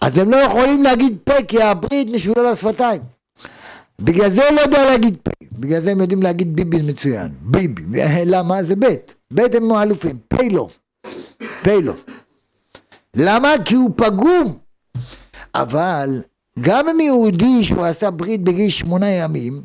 [0.02, 3.02] אז הם לא יכולים להגיד פה כי הברית משולה לשפתיים.
[4.02, 7.84] בגלל זה לא יודעים להגיד פה, בגלל זה הם יודעים להגיד ביבי מצוין, ביבי,
[8.26, 8.64] למה?
[8.64, 10.68] זה בית, בית הם אלופים, פה לא,
[11.68, 11.94] פה לא.
[13.15, 13.53] למה?
[13.65, 14.57] כי הוא פגום.
[15.56, 16.22] אבל
[16.60, 19.61] גם אם יהודי שהוא עשה ברית בגיל שמונה ימים,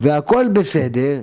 [0.00, 1.20] והכל בסדר,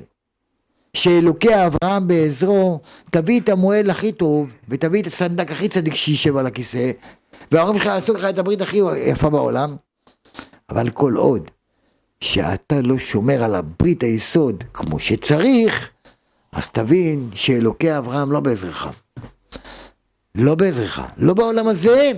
[0.94, 2.80] שאלוקי אברהם בעזרו,
[3.12, 6.92] תביא את המועל הכי טוב, ותביא את הסנדק הכי צדיק שישב על הכיסא,
[7.52, 9.76] וההורים שלך יעשו לך את הברית הכי יפה בעולם,
[10.70, 11.52] אבל כל עוד
[12.22, 15.90] שאתה לא שומר על הברית היסוד כמו שצריך,
[16.52, 18.88] אז תבין שאלוקי אברהם לא בעזרך.
[20.36, 21.00] לא בעזרך.
[21.18, 22.12] לא בעולם הזה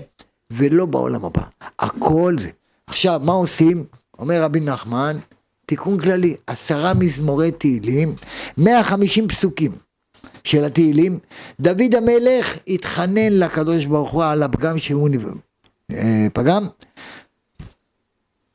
[0.52, 1.42] ולא בעולם הבא.
[1.80, 2.50] הכל זה.
[2.88, 3.84] עכשיו, מה עושים?
[4.20, 5.18] אומר רבי נחמן,
[5.66, 8.16] תיקון כללי, עשרה מזמורי תהילים,
[8.58, 9.72] 150 פסוקים
[10.44, 11.20] של התהילים.
[11.60, 15.10] דוד המלך התחנן לקדוש ברוך הוא על הפגם שהוא
[15.92, 16.68] אה, פגם.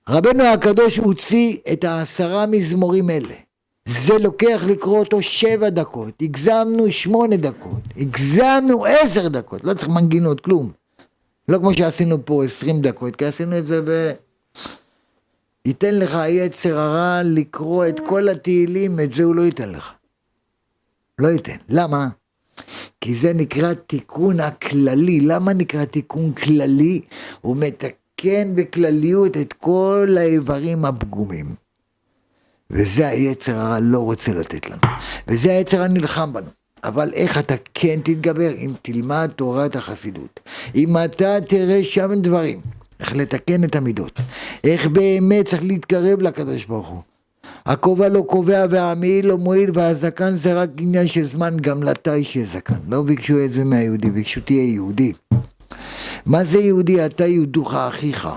[0.09, 3.35] רבנו הקדוש הוציא את העשרה מזמורים אלה.
[3.89, 10.41] זה לוקח לקרוא אותו שבע דקות, הגזמנו שמונה דקות, הגזמנו עשר דקות, לא צריך מנגינות,
[10.41, 10.73] כלום.
[11.49, 14.13] לא כמו שעשינו פה עשרים דקות, כי עשינו את זה ב...
[15.67, 19.93] ייתן לך יצר הרע לקרוא את כל התהילים, את זה הוא לא ייתן לך.
[21.19, 21.57] לא ייתן.
[21.69, 22.09] למה?
[23.01, 25.21] כי זה נקרא תיקון הכללי.
[25.21, 27.01] למה נקרא תיקון כללי?
[27.41, 31.62] הוא מתקן בכלליות את כל האיברים הפגומים.
[32.73, 34.81] וזה היצר הרע לא רוצה לתת לנו.
[35.28, 36.51] וזה היצר הנלחם בנו.
[36.85, 38.51] אבל איך אתה כן תתגבר?
[38.57, 40.40] אם תלמד תורת החסידות.
[40.74, 42.61] אם אתה תראה שם דברים.
[43.03, 44.20] איך לתקן את המידות,
[44.65, 47.01] איך באמת צריך להתקרב לקדוש ברוך הוא.
[47.66, 52.47] הכובע לא קובע והמעיל לא מועיל והזקן זה רק עניין של זמן, גם לתי שיהיה
[52.47, 52.74] זקן.
[52.89, 55.12] לא ביקשו את זה מהיהודי, ביקשו תהיה יהודי.
[56.27, 57.07] מה זה יהודי?
[57.07, 58.28] אתה יהודוך אחיך.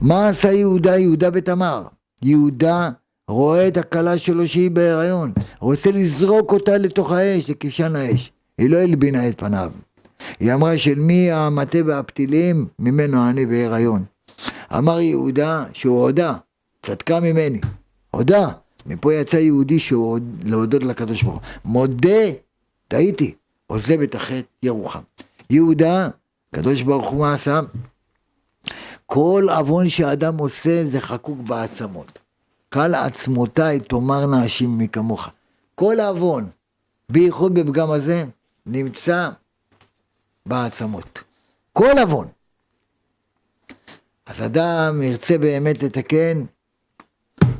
[0.00, 0.98] מה עשה יהודה?
[0.98, 1.82] יהודה ותמר.
[2.22, 2.90] יהודה
[3.30, 8.32] רואה את הכלה שלו שהיא בהיריון, רוצה לזרוק אותה לתוך האש, לכבשן האש.
[8.58, 9.72] היא לא הלבינה את פניו.
[10.40, 12.66] היא אמרה של מי המטה והפתילים?
[12.78, 14.04] ממנו אני בהיריון.
[14.76, 16.34] אמר יהודה שהוא הודה,
[16.82, 17.60] צדקה ממני,
[18.10, 18.48] הודה.
[18.86, 21.42] מפה יצא יהודי שהוא להודות לקדוש ברוך הוא.
[21.64, 22.30] מודה,
[22.88, 23.34] טעיתי,
[23.66, 25.00] עוזב את החטא ירוחם.
[25.50, 26.08] יהודה,
[26.54, 27.60] קדוש ברוך הוא מה עשה?
[29.06, 32.19] כל עוון שאדם עושה זה חקוק בעצמות.
[32.72, 35.28] קל עצמותיי תאמרנה השם מכמוך.
[35.74, 36.50] כל עוון,
[37.08, 38.24] בייחוד בפגם הזה,
[38.66, 39.28] נמצא
[40.46, 41.22] בעצמות.
[41.72, 42.28] כל עוון.
[44.26, 46.44] אז אדם ירצה באמת לתקן,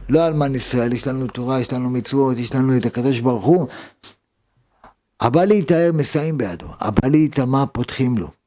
[0.08, 3.66] לא אלמן ישראל, יש לנו תורה, יש לנו מצוות, יש לנו את הקדוש ברוך הוא.
[5.20, 8.39] הבא להיטהר מסייעים בידו, הבא להיטמע פותחים לו.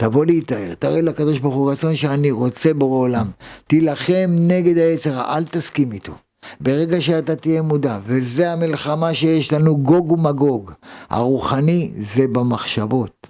[0.00, 3.30] תבוא להיטהר, תראה לקדוש ברוך הוא רצון שאני רוצה בורא עולם.
[3.66, 6.12] תילחם נגד היצר, אל תסכים איתו.
[6.60, 10.72] ברגע שאתה תהיה מודע, וזה המלחמה שיש לנו גוג ומגוג,
[11.10, 13.26] הרוחני זה במחשבות.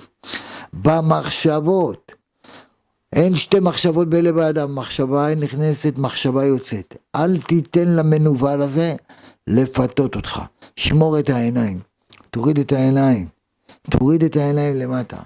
[0.72, 2.12] במחשבות.
[3.12, 6.96] אין שתי מחשבות בלב האדם, מחשבה נכנסת, מחשבה יוצאת.
[7.16, 8.96] אל תיתן למנוול הזה
[9.46, 10.40] לפתות אותך.
[10.76, 11.80] שמור את העיניים,
[12.30, 13.26] תוריד את העיניים,
[13.90, 15.16] תוריד את העיניים למטה.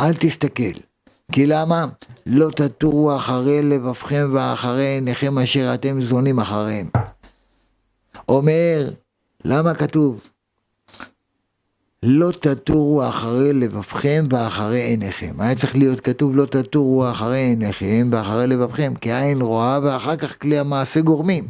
[0.00, 0.78] אל תסתכל.
[1.32, 1.86] כי למה?
[2.26, 6.88] לא תטורו אחרי לבבכם ואחרי עיניכם אשר אתם זונים אחריהם.
[8.28, 8.90] אומר,
[9.44, 10.30] למה כתוב?
[12.02, 15.40] לא תטורו אחרי לבבכם ואחרי עיניכם.
[15.40, 20.40] היה צריך להיות כתוב לא תטורו אחרי עיניכם ואחרי לבבכם, כי העין רואה ואחר כך
[20.40, 21.48] כלי המעשה גורמים.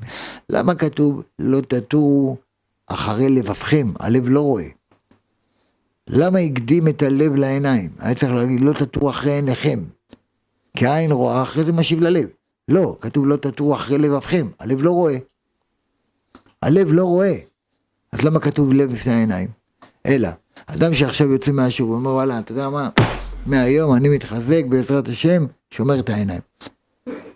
[0.50, 2.36] למה כתוב לא תטורו
[2.86, 3.92] אחרי לבבכם?
[4.00, 4.66] הלב לא רואה.
[6.08, 7.90] למה הקדים את הלב לעיניים?
[7.98, 9.78] היה צריך להגיד לא תטורו אחרי עיניכם.
[10.76, 12.28] כי העין רואה, אחרי זה משיב ללב.
[12.68, 15.18] לא, כתוב לא תטורו אחרי לבבכם, הלב לא רואה.
[16.62, 17.38] הלב לא רואה.
[18.12, 19.48] אז למה כתוב לב לפני העיניים?
[20.06, 20.28] אלא,
[20.66, 22.88] אדם שעכשיו יוצא מהשוב, הוא אומר וואלה, אתה יודע מה,
[23.46, 26.40] מהיום אני מתחזק בעזרת השם, שומר את העיניים.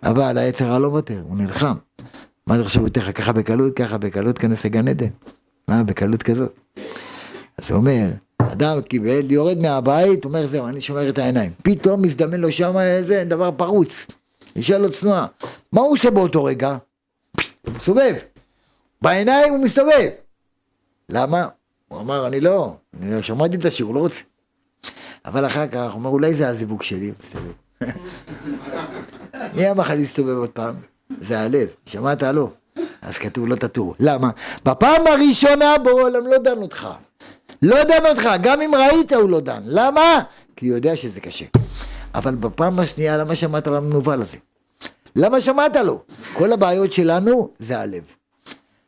[0.03, 1.75] אבל היצר לא מוותר, הוא נלחם.
[2.47, 5.09] מה אתה חושב, יותר ככה בקלות, ככה בקלות, כנס לגן עדן.
[5.67, 6.59] מה, בקלות כזאת.
[7.57, 8.09] אז הוא אומר,
[8.51, 11.51] אדם קיבל, יורד מהבית, אומר זהו, אני שומר את העיניים.
[11.63, 14.07] פתאום מזדמן לו שם איזה דבר פרוץ.
[14.55, 15.25] אישה לא צנועה.
[15.71, 16.77] מה הוא עושה באותו רגע?
[17.65, 18.15] הוא מסתובב.
[19.01, 20.09] בעיניים הוא מסתובב.
[21.09, 21.47] למה?
[21.87, 24.21] הוא אמר, אני לא, אני שמעתי את השיעור, לא רוצה.
[25.25, 27.51] אבל אחר כך, הוא אומר, אולי זה הזיווג שלי, בסדר.
[29.55, 30.75] מי אמר לך להסתובב עוד פעם?
[31.21, 32.23] זה הלב, שמעת?
[32.23, 32.49] לא.
[33.01, 33.95] אז כתוב לא תטור.
[33.99, 34.29] למה?
[34.65, 36.87] בפעם הראשונה בורא עולם לא דן אותך.
[37.61, 39.61] לא דן אותך, גם אם ראית הוא לא דן.
[39.65, 40.19] למה?
[40.55, 41.45] כי הוא יודע שזה קשה.
[42.15, 44.37] אבל בפעם השנייה, למה שמעת על המנוול הזה?
[45.15, 46.03] למה שמעת לו?
[46.33, 48.03] כל הבעיות שלנו זה הלב.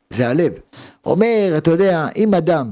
[0.10, 0.54] זה הלב.
[1.06, 2.70] אומר, אתה יודע, אם אדם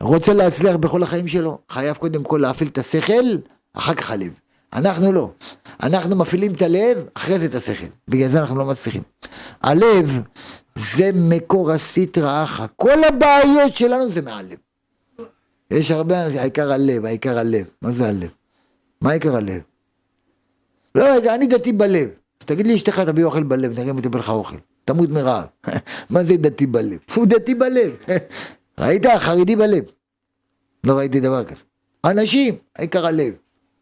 [0.00, 3.24] רוצה להצליח בכל החיים שלו, חייב קודם כל להפעיל את השכל,
[3.74, 4.30] אחר כך הלב.
[4.72, 5.30] אנחנו לא.
[5.82, 7.86] אנחנו מפעילים את הלב, אחרי זה את השכל.
[8.08, 9.02] בגלל זה אנחנו לא מצליחים.
[9.62, 10.22] הלב
[10.78, 12.66] זה מקור הסיטרא אחא.
[12.76, 14.56] כל הבעיות שלנו זה מהלב.
[15.72, 17.66] יש הרבה אנשים, העיקר הלב, העיקר הלב.
[17.82, 18.28] מה זה הלב?
[19.00, 19.60] מה העיקר הלב?
[20.94, 22.08] לא, אני דתי בלב.
[22.40, 24.56] אז תגיד לי, אשתך תביא אוכל בלב, נראה אם תביא לך אוכל.
[24.84, 25.44] תמות מרעב.
[26.10, 26.98] מה זה דתי בלב?
[27.14, 27.92] הוא דתי בלב.
[28.80, 29.06] ראית?
[29.06, 29.84] חרדי בלב.
[30.84, 31.62] לא ראיתי דבר כזה.
[32.04, 33.34] אנשים, העיקר הלב.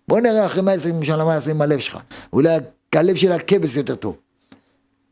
[0.09, 1.99] בוא נראה אחרי 120 שנה מה יעשה עם הלב שלך.
[2.33, 2.49] אולי
[2.95, 4.17] הלב של הכבש יותר טוב.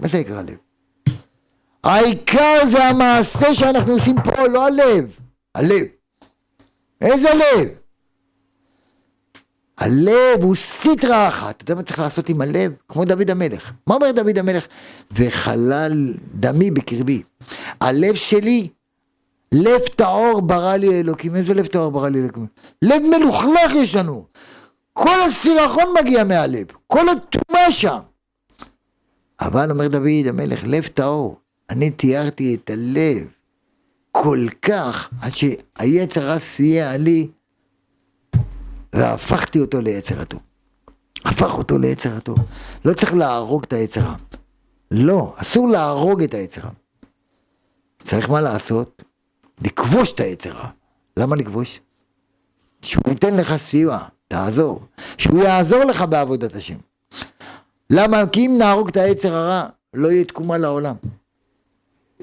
[0.00, 0.56] מה זה עיקר הלב?
[1.84, 5.10] העיקר זה המעשה שאנחנו עושים פה, לא הלב.
[5.54, 5.97] הלב.
[7.00, 7.68] איזה לב?
[9.78, 11.56] הלב הוא סיטרה אחת.
[11.56, 12.72] אתה יודע מה צריך לעשות עם הלב?
[12.88, 13.72] כמו דוד המלך.
[13.86, 14.66] מה אומר דוד המלך?
[15.12, 17.22] וחלל דמי בקרבי.
[17.80, 18.68] הלב שלי
[19.52, 21.36] לב טהור ברא לי אלוקים.
[21.36, 22.46] איזה לב טהור ברא לי אלוקים?
[22.82, 24.24] לב מלוכלך יש לנו.
[24.92, 26.66] כל הסירחון מגיע מהלב.
[26.86, 27.98] כל הטומאה שם.
[29.40, 31.36] אבל אומר דוד המלך, לב טהור.
[31.70, 33.26] אני תיארתי את הלב
[34.22, 37.28] כל כך, עד שהיצר רע סייע לי,
[38.92, 40.40] והפכתי אותו ליצר הטוב.
[41.24, 42.38] הפך אותו ליצר הטוב.
[42.84, 44.14] לא צריך להרוג את היצר רע.
[44.90, 46.70] לא, אסור להרוג את היצר רע.
[48.04, 49.02] צריך מה לעשות?
[49.64, 50.68] לכבוש את היצר רע.
[51.16, 51.80] למה לכבוש?
[52.82, 54.80] שהוא ייתן לך סיוע, תעזור.
[55.18, 56.78] שהוא יעזור לך בעבודת השם.
[57.90, 58.26] למה?
[58.26, 60.94] כי אם נהרוג את היצר הרע, לא יהיה תקומה לעולם.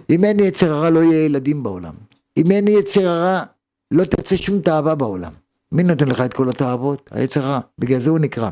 [0.10, 1.94] אם אין יצר הרע, לא יהיה ילדים בעולם.
[2.38, 3.44] אם אין יצר הרע,
[3.92, 5.32] לא תצא שום תאווה בעולם.
[5.72, 7.10] מי נותן לך את כל התאוות?
[7.12, 7.60] היצר הרע.
[7.80, 8.50] בגלל זה הוא נקרא.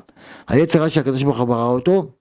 [0.48, 2.12] היצר הרע שהקדוש ברוך הוא ברא אותו,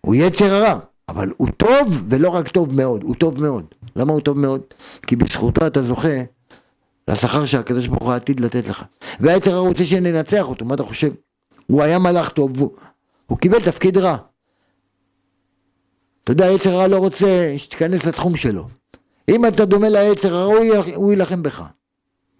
[0.00, 0.78] הוא יצר הרע.
[1.08, 3.64] אבל הוא טוב, ולא רק טוב מאוד, הוא טוב מאוד.
[3.96, 4.60] למה הוא טוב מאוד?
[5.06, 6.22] כי בזכותו אתה זוכה
[7.10, 8.84] לשכר שהקדוש ברוך הוא עתיד לתת לך.
[9.20, 11.10] והיצר הרע רוצה שננצח אותו, מה אתה חושב?
[11.66, 12.70] הוא היה מלאך טוב, הוא,
[13.26, 14.16] הוא קיבל תפקיד רע.
[16.24, 18.66] אתה יודע, היצר הרע לא רוצה שתיכנס לתחום שלו.
[19.28, 20.54] אם אתה דומה ליצר הרע,
[20.94, 21.62] הוא יילחם בך.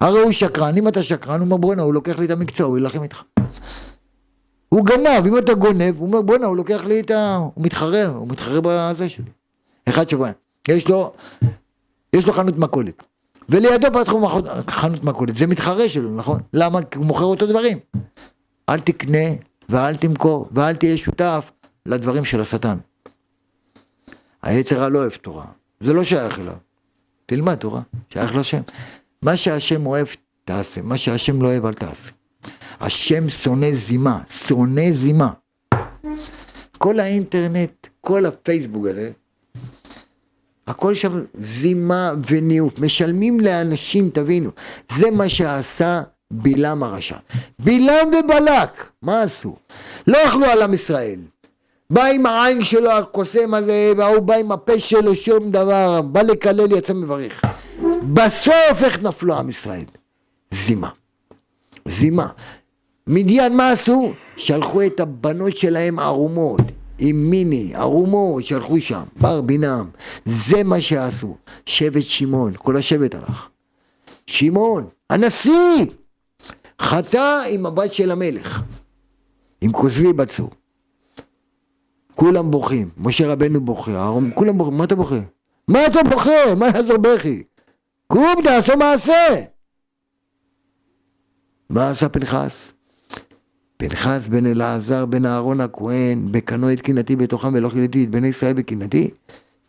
[0.01, 2.78] הרי הוא שקרן, אם אתה שקרן, הוא אומר בואנה, הוא לוקח לי את המקצוע, הוא
[2.78, 3.23] יילחם איתך.
[4.69, 7.36] הוא גנב, אם אתה גונב, הוא אומר בואנה, הוא לוקח לי את ה...
[7.36, 9.31] הוא מתחרה, הוא מתחרה בזה שלי.
[9.89, 10.31] אחד שבוע,
[10.69, 11.12] יש לו,
[12.12, 13.02] יש לו חנות מכולת.
[13.48, 14.28] ולידו פתחו
[14.69, 16.40] חנות מכולת, זה מתחרה שלו, נכון?
[16.52, 16.82] למה?
[16.82, 17.78] כי הוא מוכר אותו דברים.
[18.69, 19.28] אל תקנה
[19.69, 21.51] ואל תמכור ואל תהיה שותף
[21.86, 22.77] לדברים של השטן.
[24.45, 25.45] היצר הרע לא אוהב תורה,
[25.81, 26.55] זה לא שייך אליו.
[27.27, 28.61] תלמד תורה, שייך לשם.
[29.23, 30.07] מה שהשם אוהב,
[30.45, 32.12] תעשה, מה שהשם לא אוהב, אל תעשה.
[32.81, 35.31] השם שונא זימה, שונא זימה.
[36.79, 39.11] כל האינטרנט, כל הפייסבוק הזה,
[40.66, 44.51] הכל שם זימה וניאוף, משלמים לאנשים, תבינו,
[44.93, 47.16] זה מה שעשה בלעם הרשע.
[47.59, 49.57] בלעם ובלק, מה עשו?
[50.07, 51.21] לא אכלו על עם ישראל.
[51.90, 56.73] בא עם העין שלו הקוסם הזה, וההוא בא עם הפה שלו, שום דבר, בא לקלל,
[56.73, 57.43] יצא מברך.
[58.12, 59.85] בסוף איך נפלו עם ישראל?
[60.51, 60.89] זימה.
[61.89, 62.28] זימה.
[63.06, 64.12] מדיין מה עשו?
[64.36, 66.61] שלחו את הבנות שלהם ערומות.
[66.98, 69.89] עם מיני, ערומות, שלחו שם, בר בינם.
[70.24, 71.36] זה מה שעשו.
[71.66, 73.48] שבט שמעון, כל השבט הלך.
[74.27, 75.86] שמעון, הנשיא,
[76.81, 78.62] חטא עם הבת של המלך,
[79.61, 80.51] עם כוזבי בצור.
[82.15, 85.20] כולם בוכים, משה רבנו בוכה, כולם בוכים, מה אתה בוכה?
[85.69, 86.55] מה אתה בוכה?
[86.57, 87.43] מה יעזור בכי?
[88.07, 89.45] קום תעשה מעשה!
[91.70, 92.73] מה עשה פנחס?
[93.77, 98.53] פנחס בן אלעזר בן אהרון הכהן, בקנו את קנאתי בתוכם ולא חילתי את בני ישראל
[98.53, 99.11] בקנאתי,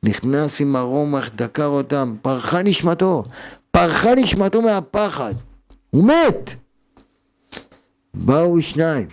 [0.04, 3.24] נכנס עם הרומח, דקר אותם, פרחה נשמתו,
[3.72, 5.34] פרחה נשמתו מהפחד,
[5.90, 6.50] הוא מת!
[8.14, 9.08] באו שניים,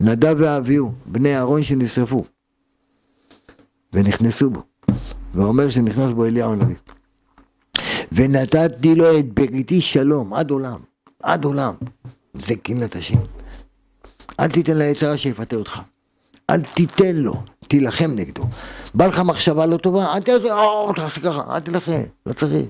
[0.00, 2.24] נדב ואביהו, בני אהרון שנשרפו,
[3.92, 4.62] ונכנסו בו,
[5.34, 6.76] ואומר שנכנס בו אליהו הנביא.
[8.12, 10.80] ונתתי לו את בריתי שלום עד עולם,
[11.22, 11.74] עד עולם.
[12.34, 13.18] זה קנאת השם.
[14.40, 15.80] אל תיתן ליצרה שיפתה אותך.
[16.50, 17.34] אל תיתן לו,
[17.68, 18.44] תילחם נגדו.
[18.94, 22.66] בא לך מחשבה לא טובה, אל תלך, או, תעשה ככה, אל תילחם, לא צריך.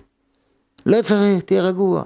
[0.86, 2.05] לא צריך, תהיה רגוע.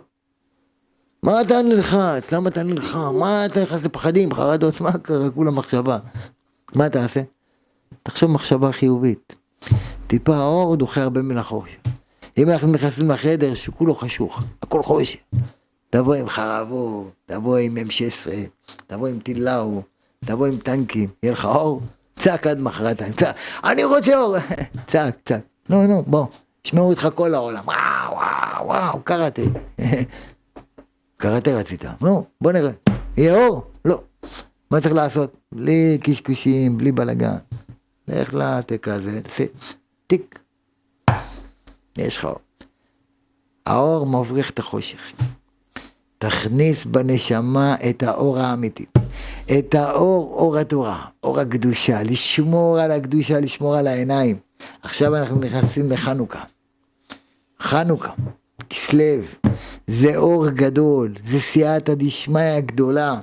[1.23, 2.33] מה אתה נלחץ?
[2.33, 3.17] למה אתה נלחם?
[3.19, 4.81] מה אתה נכנס לפחדים, חרדות?
[4.81, 5.31] מה קרה?
[5.31, 5.99] כולה מחשבה.
[6.75, 7.21] מה אתה עושה?
[8.07, 9.35] תחשוב מחשבה חיובית.
[10.07, 11.75] טיפה האור דוחה הרבה מן החושך.
[12.39, 15.19] אם אנחנו נכנסים לחדר שכולו חשוך, הכל חושך.
[15.91, 18.31] תבוא עם חרבות, תבוא עם M16,
[18.87, 19.83] תבוא עם טילאו,
[20.25, 21.81] תבוא עם טנקים, יהיה לך אור,
[22.19, 24.37] צעק עד מחרתיים, צעק, אני רוצה אור,
[24.87, 26.27] צעק, צעק, נו נו בוא,
[26.67, 29.43] ישמעו אותך כל העולם, וואו וואו וואו, קראטה,
[31.17, 32.71] קראטה רצית, נו בוא נראה,
[33.17, 33.63] יהיה אור?
[33.85, 34.03] לא,
[34.71, 35.37] מה צריך לעשות?
[35.53, 37.37] בלי קשקושים, בלי בלאגן,
[38.09, 39.21] לך לתק הזה,
[40.07, 40.39] טיק,
[41.99, 42.39] יש לך אור.
[43.67, 45.13] האור מבריח את החושך.
[46.19, 48.87] תכניס בנשמה את האור האמיתי.
[49.59, 54.37] את האור, אור התורה, אור הקדושה, לשמור על הקדושה, לשמור על העיניים.
[54.83, 56.45] עכשיו אנחנו נכנסים לחנוכה.
[57.61, 58.13] חנוכה,
[58.71, 59.23] כסלו,
[59.87, 63.21] זה אור גדול, זה סייעתא דשמיא הגדולה.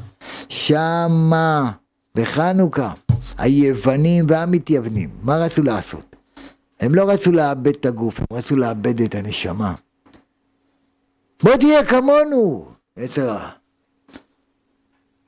[0.49, 1.71] שמה,
[2.15, 2.93] בחנוכה,
[3.41, 6.15] היוונים והמתייוונים, מה רצו לעשות?
[6.79, 9.73] הם לא רצו לאבד את הגוף, הם רצו לאבד את הנשמה.
[11.43, 12.65] בוא תהיה כמונו,
[12.95, 13.49] עץ הרע.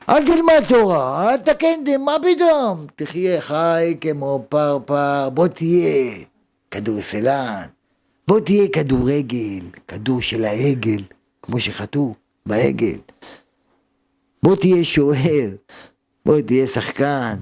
[0.10, 2.86] אל תלמד תורה, אל תקן מה פתאום?
[2.96, 6.16] תחיה חי כמו פרפר, בוא תהיה
[6.72, 7.66] כדורסלן,
[8.28, 11.04] בוא תהיה כדורגל, כדור של העגל,
[11.42, 12.14] כמו שחטאו
[12.46, 12.98] בעגל.
[14.44, 15.50] בוא תהיה שוער,
[16.26, 17.36] בוא תהיה שחקן,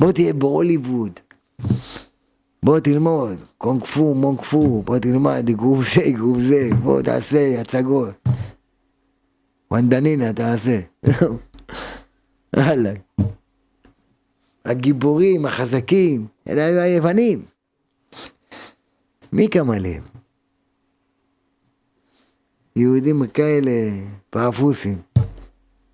[0.00, 1.20] בוא תהיה בהוליווד.
[2.62, 8.28] בוא תלמוד, קונג פו, מונג פו, בוא תלמד, אגרוף זה, אגרוף זה, בוא תעשה הצגות.
[9.70, 10.80] וונדנינה תעשה.
[12.56, 12.92] הלאה.
[14.64, 17.44] הגיבורים, החזקים, אלה היו היוונים.
[19.32, 20.02] מי קם עליהם?
[22.76, 23.70] יהודים כאלה
[24.30, 24.98] פרפוסים.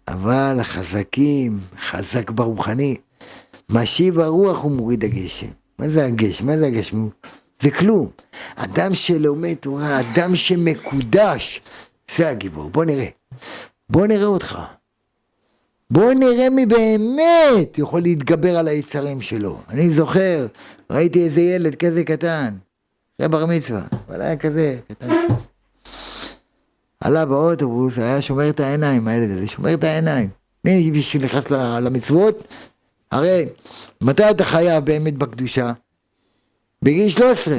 [0.09, 2.97] אבל החזקים, חזק ברוחני,
[3.71, 5.47] משיב הרוח ומוריד הגשם.
[5.79, 6.47] מה זה הגשם?
[6.47, 7.09] מה זה הגשם?
[7.61, 8.09] זה כלום.
[8.57, 11.61] אדם שלומד תורה, אדם שמקודש,
[12.17, 12.71] זה הגיבור.
[12.71, 13.09] בוא נראה.
[13.91, 14.59] בוא נראה אותך.
[15.91, 19.61] בוא נראה מי באמת יכול להתגבר על היצרים שלו.
[19.69, 20.47] אני זוכר,
[20.91, 22.55] ראיתי איזה ילד כזה קטן,
[23.17, 25.09] אחרי בר מצווה, אבל היה כזה קטן.
[27.01, 30.29] עלה באוטובוס, היה שומר את העיניים, הילד הזה, שומר את העיניים.
[30.65, 32.49] מי שנכנס למצוות?
[33.15, 33.47] הרי
[34.01, 35.73] מתי אתה חייב באמת בקדושה?
[36.83, 37.57] בגיל 13.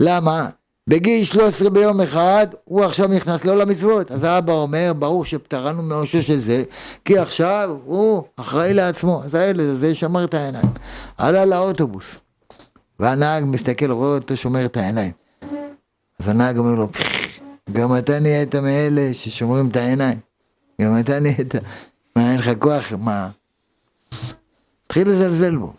[0.00, 0.48] למה?
[0.88, 4.10] בגיל 13 ביום אחד, הוא עכשיו נכנס לא למצוות.
[4.10, 6.62] אז האבא אומר, ברור שפטרנו מעושו של זה,
[7.04, 9.22] כי עכשיו הוא אחראי לעצמו.
[9.24, 10.66] אז הילד הזה שמר את העיניים.
[11.18, 12.06] עלה לאוטובוס,
[13.00, 15.12] והנהג מסתכל, רואה אותו שומר את העיניים.
[16.18, 16.88] אז הנהג אומר לו,
[17.72, 20.18] גם אתה נהיית מאלה ששומרים את העיניים.
[20.82, 21.54] גם אתה נהיית,
[22.16, 22.92] מה, אין לך כוח?
[22.92, 23.28] מה?
[24.86, 25.72] התחיל לזלזל בו.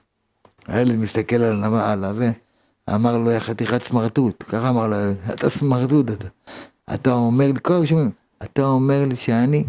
[0.68, 2.32] הילד מסתכל על הזה.
[2.94, 4.95] אמר לו, יא חתיכת סמרטוט, ככה אמר לו,
[5.34, 6.27] אתה סמרטוט אתה.
[6.94, 8.11] אתה אומר לי, כל שומעים,
[8.44, 9.64] אתה אומר לי שאני,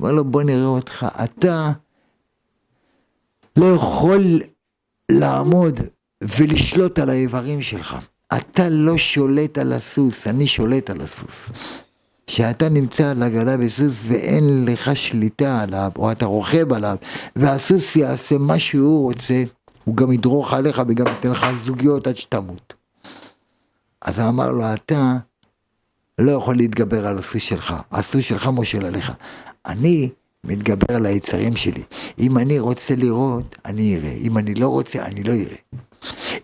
[0.00, 1.72] אמר לו, בוא נראה אותך, אתה
[3.56, 4.40] לא יכול
[5.12, 5.80] לעמוד
[6.24, 7.96] ולשלוט על האיברים שלך.
[8.36, 11.50] אתה לא שולט על הסוס, אני שולט על הסוס.
[12.28, 16.96] שאתה נמצא על עגלה בסוס ואין לך שליטה עליו, או אתה רוכב עליו,
[17.36, 19.42] והסוס יעשה מה שהוא רוצה,
[19.84, 22.74] הוא גם ידרוך עליך וגם ייתן לך זוגיות עד שתמות.
[24.02, 25.16] אז אמר לו, אתה
[26.18, 29.12] לא יכול להתגבר על הסוס שלך, הסוס שלך מושל עליך.
[29.66, 30.08] אני
[30.44, 31.82] מתגבר על היצרים שלי.
[32.18, 34.12] אם אני רוצה לראות, אני אראה.
[34.12, 35.56] אם אני לא רוצה, אני לא אראה.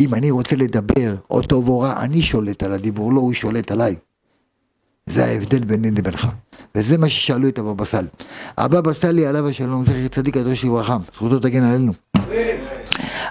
[0.00, 3.70] אם אני רוצה לדבר, או טוב או רע, אני שולט על הדיבור, לא הוא שולט
[3.70, 3.96] עליי.
[5.06, 6.28] זה ההבדל ביני לבינך.
[6.74, 8.08] וזה מה ששאלו את הבבא סאלי.
[8.58, 11.92] הבבא סאלי עליו השלום, זכר צדיק קדוש לברכה, זכותו תגן עלינו.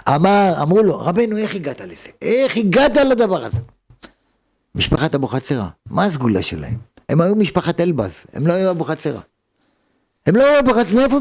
[0.08, 2.10] אמר, אמרו לו, רבנו, איך הגעת לזה?
[2.22, 3.58] איך הגעת לדבר הזה?
[4.76, 6.78] משפחת אבוחצירא, מה הסגולה שלהם?
[7.10, 9.20] הם היו משפחת אלבז, הם לא היו אבוחצירא.
[10.26, 11.20] הם לא היו אבוחצירא, מאיפה,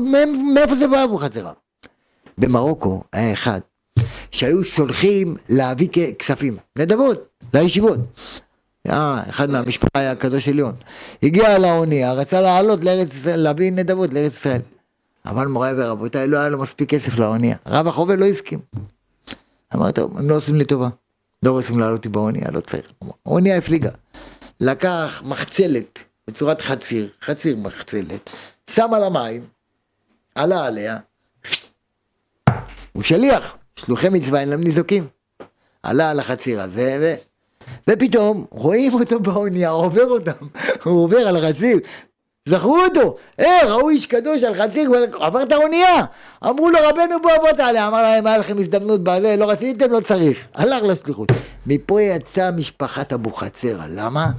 [0.54, 1.52] מאיפה זה בא אבוחצירא?
[2.38, 3.60] במרוקו היה אחד
[4.30, 5.88] שהיו שולחים להביא
[6.18, 7.98] כספים, נדבות, לישיבות.
[8.84, 10.74] היה אחד מהמשפחה היה הקדוש עליון.
[11.22, 14.60] הגיע לאונייה, רצה לעלות לארץ ישראל, להביא נדבות לארץ ישראל.
[15.26, 17.56] אבל מוריי ורבותיי, לא היה לו מספיק כסף לאונייה.
[17.66, 18.58] רב החובל לא הסכים.
[19.74, 20.88] אמר, טוב, הם לא עושים לי טובה.
[21.42, 22.92] לא רוצים לעלות אותי באונייה, לא צריך.
[23.26, 23.90] האונייה הפליגה.
[24.60, 25.98] לקח מחצלת
[26.28, 28.30] בצורת חציר, חציר מחצלת,
[28.70, 29.46] שם על המים,
[30.34, 30.98] עלה עליה,
[32.92, 35.06] הוא שליח, שלוחי מצווה אין להם ניזוקים.
[35.82, 37.16] עלה על החציר הזה.
[37.88, 40.46] ופתאום רואים אותו באונייה, עובר אותם,
[40.84, 41.78] הוא עובר על החציר,
[42.48, 44.90] זכרו אותו, אה, ראו איש קדוש על חציר,
[45.20, 46.04] עבר את האונייה.
[46.44, 47.88] אמרו לו, רבנו בוא בוא תעלה.
[47.88, 50.38] אמר להם, היה לכם הזדמנות בזה, לא רציתם, לא צריך.
[50.54, 51.28] הלך לשליחות.
[51.66, 54.30] מפה יצאה משפחת אבוחצירא, למה?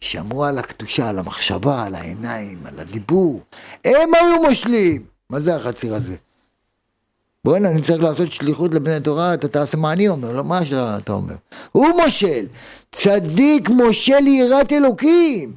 [0.00, 3.40] שמרו על הקדושה, על המחשבה, על העיניים, על הדיבור.
[3.84, 5.02] הם היו מושלים.
[5.30, 6.16] מה זה החציר הזה?
[7.44, 11.12] בוא'נה, אני צריך לעשות שליחות לבני תורה, אתה תעשה מה אני אומר, לא מה שאתה
[11.12, 11.34] אומר.
[11.72, 12.46] הוא מושל.
[12.92, 15.52] צדיק מושל יראת אלוקים.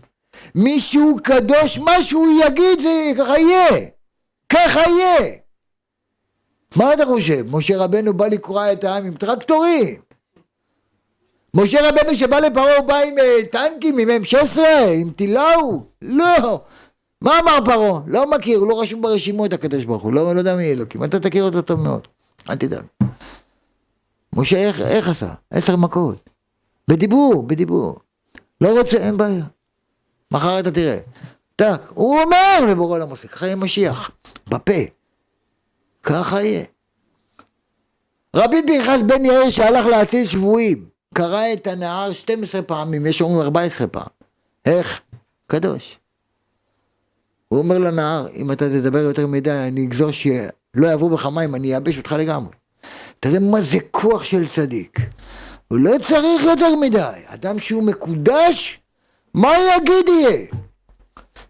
[0.55, 3.87] מישהו קדוש, מה שהוא יגיד זה ככה יהיה.
[4.49, 5.35] ככה יהיה.
[6.75, 7.55] מה אתה חושב?
[7.55, 9.95] משה רבנו בא לקרוע את העם עם טרקטורים.
[11.55, 14.59] משה רבנו שבא לפרעה הוא בא עם uh, טנקים, עם M16,
[15.01, 15.83] עם טילאו?
[16.01, 16.61] לא.
[17.23, 18.01] מה אמר פרעה?
[18.07, 21.19] לא מכיר, הוא לא רשום ברשימות הקדוש ברוך הוא, לא, לא יודע מי אלוקים, אתה
[21.19, 22.07] תכיר אותו טוב מאוד,
[22.49, 22.85] אל תדאג.
[24.33, 25.33] משה איך, איך עשה?
[25.51, 26.29] עשר מכות.
[26.87, 27.99] בדיבור, בדיבור.
[28.61, 29.45] לא רוצה, אין בעיה.
[30.31, 30.97] מחר אתה תראה.
[31.55, 34.11] טק, הוא אומר לבורא ככה יהיה משיח,
[34.47, 34.81] בפה.
[36.03, 36.65] ככה יהיה.
[38.35, 43.87] רבי פנחס בן יאיר שהלך להציל שבויים, קרא את הנהר 12 פעמים, יש אומרים 14
[43.87, 44.07] פעם.
[44.65, 45.01] איך?
[45.47, 46.02] קדוש.
[47.47, 51.67] הוא אומר לנהר, אם אתה תדבר יותר מדי, אני אגזור שלא יעברו בך מים, אני
[51.67, 52.53] אייבש אותך לגמרי.
[53.19, 54.99] תראה מה זה כוח של צדיק.
[55.67, 57.21] הוא לא צריך יותר מדי.
[57.25, 58.79] אדם שהוא מקודש,
[59.33, 60.47] מה יגיד יהיה?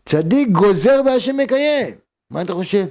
[0.05, 1.95] צדיק גוזר והשם מקיים.
[2.31, 2.85] מה אתה חושב?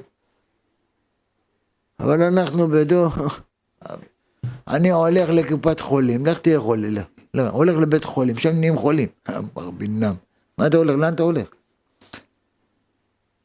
[2.00, 3.08] אבל אנחנו בדור...
[4.68, 7.02] אני הולך לקופת חולים, לך תהיה חולה, לא,
[7.34, 9.08] לא, הולך לבית חולים, שם נהיים חולים.
[9.54, 10.14] ברבינם.
[10.58, 10.96] מה אתה הולך?
[10.96, 11.46] לאן אתה הולך?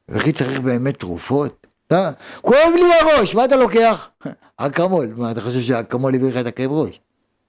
[0.10, 1.68] וכי צריך באמת תרופות?
[1.92, 1.98] לא,
[2.42, 4.10] כואב לי הראש, מה אתה לוקח?
[4.58, 7.00] אקמול, מה אתה חושב שאקמול הביא לך את הכאב ראש?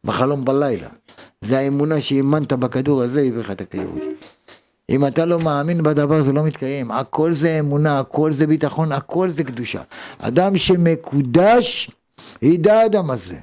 [0.04, 0.88] בחלום בלילה.
[1.40, 4.02] זה האמונה שהאמנת בכדור הזה הביא לך את הכאב ראש.
[4.90, 9.30] אם אתה לא מאמין בדבר זה לא מתקיים, הכל זה אמונה, הכל זה ביטחון, הכל
[9.30, 9.82] זה קדושה.
[10.18, 11.90] אדם שמקודש,
[12.42, 13.36] ידע האדם הזה.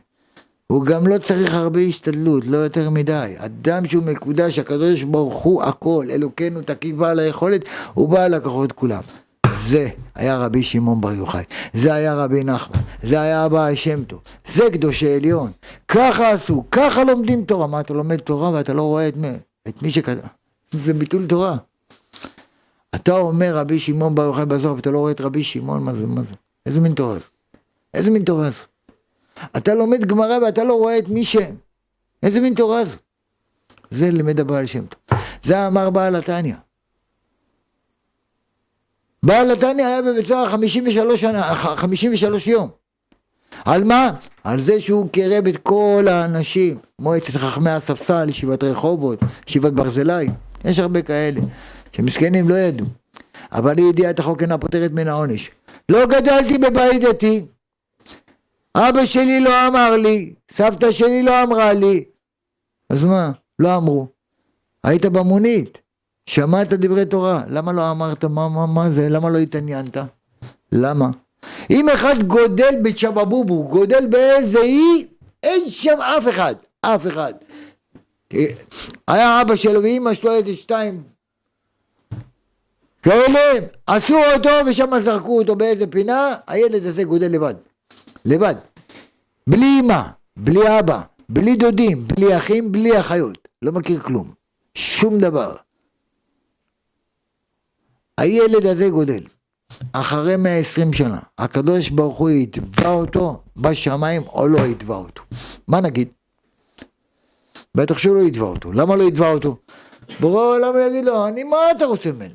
[0.68, 3.34] הוא גם לא צריך הרבה השתדלות, לא יותר מדי.
[3.38, 9.02] אדם שהוא מקודש, הקדוש ברוך הוא הכל, אלוקינו תקיף בעל היכולת, הוא בעל הכוחות כולם.
[9.68, 11.44] זה היה רבי שמעון בר יוחאי,
[11.74, 15.52] זה היה רבי נחמן, זה היה אבא השם טוב, זה קדושי עליון.
[15.88, 17.68] ככה עשו, ככה לומדים תורה.
[17.68, 19.28] מה אתה לומד תורה ואתה לא רואה את מי,
[19.68, 20.28] את מי שכתב?
[20.72, 21.58] זה ביטול תורה.
[22.96, 26.08] אתה אומר רבי שמעון בר יוחאי בזוהר ואתה לא רואה את רבי שמעון, מה זה,
[26.08, 26.34] מה זה?
[26.66, 27.26] איזה מין תורה זו?
[27.94, 28.75] איזה מין תורה זו?
[29.58, 31.56] אתה לומד גמרא ואתה לא רואה את מי שהם.
[32.24, 32.98] איזה מין תורה זו?
[33.92, 35.20] זה לימד הבעל שם טוב.
[35.44, 36.56] זה אמר בעל התניא.
[39.24, 42.70] בעל התניא היה בבית סוהר 53 שנה, 53 יום.
[43.66, 44.12] על מה?
[44.44, 50.28] על זה שהוא קירב את כל האנשים, מועצת חכמי הספסל, ישיבת רחובות, ישיבת ברזילי,
[50.66, 51.42] יש הרבה כאלה,
[51.92, 52.86] שמסכנים לא ידעו.
[53.52, 55.50] אבל היא ידיעה את החוק אינה פותרת מן העונש.
[55.90, 57.46] לא גדלתי בבית דתי,
[58.78, 62.04] אבא שלי לא אמר לי, סבתא שלי לא אמרה לי.
[62.90, 63.32] אז מה?
[63.60, 64.08] לא אמרו.
[64.84, 65.78] היית במונית,
[66.26, 69.10] שמעת דברי תורה, למה לא אמרת מה, מה, מה זה?
[69.10, 69.98] למה לא התעניינת?
[70.72, 71.10] למה?
[71.70, 75.08] אם אחד גודל בצ'בבובו, גודל באיזה אי,
[75.44, 77.34] אין שם אף אחד, אף אחד.
[79.08, 81.04] היה אבא שלו ואימא שלו איזה שתיים
[83.04, 87.56] כאלה, עשו אותו ושם זרקו אותו באיזה פינה, הילד הזה גודל לבד.
[88.26, 88.56] לבד.
[89.48, 90.02] בלי אמא,
[90.38, 93.48] בלי אבא, בלי דודים, בלי אחים, בלי אחיות.
[93.62, 94.32] לא מכיר כלום.
[94.76, 95.56] שום דבר.
[98.18, 99.24] הילד הזה גודל.
[99.94, 105.22] אחרי 120 שנה, הקדוש ברוך הוא יתבע אותו בשמיים או לא יתבע אותו.
[105.68, 106.08] מה נגיד?
[107.78, 108.72] בטח שהוא לא יתבע אותו.
[108.74, 109.58] למה לא יתבע אותו?
[110.20, 112.34] בורא העולם יגיד לו, אני, מה אתה רוצה ממני?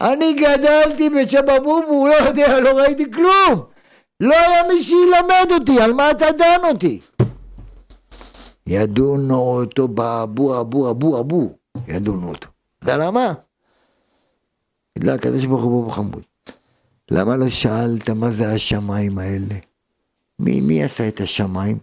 [0.00, 3.64] אני גדלתי בצ'בבובו, הוא לא יודע, לא ראיתי כלום.
[4.20, 7.00] לא היה מי שילמד אותי, על מה אתה דן אותי?
[8.66, 11.56] ידונו אותו באבו אבו אבו אבו,
[11.88, 12.48] ידונו אותו.
[12.78, 13.32] אתה יודע למה?
[14.98, 16.22] בגלל הקדוש ברוך הוא חמוד.
[17.10, 19.54] למה לא שאלת מה זה השמיים האלה?
[20.38, 21.78] מי, מי עשה את השמיים?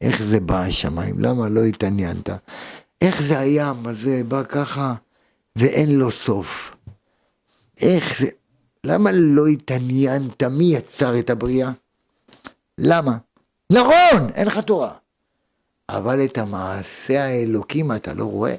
[0.00, 1.18] איך זה בא השמיים?
[1.18, 2.28] למה לא התעניינת?
[3.00, 4.94] איך זה הים הזה בא ככה
[5.56, 6.76] ואין לו סוף?
[7.80, 8.26] איך זה?
[8.84, 11.70] למה לא התעניינת מי יצר את הבריאה?
[12.82, 13.16] למה?
[13.72, 14.94] נכון, אין לך תורה.
[15.88, 18.54] אבל את המעשה האלוקים אתה לא רואה?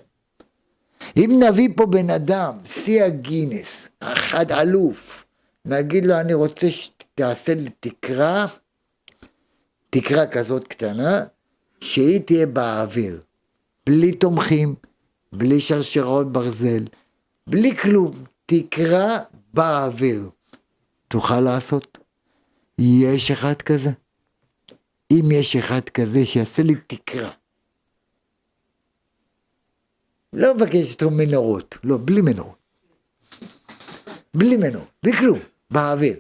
[1.18, 5.26] אם נביא פה בן אדם, שיא הגינס, אחד אלוף,
[5.66, 8.46] נגיד לו אני רוצה שתעשה לי תקרה,
[9.90, 11.24] תקרה כזאת קטנה,
[11.82, 13.22] שהיא תהיה באוויר,
[13.86, 14.76] בלי תומכים,
[15.34, 16.84] בלי שרשראות ברזל,
[17.48, 18.12] בלי כלום,
[18.46, 19.18] תקרה
[19.54, 20.30] באוויר.
[21.08, 21.98] תוכל לעשות?
[22.80, 23.90] יש אחד כזה?
[25.12, 27.32] אם יש אחד כזה שיעשה לי תקרה.
[30.34, 32.58] לא מבקש אותו מנורות, לא, בלי מנורות.
[34.34, 35.40] בלי מנורות, בלי כלום,
[35.72, 36.20] באוויר.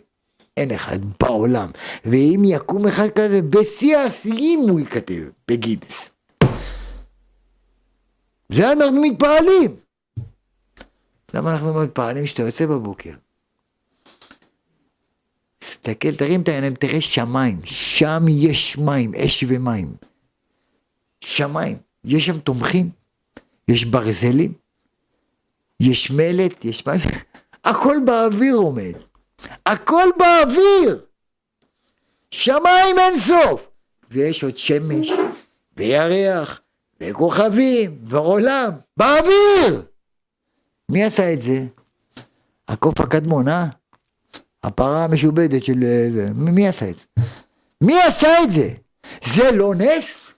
[0.57, 1.69] אין אחד בעולם.
[2.05, 6.09] ואם יקום אחד כזה, בשיא השיאים הוא ייכתב, בגינס.
[8.49, 9.76] זה אנחנו מתפעלים.
[11.34, 13.13] למה אנחנו מתפעלים שאתה יוצא בבוקר?
[15.81, 19.93] תסתכל, תרים את העיניים, תראה שמיים, שם יש מים, אש ומים.
[21.23, 22.89] שמיים, יש שם תומכים,
[23.67, 24.53] יש ברזלים,
[25.79, 26.99] יש מלט, יש מים,
[27.65, 28.93] הכל באוויר עומד,
[29.65, 31.05] הכל באוויר.
[32.31, 33.67] שמיים אין סוף,
[34.11, 35.11] ויש עוד שמש,
[35.77, 36.61] וירח,
[37.01, 39.83] וכוכבים, ועולם, באוויר.
[40.89, 41.65] מי עשה את זה?
[42.67, 43.80] הקוף הקדמון, אה?
[44.63, 45.83] הפרה המשובדת של...
[45.83, 47.05] אה, מי עשה את זה?
[47.81, 48.73] מי עשה את זה?
[49.23, 50.33] זה לא נס?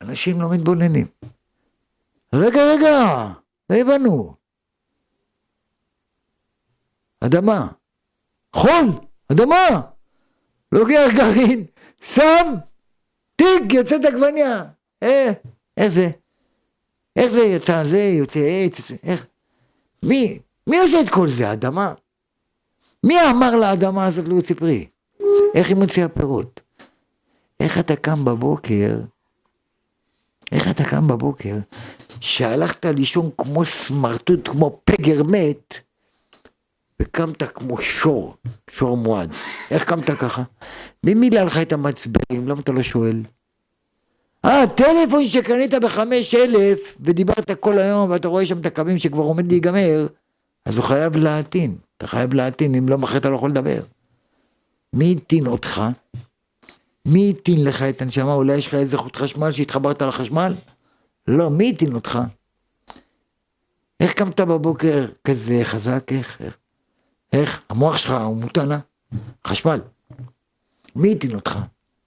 [0.00, 1.06] אנשים לא מתבוננים.
[2.34, 3.28] רגע, רגע,
[3.70, 4.34] לא הבנו.
[7.20, 7.68] אדמה,
[8.56, 8.86] חול,
[9.32, 9.80] אדמה,
[10.72, 11.64] לוקח גרעין,
[12.02, 12.54] שם,
[13.36, 14.64] תיק, יוצאת עגבניה.
[15.02, 15.32] אה,
[15.76, 16.10] איך זה?
[17.16, 17.84] איך זה יצא?
[17.84, 19.26] זה יוצא עץ, איך?
[20.02, 20.38] מי?
[20.68, 21.48] מי עושה את כל זה?
[21.48, 21.92] האדמה?
[23.04, 24.86] מי אמר לאדמה הזאת להוציא פרי?
[25.54, 26.60] איך היא מוציאה פירות?
[27.60, 29.00] איך אתה קם בבוקר,
[30.52, 31.54] איך אתה קם בבוקר,
[32.20, 35.74] שהלכת לישון כמו סמרטוט, כמו פגר מת,
[37.02, 38.34] וקמת כמו שור,
[38.70, 39.32] שור מועד.
[39.70, 40.42] איך קמת ככה?
[41.04, 42.48] מי מילא לך את המצברים?
[42.48, 43.22] למה אתה לא שואל?
[44.44, 49.50] אה, טלפון שקנית בחמש אלף ודיברת כל היום ואתה רואה שם את הקווים שכבר עומד
[49.50, 50.06] להיגמר,
[50.68, 51.76] אז הוא חייב להטעין.
[51.96, 53.80] אתה חייב להטעין, אם לא מחר אתה לא יכול לדבר.
[54.92, 55.82] מי הטעין אותך?
[57.06, 58.34] מי הטעין לך את הנשמה?
[58.34, 60.54] אולי יש לך איזה חוט חשמל שהתחברת לחשמל?
[61.28, 62.18] לא, מי הטעין אותך?
[64.00, 66.12] איך קמת בבוקר כזה חזק?
[66.12, 66.40] איך?
[66.40, 66.56] איך?
[67.32, 67.62] איך?
[67.68, 68.78] המוח שלך הוא מוטען, אה?
[69.46, 69.80] חשמל.
[70.96, 71.58] מי הטעין אותך?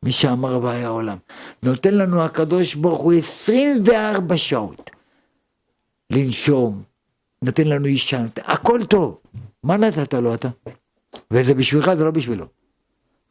[0.03, 1.17] מי שאמר והיה העולם.
[1.63, 4.89] נותן לנו הקדוש ברוך הוא 24 שעות
[6.09, 6.83] לנשום,
[7.41, 9.17] נותן לנו אישה, הכל טוב.
[9.63, 10.49] מה נתת לו אתה?
[11.31, 12.45] וזה בשבילך, זה לא בשבילו.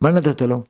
[0.00, 0.62] מה נתת לו?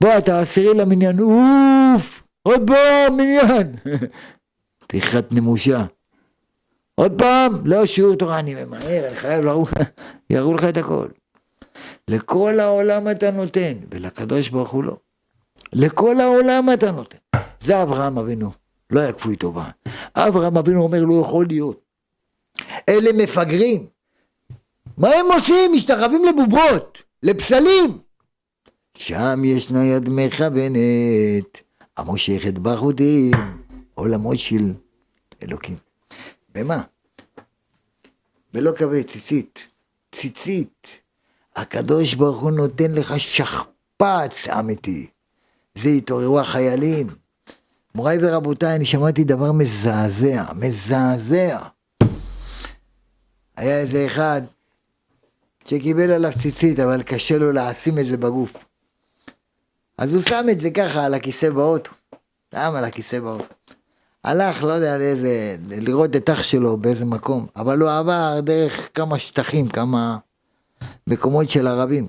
[0.00, 3.74] בוא, אתה עשירי למניין, אוף, עוד פעם מניין.
[4.86, 5.84] תחת נמושה.
[6.94, 9.70] עוד פעם, לא שיעור תורה, אני ממהר, אני חייב לרוץ,
[10.30, 11.08] יראו לך את הכל.
[12.08, 14.96] לכל העולם אתה נותן, ולקדוש ברוך הוא לא.
[15.72, 17.18] לכל העולם אתה נותן.
[17.60, 18.65] זה אברהם אבינו.
[18.90, 19.70] לא היה כפוי טובה.
[20.16, 21.80] אברהם אבינו אומר לא יכול להיות.
[22.88, 23.86] אלה מפגרים.
[24.98, 25.72] מה הם עושים?
[25.72, 27.98] משתחווים לבובות, לפסלים.
[28.94, 31.60] שם ישנה יד מכוונת,
[31.96, 33.30] המושכת בחוטים,
[33.94, 34.74] עולמות של
[35.42, 35.76] אלוקים.
[36.54, 36.82] במה?
[38.54, 39.66] ולא קווי ציצית,
[40.12, 40.86] ציצית.
[41.56, 45.06] הקדוש ברוך הוא נותן לך שכפ"ץ אמיתי.
[45.78, 47.25] זה התעוררו החיילים.
[47.96, 51.58] מוריי ורבותיי, אני שמעתי דבר מזעזע, מזעזע.
[53.56, 54.42] היה איזה אחד
[55.64, 58.64] שקיבל עליו ציצית, אבל קשה לו לשים את זה בגוף.
[59.98, 61.90] אז הוא שם את זה ככה על הכיסא באוטו.
[62.54, 63.54] שם על הכיסא באוטו.
[64.24, 69.18] הלך, לא יודע לאיזה, לראות את אח שלו באיזה מקום, אבל הוא עבר דרך כמה
[69.18, 70.18] שטחים, כמה
[71.06, 72.06] מקומות של ערבים.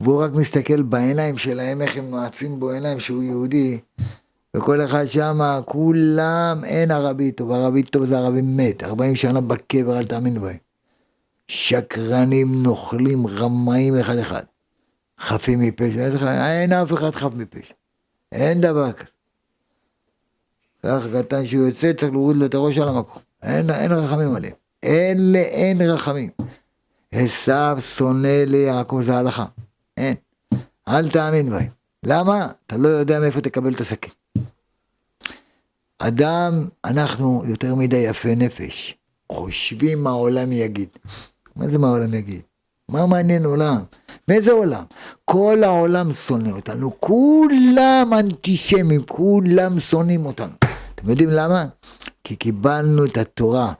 [0.00, 3.78] והוא רק מסתכל בעיניים שלהם, איך הם נועצים בו עיניים שהוא יהודי,
[4.56, 9.98] וכל אחד שם, כולם, אין ערבי טוב, ערבי טוב זה ערבי מת, 40 שנה בקבר,
[9.98, 10.56] אל תאמין בהם.
[11.48, 14.42] שקרנים, נוכלים, רמאים אחד אחד.
[15.20, 17.74] חפים מפשע, אין אף אחד חף מפשע.
[18.32, 19.10] אין דבר כזה.
[20.82, 23.22] ככה קטן שהוא יוצא, צריך להוריד לו את הראש על המקום.
[23.42, 24.54] אין, אין רחמים עליהם.
[24.82, 26.30] אין לאין רחמים.
[27.12, 29.44] עשו שונא ליעקב זה הלכה.
[29.96, 30.14] אין.
[30.88, 31.68] אל תאמין בהם.
[32.06, 32.48] למה?
[32.66, 34.12] אתה לא יודע מאיפה תקבל את הסכין.
[35.98, 38.96] אדם, אנחנו יותר מדי יפי נפש.
[39.32, 40.88] חושבים מה העולם יגיד.
[41.56, 42.42] מה זה מה העולם יגיד?
[42.88, 43.82] מה מעניין עולם?
[44.28, 44.84] מאיזה עולם?
[45.24, 50.52] כל העולם שונא אותנו, כולם אנטישמים, כולם שונאים אותנו.
[50.94, 51.66] אתם יודעים למה?
[52.24, 53.72] כי קיבלנו את התורה.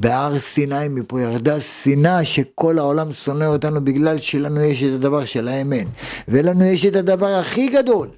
[0.00, 5.72] בהר סיני מפה ירדה שנאה שכל העולם שונא אותנו בגלל שלנו יש את הדבר שלהם
[5.72, 5.88] אין.
[6.28, 8.08] ולנו יש את הדבר הכי גדול,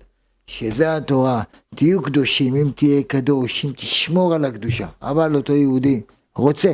[0.46, 1.42] שזה התורה.
[1.74, 4.86] תהיו קדושים, אם תהיה קדוש, אם תשמור על הקדושה.
[5.02, 6.00] אבל אותו יהודי
[6.36, 6.72] רוצה,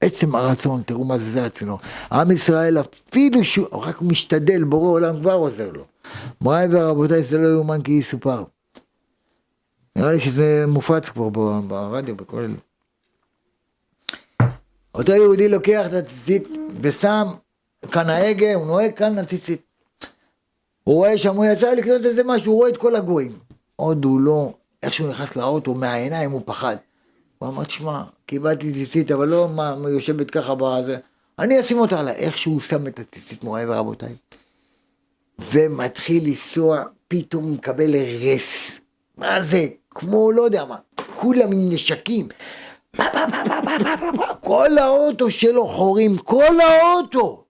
[0.00, 1.78] עצם הרצון, תראו מה זה זה אצלו.
[2.12, 5.84] עם ישראל אפילו שהוא רק משתדל, בורא עולם כבר עוזר לו.
[6.40, 8.44] מוריי ורבותיי, זה לא יאומן כי יסופר.
[9.96, 11.28] נראה לי שזה מופץ כבר
[11.68, 12.46] ברדיו, בכל...
[14.94, 16.48] אותו יהודי לוקח את הציצית
[16.80, 17.26] ושם
[17.92, 19.62] כאן ההגה, הוא נוהג כאן הציצית.
[20.84, 23.32] הוא רואה שם, הוא יצא לקנות איזה משהו, הוא רואה את כל הגויים.
[23.76, 24.52] עוד הוא לא,
[24.82, 26.76] איך שהוא נכנס לאוטו, מהעיניים הוא פחד.
[27.38, 30.98] הוא אמר, תשמע, קיבלתי ציצית, אבל לא מה, יושבת ככה בזה.
[31.38, 32.14] אני אשים אותה עליי.
[32.14, 34.14] איך שהוא שם את הציצית, מוריי ורבותיי.
[35.52, 38.80] ומתחיל לנסוע, פתאום מקבל הרס.
[39.16, 39.66] מה זה?
[39.90, 40.76] כמו לא יודע מה,
[41.16, 42.28] כולם עם נשקים.
[44.40, 47.44] כל האוטו שלו חורים, כל האוטו.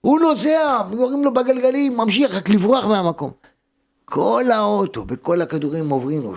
[0.00, 3.30] הוא נוסע, יורים לו בגלגלים, ממשיך רק לברוח מהמקום.
[4.04, 6.34] כל האוטו וכל הכדורים עוברים לו.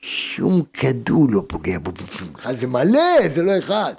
[0.00, 2.32] שום כדור לא פוגע בו בפנים.
[2.60, 3.94] זה מלא, זה לא אחד.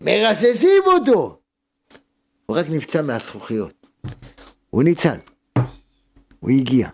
[0.00, 1.38] מרססים אותו.
[2.46, 3.86] הוא רק נפצע מהזכוכיות.
[4.70, 5.16] הוא ניצל.
[6.40, 6.88] הוא הגיע.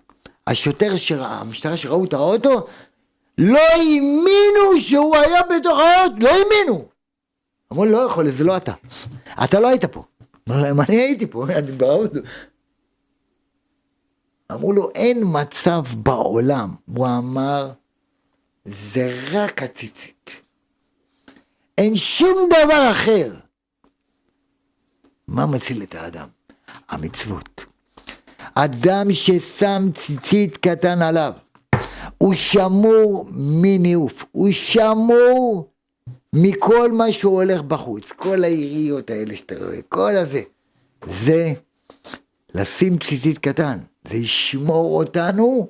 [0.47, 2.67] השוטר שראה, המשטרה שראו את האוטו,
[3.39, 6.89] לא האמינו שהוא היה בתוך האוטו, לא האמינו.
[7.73, 8.73] אמרו לא יכול, זה לא אתה.
[9.45, 10.05] אתה לא היית פה.
[10.49, 12.21] אמר להם, אני הייתי פה, אני באוטו.
[14.53, 16.75] אמרו לו, אין מצב בעולם.
[16.97, 17.71] הוא אמר,
[18.65, 20.31] זה רק הציצית.
[21.79, 23.35] אין שום דבר אחר.
[25.29, 26.29] מה מציל את האדם?
[26.89, 27.65] המצוות.
[28.55, 31.33] אדם ששם ציצית קטן עליו,
[32.19, 35.69] הוא שמור מניאוף, הוא שמור
[36.35, 40.43] מכל מה שהוא הולך בחוץ, כל היריות האלה שאתה רואה, כל הזה.
[41.11, 41.53] זה
[42.55, 45.69] לשים ציצית קטן, זה ישמור אותנו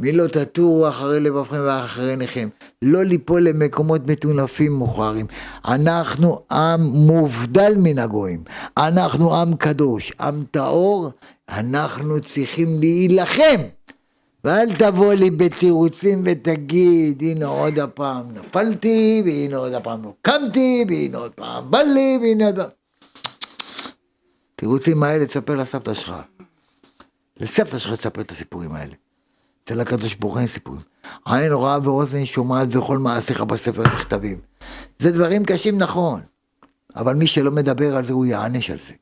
[0.00, 2.48] מלא תטורו אחרי לבבכם ואחרי עיניכם.
[2.82, 5.26] לא ליפול למקומות מטונפים מוכררים.
[5.68, 8.44] אנחנו עם מובדל מן הגויים.
[8.78, 11.10] אנחנו עם קדוש, עם טהור.
[11.48, 13.60] אנחנו צריכים להילחם.
[14.44, 20.14] ואל תבוא לי בתירוצים ותגיד, הנה עוד הפעם נפלתי, והנה עוד הפעם לא
[20.88, 22.68] והנה עוד פעם בא לי, והנה עוד פעם...
[24.56, 26.14] תירוצים האלה תספר לסבתא שלך.
[27.40, 28.94] לסבתא שלך תספר את הסיפורים האלה.
[29.64, 30.80] אצל הקדוש ברוך הוא אין סיפורים.
[31.24, 34.40] עין רואה ואוזן שומעת וכל מעשיך בספר נכתבים.
[34.98, 36.20] זה דברים קשים נכון,
[36.96, 38.92] אבל מי שלא מדבר על זה הוא יענש על זה.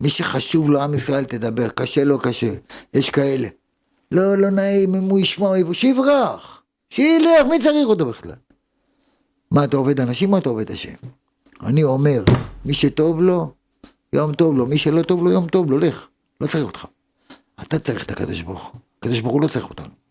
[0.00, 2.54] מי שחשוב לו עם ישראל תדבר, קשה לא קשה,
[2.94, 3.48] יש כאלה.
[4.12, 8.32] לא, לא נעים אם הוא ישמע, שיברח, שילך, מי צריך אותו בכלל?
[9.50, 10.94] מה, אתה עובד אנשים או אתה עובד השם?
[11.62, 12.24] אני אומר,
[12.64, 13.52] מי שטוב לו,
[14.12, 16.06] יום טוב לו, מי שלא טוב לו, יום טוב לו, לך,
[16.40, 16.86] לא צריך אותך.
[17.62, 20.02] אתה צריך את הקדוש ברוך הוא, הקדוש ברוך הוא לא צריך אותנו.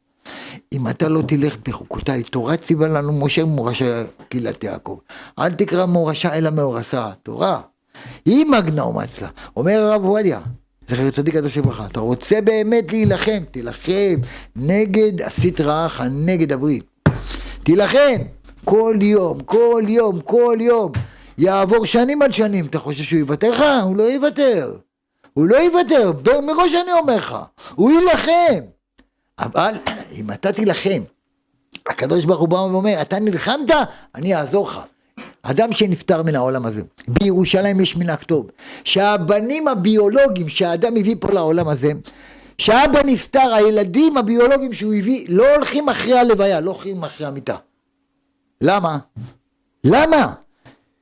[0.74, 4.98] אם אתה לא תלך בחוקותיי, תורה ציווה לנו משה מורשה קהילת יעקב.
[5.40, 7.62] אל תקרא מורשה אלא מאורסה, תורה.
[8.26, 9.28] היא מגנה ומצלה.
[9.56, 10.40] אומר הרב עובדיה,
[10.88, 14.16] זכר צדיק קדוש לברכה, אתה רוצה באמת להילחם, תילחם
[14.56, 16.84] נגד הסטרא אחא, נגד הברית.
[17.64, 18.22] תילחם
[18.66, 20.92] כל יום, כל יום, כל יום.
[21.38, 23.64] יעבור שנים על שנים, אתה חושב שהוא יוותר לך?
[23.84, 24.72] הוא לא יוותר.
[25.34, 27.36] הוא לא יוותר, מראש אני אומר לך,
[27.76, 28.66] הוא יילחם.
[29.40, 29.74] אבל
[30.20, 31.04] אם אתה תילחם,
[31.88, 33.72] הקדוש ברוך הוא בא ואומר, אתה נלחמת,
[34.16, 34.80] אני אעזור לך.
[35.44, 38.50] אדם שנפטר מן העולם הזה, בירושלים יש מנהג טוב,
[38.84, 41.92] שהבנים הביולוגיים שהאדם הביא פה לעולם הזה,
[42.58, 47.56] כשאבא נפטר, הילדים הביולוגיים שהוא הביא לא הולכים אחרי הלוויה, לא הולכים אחרי המיטה.
[48.62, 48.98] למה?
[49.84, 50.34] למה?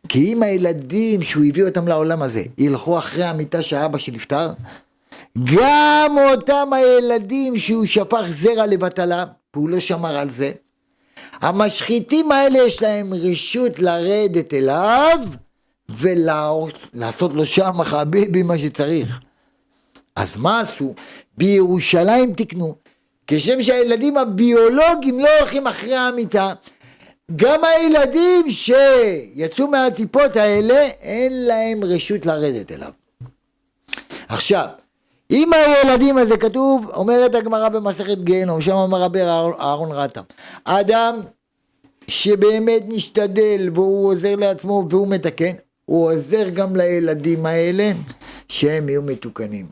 [0.07, 4.49] כי אם הילדים שהוא הביא אותם לעולם הזה ילכו אחרי המיטה של אבא שנפטר,
[5.43, 10.51] גם אותם הילדים שהוא שפך זרע לבטלה, והוא לא שמר על זה,
[11.41, 15.19] המשחיתים האלה יש להם רשות לרדת אליו
[15.89, 19.19] ולעשות לו שם חביבי מה שצריך.
[20.15, 20.93] אז מה עשו?
[21.37, 22.75] בירושלים תקנו.
[23.27, 26.53] כשם שהילדים הביולוגיים לא הולכים אחרי המיטה,
[27.35, 32.91] גם הילדים שיצאו מהטיפות האלה, אין להם רשות לרדת אליו.
[34.27, 34.67] עכשיו,
[35.31, 40.21] אם הילדים הזה כתוב, אומרת הגמרא במסכת גיהנום, שם אמר רבי אהרון רטה,
[40.63, 41.19] אדם
[42.07, 45.53] שבאמת משתדל והוא עוזר לעצמו והוא מתקן,
[45.85, 47.91] הוא עוזר גם לילדים האלה
[48.47, 49.65] שהם יהיו מתוקנים.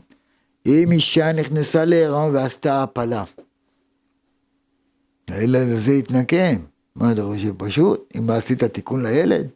[0.65, 3.23] אם אישה נכנסה להיריון ועשתה הפלה,
[5.27, 6.76] הילד הזה יתנקם.
[6.97, 8.13] מה אתה חושב פשוט?
[8.17, 9.47] אם לא עשית תיקון לילד?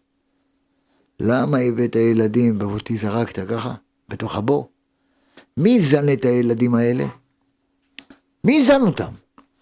[1.19, 3.73] למה הבאת ילדים ואותי זרקת ככה,
[4.09, 4.69] בתוך הבור?
[5.57, 7.05] מי זן את הילדים האלה?
[8.43, 9.11] מי זן אותם?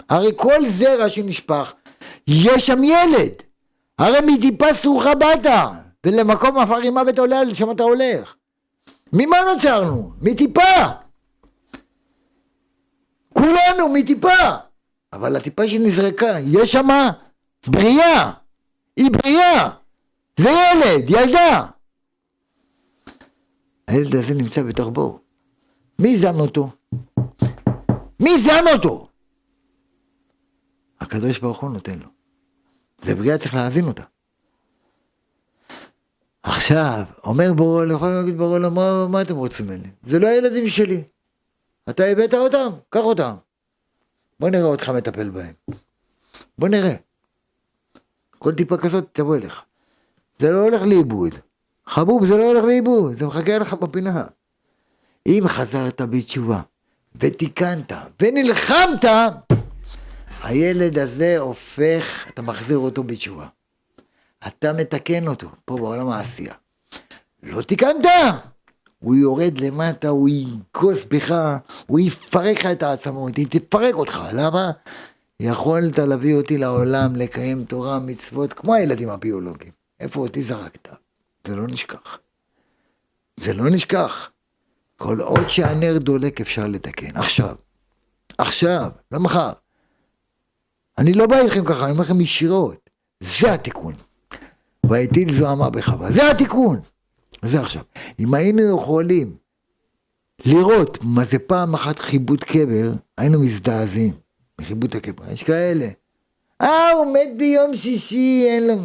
[0.10, 1.74] הרי כל זרע שנשפך,
[2.28, 3.32] יש שם ילד.
[4.00, 5.46] הרי מטיפה סרוחה באת,
[6.06, 8.36] ולמקום עפר מוות עולה, לשם אתה הולך.
[9.14, 10.12] ממה נוצרנו?
[10.22, 10.62] מטיפה.
[13.34, 14.56] כולנו מטיפה.
[15.14, 17.12] אבל הטיפה שנזרקה, יש שמה
[17.68, 18.32] בריאה.
[18.96, 19.70] היא בריאה.
[20.38, 21.66] זה ילד, ילדה.
[23.88, 25.20] הילד הזה נמצא בתוך בור.
[26.02, 26.70] מי זן אותו?
[28.20, 29.08] מי זן אותו?
[31.00, 32.08] הקדוש ברוך הוא נותן לו.
[33.02, 34.04] זה בריאה צריך להאזין אותה.
[36.44, 39.88] עכשיו, אומר בורא, יכול להגיד בורא, מה, מה אתם רוצים ממני?
[40.04, 41.04] זה לא הילדים שלי.
[41.90, 42.70] אתה הבאת אותם?
[42.90, 43.36] קח אותם.
[44.40, 45.54] בוא נראה אותך מטפל בהם.
[46.58, 46.96] בוא נראה.
[48.40, 49.62] כל טיפה כזאת תבוא אליך.
[50.40, 51.36] זה לא הולך לאיבוד.
[51.86, 54.24] חבוב, זה לא הולך לאיבוד, זה מחכה לך בפינה.
[55.28, 56.62] אם חזרת בתשובה,
[57.16, 57.92] ותיקנת,
[58.22, 59.06] ונלחמת,
[60.44, 63.48] הילד הזה הופך, אתה מחזיר אותו בתשובה.
[64.48, 66.54] אתה מתקן אותו, פה בעולם העשייה.
[67.44, 68.06] לא תיקנת,
[69.00, 71.58] הוא יורד למטה, הוא ינגוס בך,
[71.88, 74.72] הוא יפרק לך את העצמות, היא תפרק אותך, למה?
[75.40, 79.72] יכולת להביא אותי לעולם, לקיים תורה, מצוות, כמו הילדים הביולוגיים.
[80.00, 80.90] איפה אותי זרקת?
[81.48, 82.20] זה לא נשכח.
[83.40, 84.32] זה לא נשכח.
[84.96, 87.18] כל עוד שהנר דולק אפשר לתקן.
[87.18, 87.56] עכשיו.
[88.38, 89.52] עכשיו, לא מחר.
[90.98, 92.90] אני לא בא איתכם ככה, אני אומר לכם ישירות.
[93.20, 93.94] זה התיקון.
[94.86, 96.12] והטיל זוהמה בחווה.
[96.12, 96.80] זה התיקון.
[97.46, 97.84] זה עכשיו.
[98.20, 99.36] אם היינו יכולים
[100.46, 104.14] לראות מה זה פעם אחת חיבוד קבר, היינו מזדעזעים
[104.60, 105.24] מחיבוד הקבר.
[105.34, 105.88] יש כאלה.
[106.62, 108.76] אה, הוא מת ביום שישי, אין לו...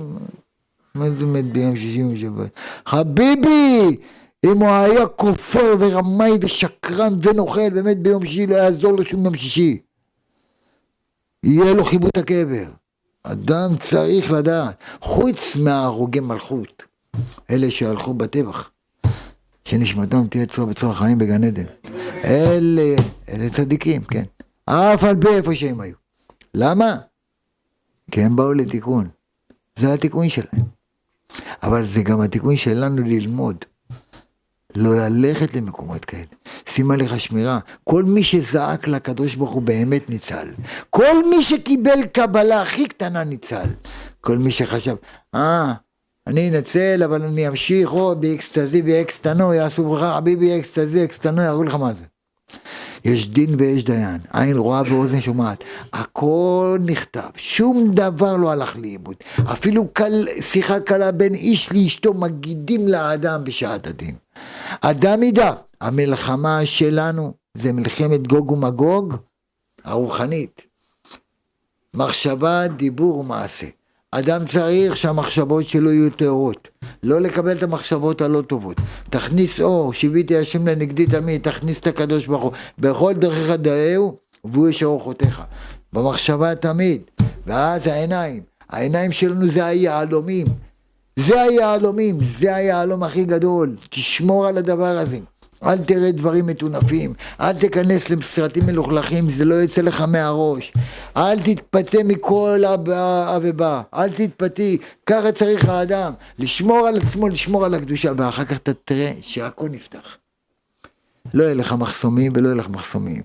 [0.95, 2.51] מה זה מת ביום שישי ושבת?
[2.87, 3.97] חביבי!
[4.45, 9.37] אם הוא היה כופר ורמאי ושקרן ונוכל, באמת ביום שישי לא יעזור לו שום יום
[9.37, 9.79] שישי.
[11.45, 12.65] יהיה לו חיבוד הקבר.
[13.23, 16.83] אדם צריך לדעת, חוץ מהרוגי מלכות.
[17.51, 18.71] אלה שהלכו בטבח,
[19.65, 21.65] שנשמתם תהיה צורה בצורה חיים בגן עדן.
[22.25, 22.95] אלה,
[23.29, 24.25] אלה צדיקים, כן.
[24.67, 25.95] אף על פי איפה שהם היו.
[26.55, 26.97] למה?
[28.11, 29.09] כי הם באו לתיקון.
[29.79, 30.65] זה התיקון שלהם.
[31.63, 33.65] אבל זה גם התיקון שלנו ללמוד.
[34.77, 36.25] לא ללכת למקומות כאלה.
[36.69, 37.59] שים עליך שמירה.
[37.85, 40.47] כל מי שזעק לקדוש ברוך הוא באמת ניצל.
[40.91, 43.67] כל מי שקיבל קבלה הכי קטנה ניצל.
[44.21, 44.97] כל מי שחשב,
[45.35, 45.73] אה,
[46.27, 51.75] אני אנצל, אבל אני אמשיך עוד באקסטזי באקסטנו, יעשו ברכה, חביבי אקסטזי, אקסטנו, יראו לך
[51.75, 52.05] מה זה.
[53.05, 59.17] יש דין ויש דיין, עין רואה ואוזן שומעת, הכל נכתב, שום דבר לא הלך לאיבוד,
[59.53, 64.15] אפילו קל, שיחה קלה בין איש לאשתו מגידים לאדם בשעת הדין.
[64.81, 69.17] אדם ידע, המלחמה שלנו זה מלחמת גוג ומגוג
[69.85, 70.67] הרוחנית,
[71.95, 73.67] מחשבה, דיבור ומעשה.
[74.19, 76.69] אדם צריך שהמחשבות שלו יהיו טהורות,
[77.03, 78.77] לא לקבל את המחשבות הלא טובות.
[79.11, 82.53] תכניס אור, שיוויתי השם לנגדי תמיד, תכניס את הקדוש ברוך הוא.
[82.79, 85.43] בכל דרכיך דאהו, והוא יש אור חותיך.
[85.93, 87.03] במחשבה תמיד,
[87.47, 90.47] ואז העיניים, העיניים שלנו זה היהלומים.
[91.17, 93.77] זה היהלומים, זה היהלום הכי גדול.
[93.91, 95.19] תשמור על הדבר הזה.
[95.67, 100.73] אל תראה דברים מטונפים, אל תיכנס לסרטים מלוכלכים, זה לא יוצא לך מהראש.
[101.17, 102.63] אל תתפתה מכל
[103.43, 108.73] ובא, אל תתפתי, ככה צריך האדם, לשמור על עצמו, לשמור על הקדושה, ואחר כך אתה
[108.85, 110.17] תראה שהכל נפתח.
[111.35, 113.23] לא יהיה לך מחסומים ולא יהיה לך מחסומים.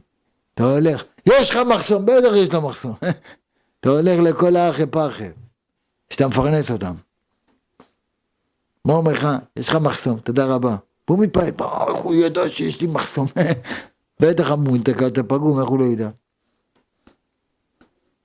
[0.54, 2.94] אתה הולך, יש לך מחסום, בטח יש לך מחסום.
[3.80, 5.30] אתה הולך לכל האחי פרחי,
[6.10, 6.94] שאתה מפרנס אותם.
[8.86, 9.28] מה אומר לך?
[9.56, 10.76] יש לך מחסום, תודה רבה.
[11.10, 11.48] והוא מתפעל,
[11.88, 13.28] איך הוא ידע שיש לי מחסום?
[14.22, 14.76] בטח אמרו,
[15.08, 16.10] אתה פגום, איך הוא לא ידע?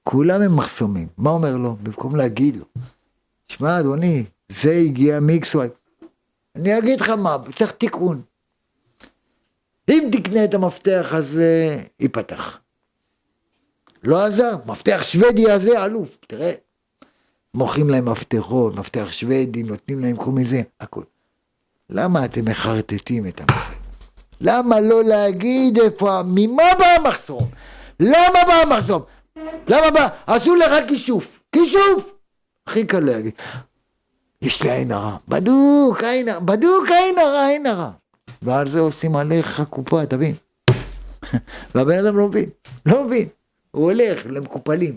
[0.02, 1.08] כולם הם מחסומים.
[1.18, 1.76] מה אומר לו?
[1.82, 2.64] במקום להגיד לו,
[3.48, 5.68] שמע אדוני, זה הגיע מיקסווי.
[6.56, 8.22] אני אגיד לך מה, צריך תיקון.
[9.90, 12.58] אם תקנה את המפתח הזה, ייפתח.
[14.02, 16.52] לא עזר, מפתח שוודי הזה, אלוף, תראה.
[17.54, 21.02] מוכרים להם מפתחות, מפתח שוודי, נותנים להם כל מיני זה, הכל.
[21.90, 23.72] למה אתם מחרטטים את הנושא?
[24.40, 27.50] למה לא להגיד איפה, ממה בא המחסום?
[28.00, 29.02] למה בא המחסום?
[29.68, 30.08] למה בא?
[30.26, 32.12] עשו לך כישוף, כישוף!
[32.66, 33.32] הכי קל להגיד.
[34.42, 37.90] יש לי עין הרע, בדוק, עין הרע, בדוק עין הרע, עין הרע.
[38.42, 40.34] ועל זה עושים עליך קופה, תבין.
[41.74, 42.50] והבן אדם לא מבין,
[42.86, 43.28] לא מבין.
[43.70, 44.96] הוא הולך למקופלים.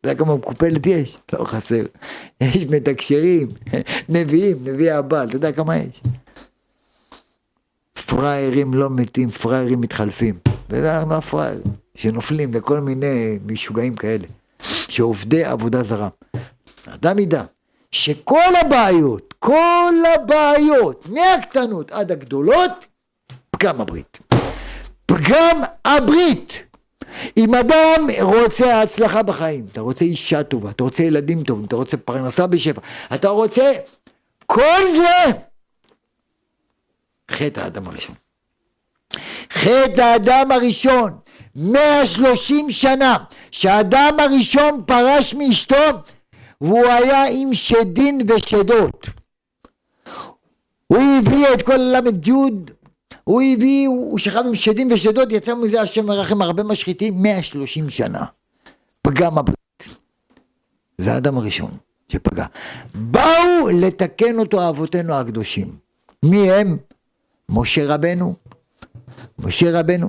[0.00, 1.18] אתה יודע כמה מקופלת יש?
[1.32, 1.84] לא חסר.
[2.40, 3.48] יש מתקשרים,
[4.08, 6.02] נביאים, נביא הבעל, אתה יודע כמה יש?
[8.08, 10.38] פראיירים לא מתים, פראיירים מתחלפים.
[10.70, 14.26] וזה אנחנו הפראיירים, שנופלים לכל מיני משוגעים כאלה,
[14.62, 16.08] שעובדי עבודה זרה.
[16.86, 17.42] אדם ידע
[17.90, 22.86] שכל הבעיות, כל הבעיות, מהקטנות עד הגדולות,
[23.50, 24.18] פגם הברית.
[25.06, 26.62] פגם הברית.
[27.36, 31.96] אם אדם רוצה הצלחה בחיים, אתה רוצה אישה טובה, אתה רוצה ילדים טובים, אתה רוצה
[31.96, 32.80] פרנסה בשפע,
[33.14, 33.72] אתה רוצה
[34.46, 35.32] כל זה
[37.30, 38.14] חטא האדם הראשון.
[39.52, 41.18] חטא האדם הראשון,
[41.56, 43.16] 130 שנה,
[43.50, 45.76] שהאדם הראשון פרש מאשתו
[46.60, 49.06] והוא היה עם שדין ושדות.
[50.86, 52.30] הוא הביא את כל הל"י,
[53.24, 58.24] הוא הביא, הוא שכב עם שדים ושדות, יצא מזה השם מרחם הרבה משחיתים, 130 שנה.
[59.02, 59.58] פגם הברית.
[60.98, 61.70] זה האדם הראשון
[62.08, 62.46] שפגע.
[62.94, 65.76] באו לתקן אותו אבותינו הקדושים.
[66.22, 66.76] מי הם?
[67.50, 68.34] משה רבנו.
[69.38, 70.08] משה רבנו,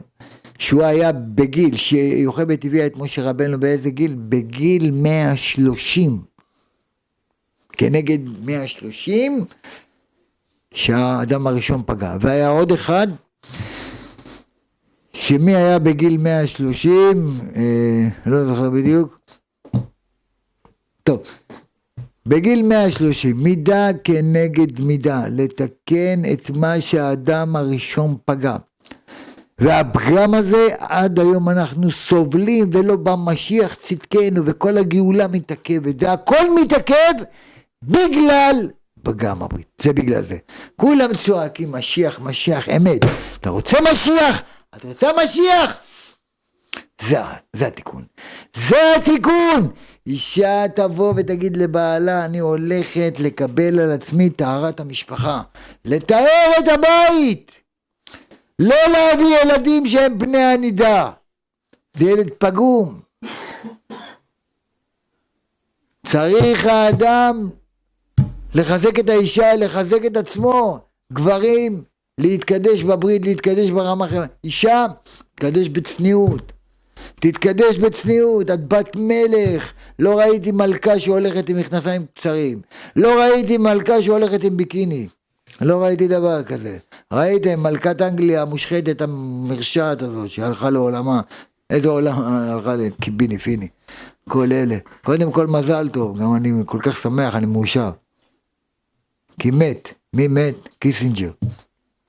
[0.59, 4.15] שהוא היה בגיל, שיוכבד הביאה את משה רבנו באיזה גיל?
[4.29, 6.21] בגיל 130.
[7.71, 9.45] כנגד 130
[10.73, 12.17] שהאדם הראשון פגע.
[12.21, 13.07] והיה עוד אחד,
[15.13, 16.91] שמי היה בגיל 130,
[17.55, 19.19] אה, לא זוכר בדיוק.
[21.03, 21.23] טוב,
[22.25, 28.55] בגיל 130, מידה כנגד מידה, לתקן את מה שהאדם הראשון פגע.
[29.59, 37.13] והפגם הזה, עד היום אנחנו סובלים ולא בא משיח צדקנו וכל הגאולה מתעכבת, והכל מתעכב
[37.83, 38.69] בגלל
[39.03, 40.37] פגם הברית, זה בגלל זה.
[40.75, 43.01] כולם צועקים משיח, משיח, אמת.
[43.39, 44.41] אתה רוצה משיח?
[44.75, 45.77] אתה רוצה משיח?
[47.01, 47.19] זה,
[47.53, 48.03] זה התיקון.
[48.55, 49.71] זה התיקון!
[50.09, 55.41] אישה תבוא ותגיד לבעלה, אני הולכת לקבל על עצמי טהרת המשפחה.
[55.85, 57.51] לתאר את הבית!
[58.59, 61.11] לא להביא ילדים שהם בני הנידה.
[61.93, 62.99] זה ילד פגום.
[66.05, 67.49] צריך האדם
[68.55, 70.79] לחזק את האישה, לחזק את עצמו.
[71.13, 71.83] גברים,
[72.17, 74.29] להתקדש בברית, להתקדש ברמה אחרת.
[74.43, 74.85] אישה,
[75.35, 76.51] תתקדש בצניעות.
[77.19, 79.73] תתקדש בצניעות, את בת מלך.
[79.99, 82.61] לא ראיתי מלכה שהולכת עם מכנסיים קצרים.
[82.95, 85.07] לא ראיתי מלכה שהולכת עם ביקיני.
[85.61, 86.77] לא ראיתי דבר כזה.
[87.13, 91.21] ראיתם, מלכת אנגליה המושחתת המרשעת הזאת שהלכה לעולמה.
[91.69, 93.67] איזה עולם הלכה לקיביני פיני.
[94.29, 94.77] כל אלה.
[95.03, 97.91] קודם כל מזל טוב, גם אני כל כך שמח, אני מאושר.
[99.39, 99.93] כי מת.
[100.13, 100.55] מי מת?
[100.79, 101.31] קיסינג'ר.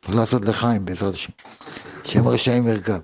[0.04, 1.32] צריך לעשות לחיים בעזרת השם.
[2.04, 2.98] שם רשעים ירקב.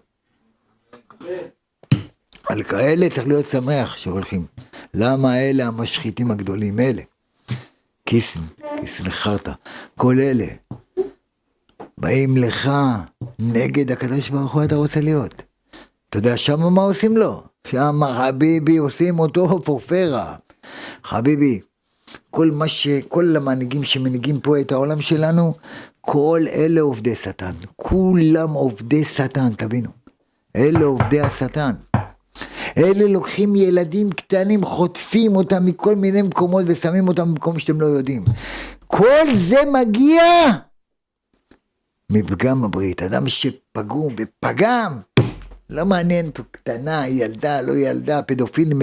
[2.48, 4.47] על כאלה צריך להיות שמח שהולכים.
[4.94, 6.81] למה אלה המשחיתים הגדולים?
[6.81, 7.02] אלה.
[8.05, 8.40] קיסן,
[8.81, 9.52] קיסן חרטא.
[9.94, 10.47] כל אלה.
[11.98, 12.70] באים לך
[13.39, 15.43] נגד הקדוש ברוך הוא אתה רוצה להיות.
[16.10, 17.43] אתה יודע שם מה עושים לו?
[17.66, 20.36] שם חביבי עושים אותו פורפרה.
[21.05, 21.60] חביבי,
[22.31, 22.89] כל מה ש...
[23.09, 25.55] כל המנהיגים שמנהיגים פה את העולם שלנו,
[26.01, 27.52] כל אלה עובדי שטן.
[27.77, 29.90] כולם עובדי שטן, תבינו.
[30.56, 31.73] אלה עובדי השטן.
[32.76, 38.24] אלה לוקחים ילדים קטנים, חוטפים אותם מכל מיני מקומות ושמים אותם במקום שאתם לא יודעים.
[38.86, 40.22] כל זה מגיע
[42.12, 43.02] מפגם הברית.
[43.02, 45.00] אדם שפגום ופגם,
[45.70, 48.82] לא מעניין אותו קטנה, ילדה, לא ילדה, פדופילים,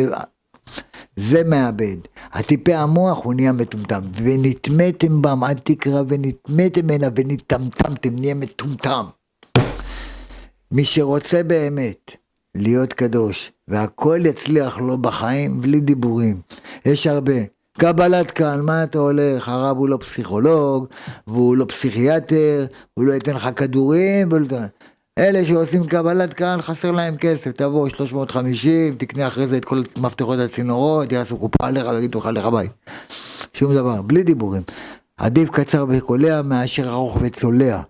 [1.15, 1.97] זה מאבד.
[2.31, 4.01] הטיפי המוח הוא נהיה מטומטם.
[4.13, 9.05] ונטמאתם בם, אל תקרא ונטמאתם הנה ונטמצמתם, נהיה מטומטם.
[10.71, 12.11] מי שרוצה באמת
[12.55, 16.41] להיות קדוש, והכל יצליח לו בחיים בלי דיבורים.
[16.85, 17.33] יש הרבה.
[17.77, 19.49] קבלת קהל, מה אתה הולך?
[19.49, 20.87] הרב הוא לא פסיכולוג,
[21.27, 24.57] והוא לא פסיכיאטר, הוא לא ייתן לך כדורים, ולא...
[25.17, 30.39] אלה שעושים קבלת קהל חסר להם כסף, תבוא 350, תקנה אחרי זה את כל מפתחות
[30.39, 32.67] הצינורות, יעשו קופה עליך ויגידו לך לך ביי.
[33.53, 34.63] שום דבר, בלי דיבורים.
[35.17, 37.81] עדיף קצר וקולע מאשר ארוך וצולע.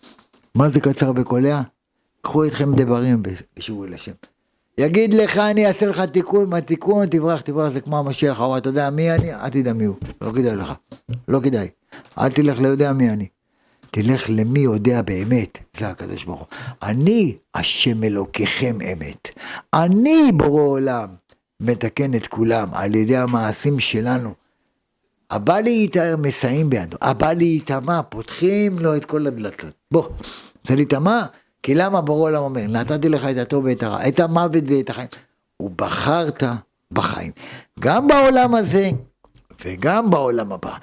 [0.55, 1.61] מה זה קצר וקולע?
[2.21, 3.23] קחו אתכם דברים
[3.57, 4.11] בשבוע לשם.
[4.77, 8.69] יגיד לך אני אעשה לך תיקון, מה תיקון, תברח, תברח, זה כמו המשיח, או אתה
[8.69, 10.73] יודע מי אני, אל תדע מי הוא, לא כדאי לך,
[11.27, 11.69] לא כדאי,
[12.17, 13.27] אל תלך ליודע מי אני.
[13.91, 16.47] תלך למי יודע באמת, זה הקדוש ברוך הוא.
[16.83, 19.27] אני השם אלוקיכם אמת.
[19.73, 21.07] אני בורא עולם,
[21.59, 24.33] מתקן את כולם על ידי המעשים שלנו.
[25.31, 29.73] הבא להיטהר מסייעים בידו, הבא להיטמע, פותחים לו את כל הדלתות.
[29.91, 30.09] בוא,
[30.63, 31.25] זה להיטמע,
[31.63, 35.07] כי למה בורא עולם אומר, נתתי לך את הטוב ואת הרע, את המוות ואת החיים.
[35.59, 36.43] ובחרת
[36.91, 37.31] בחיים.
[37.79, 38.91] גם בעולם הזה
[39.65, 40.77] וגם בעולם הבא.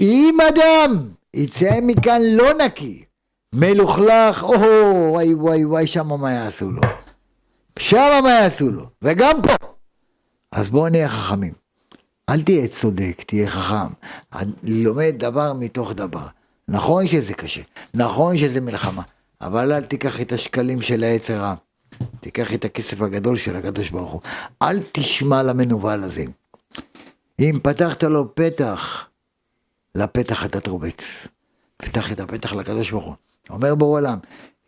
[0.00, 3.04] אם אדם יצא מכאן לא נקי,
[3.52, 4.52] מלוכלך, או
[5.10, 6.80] וואי וואי וואי, שמה מה יעשו לו?
[7.78, 8.86] שמה מה יעשו לו?
[9.02, 9.66] וגם פה.
[10.52, 11.52] אז בואו נהיה חכמים.
[12.28, 13.92] אל תהיה צודק, תהיה חכם.
[14.62, 16.26] לומד דבר מתוך דבר.
[16.68, 17.60] נכון שזה קשה,
[17.94, 19.02] נכון שזה מלחמה,
[19.44, 21.54] אבל אל תיקח את השקלים של העץ הרע.
[22.20, 24.20] תיקח את הכסף הגדול של הקדוש ברוך הוא.
[24.62, 26.24] אל תשמע למנוול הזה.
[27.40, 29.08] אם פתחת לו פתח,
[29.94, 31.26] לפתח אתה תרובץ.
[31.76, 33.14] פתח את הפתח לקדוש ברוך הוא.
[33.50, 34.18] אומר בור עולם,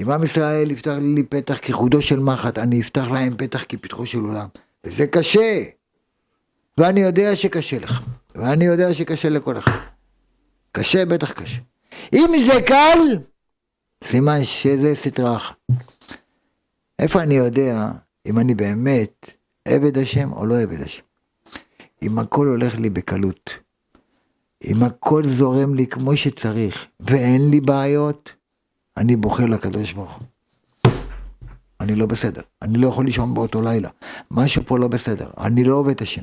[0.03, 4.19] אם עם ישראל יפתח לי פתח כחודו של מחט, אני אפתח להם פתח כפתחו של
[4.19, 4.47] עולם.
[4.85, 5.62] וזה קשה.
[6.78, 8.01] ואני יודע שקשה לך.
[8.35, 9.73] ואני יודע שקשה לכל אחד.
[10.73, 11.59] קשה, בטח קשה.
[12.15, 13.19] אם זה קל,
[14.05, 15.56] סימן שזה סטרה אחת.
[16.98, 17.89] איפה אני יודע
[18.27, 19.31] אם אני באמת
[19.68, 21.02] עבד השם או לא עבד השם?
[22.02, 23.51] אם הכל הולך לי בקלות,
[24.64, 28.32] אם הכל זורם לי כמו שצריך ואין לי בעיות,
[28.97, 30.27] אני בוחר לקדוש ברוך הוא.
[31.81, 33.89] אני לא בסדר, אני לא יכול לישון באותו לילה,
[34.31, 36.23] משהו פה לא בסדר, אני לא עובד השם.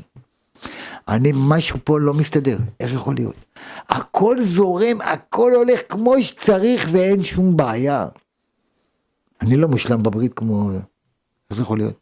[1.08, 3.46] אני, משהו פה לא מסתדר, איך יכול להיות?
[3.90, 8.08] הכל זורם, הכל הולך כמו שצריך ואין שום בעיה.
[9.42, 10.72] אני לא מושלם בברית כמו...
[10.72, 12.00] איך זה יכול להיות?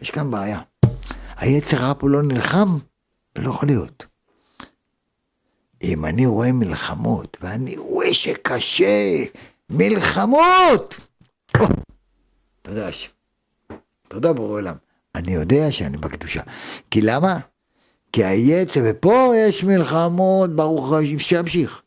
[0.00, 0.60] יש כאן בעיה.
[1.36, 2.78] היצר הרע פה לא נלחם,
[3.38, 4.06] זה לא יכול להיות.
[5.82, 9.24] אם אני רואה מלחמות, ואני רואה שקשה,
[9.70, 11.00] מלחמות!
[12.62, 12.88] תודה.
[14.08, 14.76] תודה בורא עולם.
[15.14, 16.42] אני יודע שאני בקדושה.
[16.90, 17.38] כי למה?
[18.14, 21.82] כי היצר, ופה יש מלחמות, ברוך השם, שימשיך.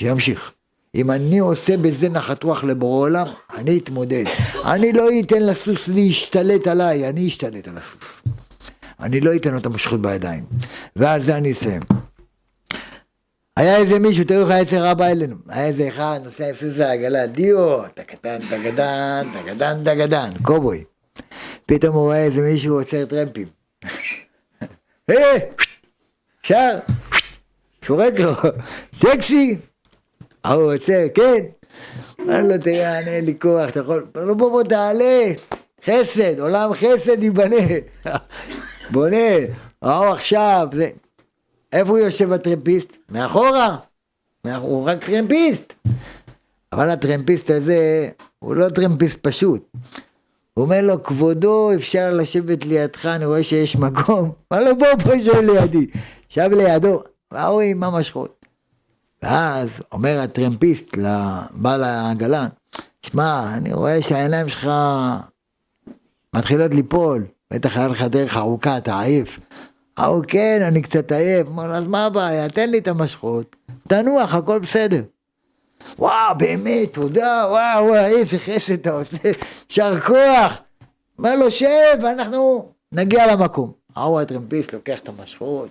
[0.00, 0.52] שימשיך.
[0.94, 4.24] אם אני עושה בזה נחת רוח לבורא עולם, אני אתמודד.
[4.64, 8.22] אני לא אתן לסוס להשתלט עליי, אני אשתלט על הסוס.
[9.00, 10.44] אני לא אתן לו את המושכות בידיים.
[10.96, 11.82] ועל זה אני אסיים.
[13.56, 15.36] היה איזה מישהו, תראו לך יצר רע בא אלינו.
[15.48, 20.84] היה איזה אחד, נוסע עם סוס ועגלה, דיו, טקדן, טקדן, טקדן, טקדן, קובוי.
[21.66, 23.48] פתאום הוא רואה איזה מישהו עוצר טרמפים.
[25.12, 25.40] היי,
[26.42, 26.78] שר,
[27.84, 28.32] שורק לו,
[28.94, 29.58] סקסי.
[30.44, 31.44] ההוא עוצר, כן.
[32.20, 34.06] אמר לו, תראה, אין לי כוח, אתה יכול...
[34.16, 35.24] אמר לו, בוא בוא תעלה,
[35.84, 37.56] חסד, עולם חסד ייבנה.
[38.90, 39.16] בונה,
[39.82, 40.90] ההוא עכשיו, זה.
[41.72, 42.96] איפה הוא יושב הטרמפיסט?
[43.08, 43.76] מאחורה.
[44.56, 45.74] הוא רק טרמפיסט.
[46.72, 49.72] אבל הטרמפיסט הזה הוא לא טרמפיסט פשוט.
[50.54, 54.32] הוא אומר לו, כבודו, אפשר לשבת לידך, אני רואה שיש מקום.
[54.52, 55.86] אמר לו, בוא, בוא, שב לידי.
[56.28, 58.44] שב לידו, והוא עם מה משכות.
[59.22, 62.46] ואז אומר הטרמפיסט לבעל העגלה,
[63.02, 64.70] שמע, אני רואה שהעיניים שלך
[66.34, 69.40] מתחילות ליפול, בטח היה לך דרך ארוכה, אתה עייף.
[69.96, 71.48] ההוא כן, אני קצת עייף.
[71.48, 72.48] אמר לו, אז מה הבעיה?
[72.48, 73.56] תן לי את המשכות,
[73.88, 75.02] תנוח, הכל בסדר.
[75.98, 79.16] וואו, באמת, תודה, וואו, וואו, איזה חסד אתה עושה,
[79.70, 80.58] יישר כוח.
[81.18, 83.72] אומר לו, שב, ואנחנו נגיע למקום.
[83.96, 85.68] ההוא הטרמפיסט לוקח את המשכות,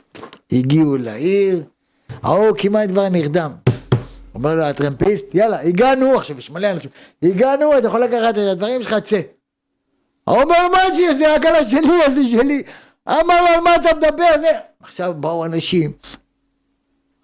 [0.51, 1.63] הגיעו לעיר,
[2.23, 3.51] ההוא כמעט כבר נרדם.
[4.35, 6.89] אומר לו הטרמפיסט, יאללה, הגענו, עכשיו יש מלא אנשים,
[7.23, 9.21] הגענו, אתה יכול לקחת את הדברים שלך, צא.
[10.27, 12.63] ההוא אומר, מה זה, זה העגלה שלי, זה שלי.
[13.09, 14.51] אמר לו, על מה אתה מדבר?
[14.79, 15.91] עכשיו באו אנשים,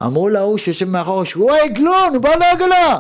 [0.04, 3.00] אמרו להוא שיושב מאחור, שהוא העגלון, הוא בא לעגלה.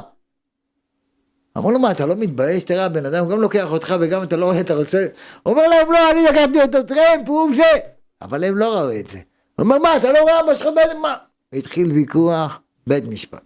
[1.58, 2.64] אמרו לו, מה, אתה לא מתבייש?
[2.64, 5.08] תראה, הבן אדם גם לוקח אותך וגם אתה לא רואה, אתה רוצה...
[5.46, 7.78] אומר להם, לא, אני לקחתי אותו טרמפ, הוא זה.
[8.22, 9.18] אבל הם לא ראו את זה.
[9.18, 10.98] הוא אומר, מה, אתה לא רואה מה שלך בית...
[11.02, 11.16] מה?
[11.54, 13.44] התחיל ויכוח, בית משפט.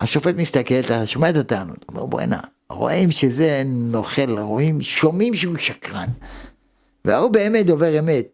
[0.00, 2.40] השופט מסתכל, אתה שומע את הטענות, אומר, בוא'נה,
[2.70, 6.08] רואים שזה נוכל, רואים, שומעים שהוא שקרן.
[7.04, 8.33] והוא באמת דובר אמת.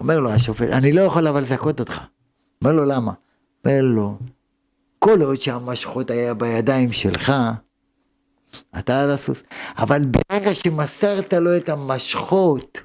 [0.00, 2.00] אומר לו השופט, אני לא יכול אבל לזכות אותך.
[2.62, 3.12] אומר לו, למה?
[3.64, 4.18] אומר לו,
[4.98, 7.32] כל עוד שהמשכות היה בידיים שלך,
[8.78, 9.42] אתה על הסוס.
[9.78, 12.80] אבל ברגע שמסרת לו את המשכות,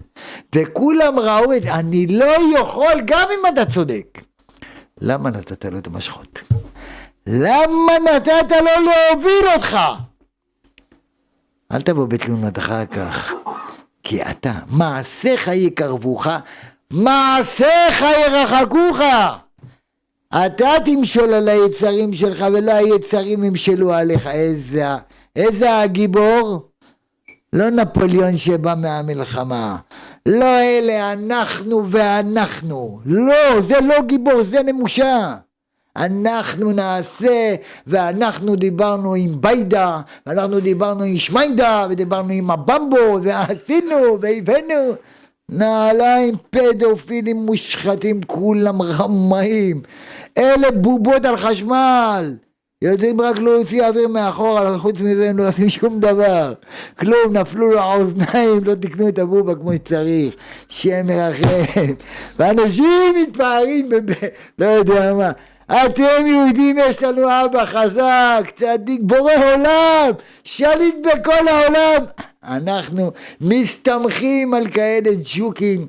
[0.55, 4.21] וכולם ראו את זה, אני לא יכול, גם אם אתה צודק.
[5.01, 6.39] למה נתת לו את המשכות?
[7.27, 9.77] למה נתת לו להוביל אותך?
[11.71, 13.31] אל תבוא בתלונות אחר כך,
[14.03, 16.27] כי אתה, מעשיך יקרבוך,
[16.93, 18.99] מעשיך ירחקוך.
[20.45, 24.27] אתה תמשול על היצרים שלך ולא היצרים ימשלו עליך.
[24.27, 24.85] איזה,
[25.35, 26.69] איזה הגיבור?
[27.53, 29.77] לא נפוליאון שבא מהמלחמה.
[30.25, 32.99] לא אלה אנחנו ואנחנו.
[33.05, 35.35] לא, זה לא גיבור, זה נמושה.
[35.97, 37.55] אנחנו נעשה,
[37.87, 44.95] ואנחנו דיברנו עם ביידה, ואנחנו דיברנו עם שמיינדה, ודיברנו עם הבמבו, ועשינו, והבאנו.
[45.51, 49.81] נעליים פדופילים מושחתים, כולם רמאים.
[50.37, 52.33] אלה בובות על חשמל.
[52.81, 56.53] יודעים רק להוציא אוויר מאחורה, חוץ מזה הם לא עושים שום דבר.
[56.99, 60.35] כלום, נפלו לו האוזניים, לא תקנו את הבובה כמו שצריך.
[60.69, 61.93] שם מרחם.
[62.39, 64.13] ואנשים מתפארים, בב...
[64.59, 65.31] לא יודע מה.
[65.71, 70.11] אתם יהודים יש לנו אבא חזק, צדיק, בורא עולם,
[70.43, 72.05] שליט בכל העולם.
[72.43, 73.11] אנחנו
[73.41, 75.87] מסתמכים על כאלה ג'וקים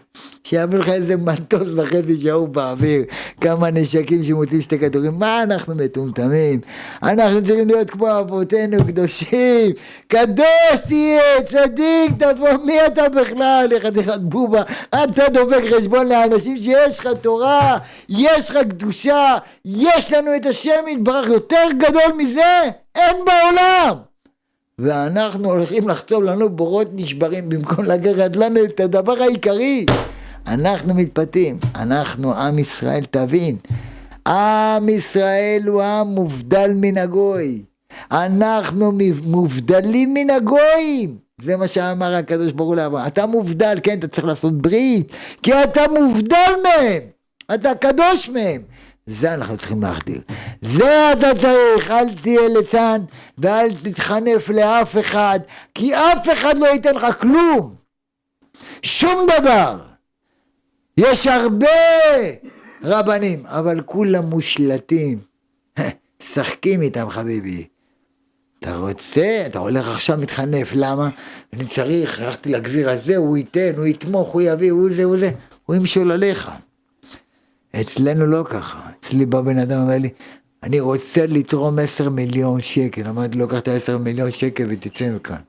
[0.49, 3.03] שיביאו לך איזה מטוס וחצי שההוא באוויר,
[3.41, 6.61] כמה נשקים שמוצאים שתי כדורים, מה אנחנו מטומטמים?
[7.03, 9.73] אנחנו צריכים להיות כמו אבותינו קדושים,
[10.09, 13.67] קדוש תהיה, צדיק תבוא, מי אתה בכלל?
[13.71, 17.79] לחתיכת בובה, אתה דופק חשבון לאנשים שיש לך תורה,
[18.09, 22.63] יש לך קדושה, יש לנו את השם יתברך יותר גדול מזה,
[22.95, 23.97] אין בעולם.
[24.79, 29.87] ואנחנו הולכים לחצוב לנו בורות נשברים במקום לקחת לנו את הדבר העיקרי.
[30.47, 33.57] אנחנו מתפתים, אנחנו עם ישראל, תבין,
[34.29, 37.63] עם ישראל הוא עם מובדל מן הגוי.
[38.13, 38.93] אנחנו
[39.23, 41.17] מובדלים מן הגויים.
[41.41, 43.07] זה מה שאמר הקדוש ברוך הוא לאברהם.
[43.07, 45.13] אתה מובדל, כן, אתה צריך לעשות ברית,
[45.43, 47.03] כי אתה מובדל מהם.
[47.55, 48.63] אתה קדוש מהם.
[49.07, 50.21] זה אנחנו צריכים להחדיר.
[50.63, 53.01] זה אתה צריך, אל תהיה ליצן
[53.39, 55.41] ואל תתחנף לאף אחד,
[55.75, 57.75] כי אף אחד לא ייתן לך כלום.
[58.83, 59.96] שום דבר.
[60.97, 61.67] יש הרבה
[62.83, 65.19] רבנים, אבל כולם מושלטים.
[66.23, 67.67] משחקים איתם חביבי.
[68.59, 71.09] אתה רוצה, אתה הולך עכשיו מתחנף, למה?
[71.53, 75.31] אני צריך, הלכתי לגביר הזה, הוא ייתן, הוא יתמוך, הוא יביא, הוא זה, הוא זה,
[75.67, 76.51] הוא ימשול עליך.
[77.81, 78.91] אצלנו לא ככה.
[79.01, 80.09] אצלי בא בן אדם ואומר לי,
[80.63, 83.09] אני רוצה לתרום עשר מיליון שקל.
[83.09, 85.41] אמרתי לו, קח את העשר מיליון שקל ותצא מכאן.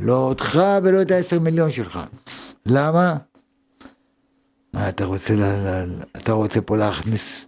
[0.00, 1.98] לא אותך ולא את העשר מיליון שלך.
[2.66, 3.16] למה?
[4.76, 5.84] מה אתה רוצה, ל, ל,
[6.16, 7.46] אתה רוצה פה להכניס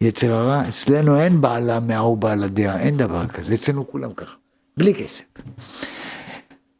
[0.00, 0.68] יצר הרע?
[0.68, 4.36] אצלנו אין בעלה מההוא בעל הדעה, אין דבר כזה, אצלנו כולם ככה,
[4.76, 5.22] בלי כסף.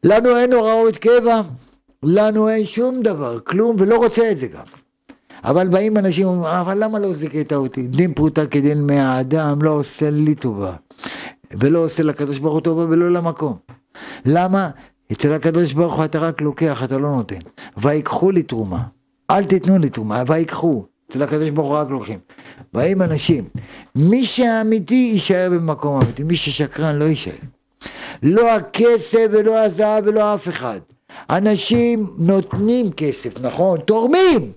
[0.05, 1.41] לנו אין הוראות קבע,
[2.03, 4.65] לנו אין שום דבר, כלום, ולא רוצה את זה גם.
[5.45, 7.87] אבל באים אנשים ואומרים, אבל למה לא זיכית אותי?
[7.87, 10.75] דין פרוטה כדין מהאדם לא עושה לי טובה.
[11.61, 13.57] ולא עושה לקדוש ברוך הוא טובה ולא למקום.
[14.25, 14.71] למה?
[15.13, 17.39] אצל הקדוש ברוך הוא אתה רק לוקח, אתה לא נותן.
[17.77, 18.98] ויקחו לי תרומה.
[19.31, 20.85] אל תיתנו לי תרומה, ויקחו.
[21.11, 22.19] אצל הקדוש ברוך הוא רק לוקחים.
[22.73, 23.45] באים אנשים,
[23.95, 27.33] מי שאמיתי יישאר במקום אמיתי, מי ששקרן לא יישאר.
[28.23, 30.81] לא הכסף ולא הזהב ולא אף אחד.
[31.31, 33.81] אנשים נותנים כסף, נכון?
[33.81, 34.53] תורמים.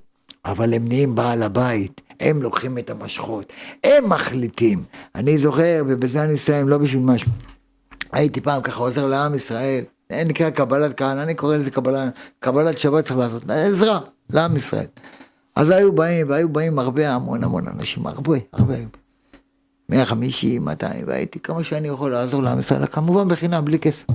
[0.46, 3.54] אבל הם נהיים בעל הבית, הם לוקחים את המשכות,
[3.84, 4.84] הם מחליטים.
[5.16, 7.32] אני זוכר, ובזה אני אסיים, לא בשביל משהו.
[8.12, 12.10] הייתי פעם ככה עוזר לעם ישראל, נקרא קבלת קהל, אני קורא לזה קבלה,
[12.40, 14.86] קבלת שבת צריך לעשות, עזרה לעם ישראל.
[15.56, 18.76] אז היו באים, והיו באים הרבה, המון המון אנשים, הרבה, הרבה.
[19.90, 24.06] 150, 200, והייתי כמה שאני יכול לעזור לעם ישראל, כמובן בחינם, בלי כסף.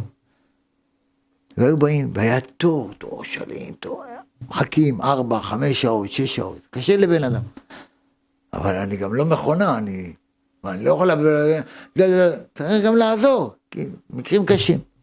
[1.56, 4.04] והיו באים, והיה תור, תור שלם, תור,
[4.48, 7.42] מחכים ארבע, חמש שעות, שש שעות, קשה לבן אדם.
[8.52, 10.12] אבל אני גם לא מכונה, אני,
[10.64, 11.30] אני לא יכול להביא,
[12.58, 14.95] צריך גם לעזור, כי מקרים קשים.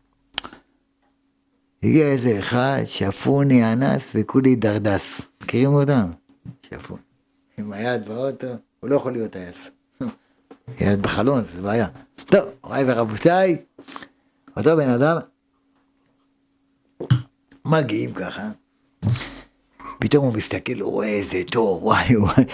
[1.84, 5.22] הגיע איזה אחד, שפוני אנס וכולי דרדס.
[5.44, 6.12] מכירים אותם?
[6.62, 7.02] שפוני.
[7.58, 8.48] עם היד באוטו,
[8.80, 9.70] הוא לא יכול להיות טייס.
[10.82, 11.88] יד בחלון, זה בעיה.
[12.26, 13.58] טוב, מוריי ורבותיי,
[14.58, 15.18] אותו בן אדם,
[17.66, 18.50] מגיעים ככה,
[20.00, 22.46] פתאום הוא מסתכל, הוא רואה איזה תור, וואי, וואי,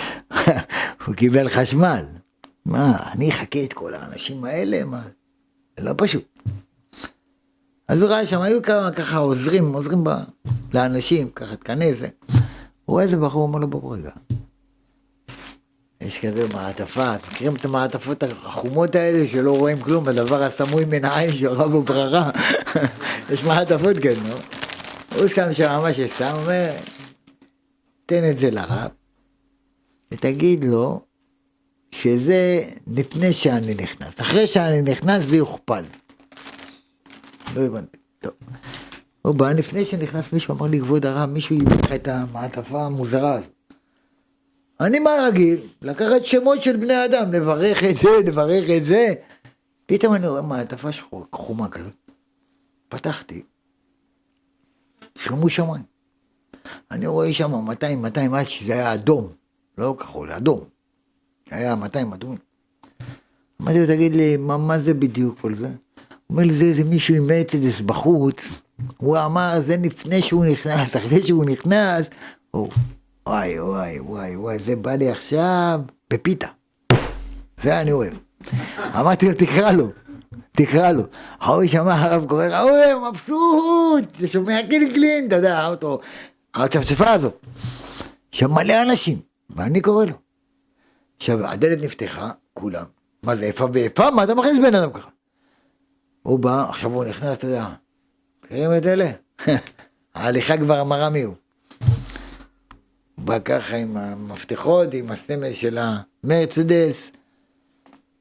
[1.06, 2.06] הוא קיבל חשמל.
[2.66, 4.86] מה, אני אחכה את כל האנשים האלה?
[4.86, 5.02] מה?
[5.78, 6.39] זה לא פשוט.
[7.90, 10.10] אז הוא ראה שם, היו כמה ככה עוזרים, עוזרים ב...
[10.74, 12.08] לאנשים, ככה תכנס זה.
[12.28, 14.12] הוא רואה איזה בחור, אומר לו, בוא רגע.
[16.02, 21.06] יש כזה מעטפה, אתם מכירים את המעטפות החומות האלה שלא רואים כלום, הדבר הסמוי מן
[21.06, 22.32] העין שהורה בו בררה?
[23.32, 24.36] יש מעטפות כאלה, נו.
[25.20, 26.72] הוא שם שם מה ששם, אומר,
[28.06, 28.90] תן את זה לרב,
[30.14, 31.02] ותגיד לו
[31.92, 34.22] שזה לפני שאני נכנס.
[34.22, 35.84] אחרי שאני נכנס זה יוכפל.
[37.56, 37.98] לא הבנתי.
[38.20, 38.34] טוב.
[39.22, 43.50] הוא בא לפני שנכנס מישהו, אמר לי, כבוד הרב, מישהו יביא את המעטפה המוזרה הזאת.
[44.80, 45.60] אני מה רגיל?
[45.82, 49.14] לקחת שמות של בני אדם, לברך את זה, לברך את זה.
[49.86, 50.90] פתאום אני רואה מעטפה
[51.32, 51.94] חומה כזאת.
[52.90, 53.44] פתחתי,
[55.18, 55.84] שומו שמיים.
[56.92, 59.28] אני רואה שם 200, 200, אז שזה היה אדום,
[59.78, 60.60] לא כחול, אדום.
[61.52, 62.38] היה 200 אדומים.
[63.62, 65.70] אמרתי לו, תגיד לי, מה, מה זה בדיוק כל זה?
[66.30, 68.36] אומר לי, זה איזה מישהו עם מרצדס בחוץ,
[68.98, 72.06] הוא אמר, זה לפני שהוא נכנס, אחרי שהוא נכנס,
[72.52, 72.70] הוא,
[73.28, 75.82] וואי, וואי, וואי, וואי, זה בא לי עכשיו
[76.14, 76.48] בפיתה.
[77.64, 78.14] זה אני אוהב.
[79.00, 79.90] אמרתי לו, תקרא לו,
[80.52, 81.04] תקרא לו.
[81.40, 86.00] ההוא שמע הרב קורא, ההוא מבסוט, זה שומע קלקלין, אתה יודע, האוטו,
[86.56, 87.46] הצפצפה הזאת.
[88.32, 89.18] שם מלא אנשים,
[89.50, 90.14] ואני קורא לו.
[91.18, 92.86] עכשיו, הדלת נפתחה, כולם.
[93.24, 94.12] מה זה, איפה ואיפה?
[94.12, 95.10] מה אתה מכניס בן אדם ככה?
[96.30, 97.68] הוא בא, עכשיו הוא נכנס, אתה יודע,
[98.46, 99.12] מכירים את אלה?
[100.16, 101.36] ההליכה כבר אמרה מי הוא.
[103.16, 107.12] הוא בא ככה עם המפתחות, עם הסמל של המרצדס.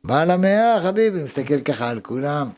[0.04, 2.50] בעל המאה, חביבי, מסתכל ככה על כולם.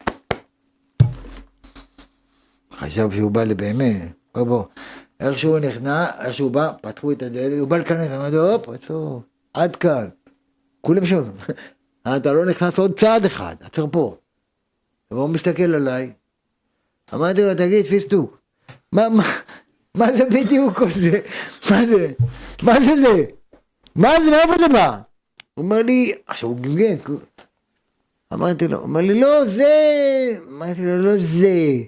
[2.72, 4.64] חשב שהוא בא לבאמת, בוא בוא.
[5.20, 9.22] איך שהוא נכנע, איך שהוא בא, פתחו את הדלת, הוא בא לכנס, אמרתי הופ, עצור,
[9.54, 10.08] עד כאן.
[10.80, 11.24] כולם שם.
[12.16, 14.16] אתה לא נכנס עוד צעד אחד, עצר פה.
[15.10, 16.12] והוא מסתכל עליי,
[17.14, 18.40] אמרתי לו, תגיד, פיסטוק,
[18.92, 19.22] מה, מה,
[19.94, 21.20] מה זה בדיוק כל זה?
[21.70, 22.12] מה זה?
[22.62, 23.24] מה זה זה?
[23.96, 24.98] מה זה, מאיפה זה בא?
[25.54, 26.96] הוא אומר לי, עכשיו הוא גמגן,
[28.32, 29.72] אמרתי לו, הוא אומר לי, לא, זה,
[30.48, 31.78] אמרתי לו, לא זה.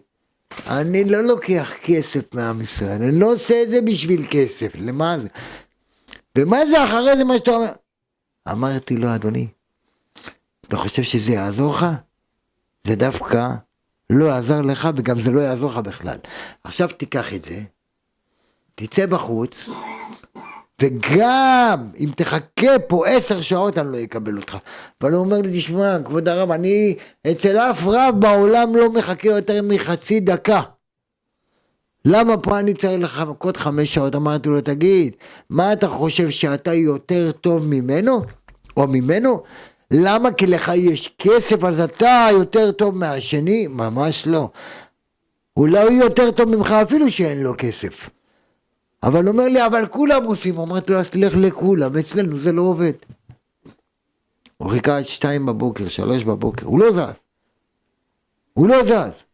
[0.66, 5.28] אני לא לוקח כסף מעם ישראל, אני לא עושה את זה בשביל כסף, למה זה?
[6.38, 7.72] ומה זה אחרי זה מה שאתה אומר?
[8.48, 9.48] אמרתי לו, אדוני,
[10.66, 11.86] אתה חושב שזה יעזור לך?
[12.86, 13.48] זה דווקא
[14.10, 16.18] לא יעזר לך וגם זה לא יעזור לך בכלל.
[16.64, 17.60] עכשיו תיקח את זה,
[18.74, 19.70] תצא בחוץ,
[20.82, 24.58] וגם אם תחכה פה עשר שעות אני לא אקבל אותך.
[25.00, 26.94] אבל הוא אומר לי, תשמע, כבוד הרב, אני
[27.30, 30.62] אצל אף רב בעולם לא מחכה יותר מחצי דקה.
[32.04, 34.14] למה פה אני צריך לחכות חמש שעות?
[34.14, 35.12] אמרתי לו, תגיד,
[35.50, 38.22] מה אתה חושב שאתה יותר טוב ממנו?
[38.76, 39.42] או ממנו?
[39.92, 40.32] למה?
[40.32, 43.66] כי לך יש כסף אז אתה יותר טוב מהשני?
[43.66, 44.50] ממש לא.
[45.56, 48.10] אולי הוא יותר טוב ממך אפילו שאין לו כסף.
[49.02, 50.58] אבל אומר לי, אבל כולם עושים.
[50.58, 52.92] אמרתי לו, אז תלך לכולם, אצלנו זה לא עובד.
[54.56, 57.14] הוא חיכה עד שתיים בבוקר, שלוש בבוקר, הוא לא זז.
[58.52, 59.24] הוא לא זז.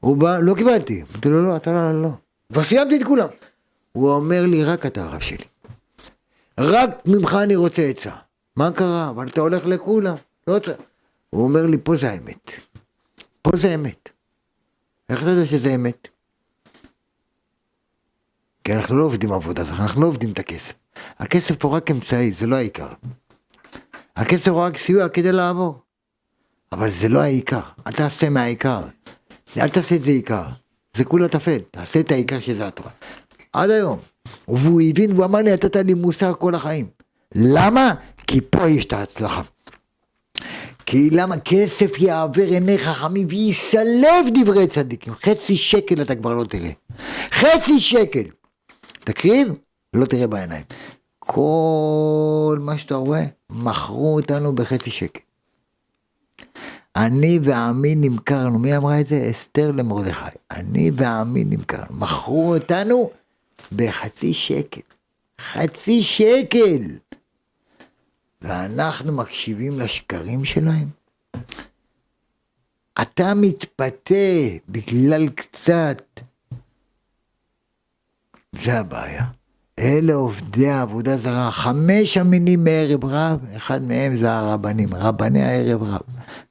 [0.00, 1.02] הוא בא, לא קיבלתי.
[1.12, 2.10] אמרתי לו, לא, אתה לא, לא.
[2.52, 3.28] כבר סיימתי את כולם.
[3.92, 5.44] הוא אומר לי, רק אתה הרב שלי.
[6.60, 8.27] רק ממך אני רוצה עצה.
[8.58, 9.10] מה קרה?
[9.10, 10.14] אבל אתה הולך לכולם.
[10.46, 10.70] לא אתה.
[11.30, 12.50] הוא אומר לי, פה זה האמת.
[13.42, 14.08] פה זה אמת.
[15.08, 16.08] איך אתה יודע שזה אמת?
[18.64, 20.72] כי אנחנו לא עובדים עבודה, אנחנו לא עובדים את הכסף.
[21.18, 22.88] הכסף הוא רק אמצעי, זה לא העיקר.
[24.16, 25.82] הכסף הוא רק סיוע כדי לעבור.
[26.72, 28.82] אבל זה לא העיקר, אל תעשה מהעיקר.
[29.56, 30.44] אל תעשה את זה עיקר.
[30.94, 32.90] זה כולה טפל, תעשה את העיקר שזה התורה.
[33.52, 33.98] עד היום.
[34.48, 36.86] והוא הבין והוא אמר לי, נתת לי מוסר כל החיים.
[37.34, 37.94] למה?
[38.28, 39.42] כי פה יש את ההצלחה.
[40.86, 45.14] כי למה כסף יעבר עיני חכמים ויסלב דברי צדיקים.
[45.14, 46.70] חצי שקל אתה כבר לא תראה.
[47.30, 48.22] חצי שקל.
[48.98, 49.48] תקריב,
[49.94, 50.64] לא תראה בעיניים.
[51.18, 55.20] כל מה שאתה רואה, מכרו אותנו בחצי שקל.
[56.96, 59.28] אני ועמי נמכרנו, מי אמרה את זה?
[59.30, 60.24] אסתר למרדכי.
[60.50, 61.86] אני ועמי נמכרנו.
[61.90, 63.10] מכרו אותנו
[63.72, 64.80] בחצי שקל.
[65.40, 66.82] חצי שקל.
[68.42, 70.88] ואנחנו מקשיבים לשקרים שלהם?
[73.02, 74.14] אתה מתפתה
[74.68, 76.02] בגלל קצת.
[78.52, 79.24] זה הבעיה.
[79.78, 86.00] אלה עובדי העבודה זרה, חמש המינים מערב רב, אחד מהם זה הרבנים, רבני הערב רב.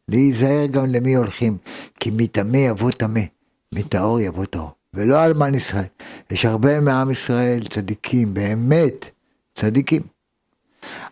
[0.07, 1.57] להיזהר גם למי הולכים,
[1.99, 3.22] כי מטמא יבוא טמא,
[3.73, 4.72] מטהור יבוא טהור.
[4.93, 5.85] ולא אלמן ישראל.
[6.31, 9.05] יש הרבה מעם ישראל צדיקים, באמת,
[9.55, 10.01] צדיקים.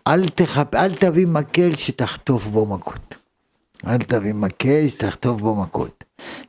[0.08, 0.76] אל, תחפ...
[0.76, 3.16] אל תביא מקל שתחטוף בו מכות.
[3.88, 6.04] אל תביא מקל שתחטוף בו מכות.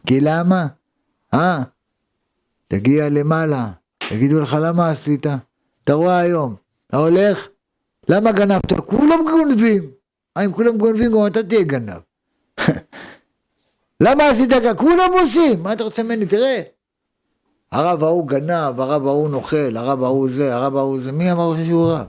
[0.07, 0.67] כי למה?
[1.35, 1.63] אה?
[2.69, 3.67] תגיע למעלה,
[4.11, 5.27] יגידו לך למה עשית?
[5.85, 6.55] אתה רואה היום,
[6.87, 7.49] אתה הולך,
[8.09, 8.73] למה גנבת?
[8.87, 9.91] כולם גונבים.
[10.37, 12.01] אה, אם כולם גונבים, גם אתה תהיה גנב.
[14.05, 14.75] למה עשית ככה?
[14.75, 16.27] כולם עושים, מה אתה רוצה ממני?
[16.27, 16.63] תראה.
[17.73, 21.93] הרב ההוא גנב, הרב ההוא נוכל, הרב ההוא זה, הרב ההוא זה, מי אמר שהוא
[21.93, 22.07] רב?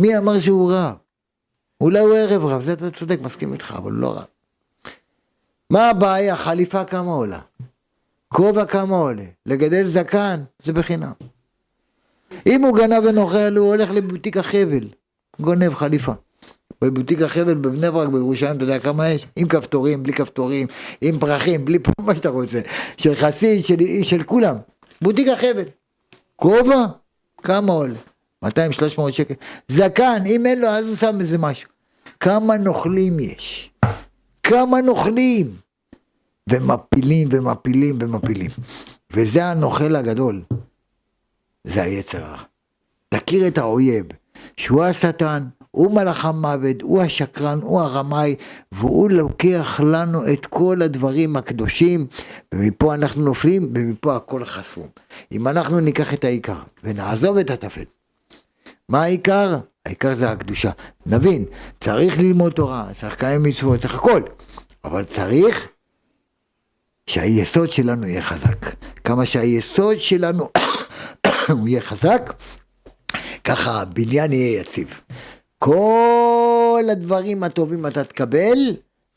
[0.00, 0.94] מי אמר שהוא רב?
[1.80, 4.24] אולי הוא ערב רב, זה אתה צודק, מסכים איתך, אבל לא רב.
[5.70, 6.36] מה הבעיה?
[6.36, 7.40] חליפה כמה עולה?
[8.28, 9.24] כובע כמה עולה?
[9.46, 11.12] לגדל זקן זה בחינם.
[12.46, 14.88] אם הוא גנב ונוכל, הוא הולך לבוטיק החבל,
[15.40, 16.12] גונב חליפה.
[16.82, 19.26] בבוטיק החבל בבני ברק בירושלים, אתה יודע כמה יש?
[19.36, 20.66] עם כפתורים, בלי כפתורים,
[21.00, 22.60] עם פרחים, בלי מה שאתה רוצה.
[22.96, 24.56] של חסיד, של, של כולם.
[25.02, 25.64] בוטיק החבל.
[26.36, 26.86] כובע,
[27.42, 27.94] כמה עולה?
[28.44, 28.48] 200-300
[29.10, 29.34] שקל.
[29.68, 31.68] זקן, אם אין לו, אז הוא שם איזה משהו.
[32.20, 33.70] כמה נוכלים יש?
[34.42, 35.56] כמה נוכלים?
[36.50, 38.50] ומפילים ומפילים ומפילים.
[39.12, 40.42] וזה הנוכל הגדול.
[41.64, 42.42] זה היצר הרע.
[43.08, 44.06] תכיר את האויב,
[44.56, 48.34] שהוא השטן, הוא מלאך המוות, הוא השקרן, הוא הרמאי,
[48.72, 52.06] והוא לוקח לנו את כל הדברים הקדושים,
[52.54, 54.86] ומפה אנחנו נופלים, ומפה הכל חסום.
[55.32, 57.84] אם אנחנו ניקח את העיקר, ונעזוב את הטפל,
[58.90, 59.58] מה העיקר?
[59.86, 60.70] העיקר זה הקדושה.
[61.06, 61.44] נבין,
[61.80, 64.22] צריך ללמוד תורה, צריך לקיים מצוות, צריך הכל,
[64.84, 65.68] אבל צריך
[67.06, 68.66] שהיסוד שלנו יהיה חזק.
[69.04, 70.48] כמה שהיסוד שלנו
[71.48, 72.32] הוא יהיה חזק,
[73.44, 75.00] ככה הבניין יהיה יציב.
[75.58, 78.58] כל הדברים הטובים אתה תקבל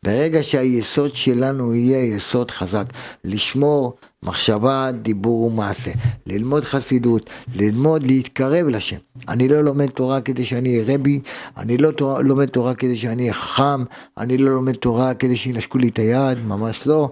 [0.04, 2.86] ברגע שהיסוד שלנו יהיה יסוד חזק.
[3.24, 3.94] לשמור
[4.24, 5.92] מחשבה, דיבור ומעשה.
[6.28, 8.98] ללמוד חסידות, ללמוד להתקרב לשם.
[9.30, 11.20] אני לא לומד תורה כדי שאני אהיה רבי,
[11.58, 13.84] אני לא תורה, לומד תורה כדי שאני אהיה חכם,
[14.18, 17.10] אני לא לומד תורה כדי שינשקו לי את היד, ממש לא.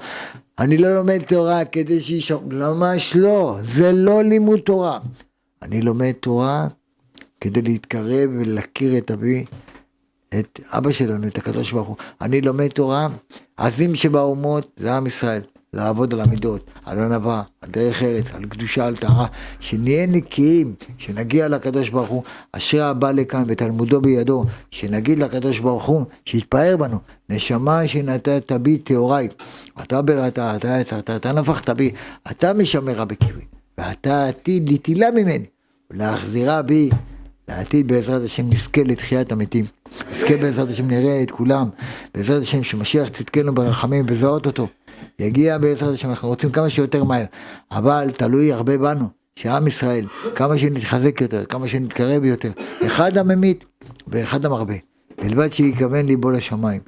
[0.59, 4.99] אני לא לומד תורה כדי שישאר, ממש לא, זה לא לימוד תורה.
[5.61, 6.67] אני לומד תורה
[7.41, 9.45] כדי להתקרב ולהכיר את אבי,
[10.39, 11.95] את אבא שלנו, את הקדוש ברוך הוא.
[12.21, 13.07] אני לומד תורה,
[13.57, 15.41] עזים שבאומות זה עם ישראל.
[15.73, 19.25] לעבוד על המידות, על ענווה, על דרך ארץ, על קדושה, על טהרה,
[19.59, 26.05] שנהיה נקיים, שנגיע לקדוש ברוך הוא, אשרי הבא לכאן ותלמודו בידו, שנגיד לקדוש ברוך הוא,
[26.25, 26.97] שיתפאר בנו,
[27.29, 29.27] נשמה שנתת בי טהוריי,
[29.81, 31.91] אתה בראת, אתה יצרת, אתה נפחת בי,
[32.31, 33.45] אתה משמרה בקיבי,
[33.77, 35.45] ואתה עתיד לטילה ממני,
[35.91, 36.89] ולהחזירה בי
[37.49, 39.65] לעתיד בעזרת השם נזכה לתחיית המתים.
[40.11, 41.69] נזכה בעזרת השם נראה את כולם.
[42.15, 44.67] בעזרת השם שמשיח צדקנו ברחמים בזהות אותו.
[45.19, 47.25] יגיע בעזרת השם, אנחנו רוצים כמה שיותר מהר.
[47.71, 49.05] אבל תלוי הרבה בנו,
[49.35, 50.05] שעם ישראל,
[50.35, 52.51] כמה שנתחזק יותר, כמה שנתקרב יותר.
[52.85, 53.65] אחד הממית
[54.07, 54.73] ואחד המרבה.
[55.21, 56.81] בלבד שיכוון ליבו לשמיים.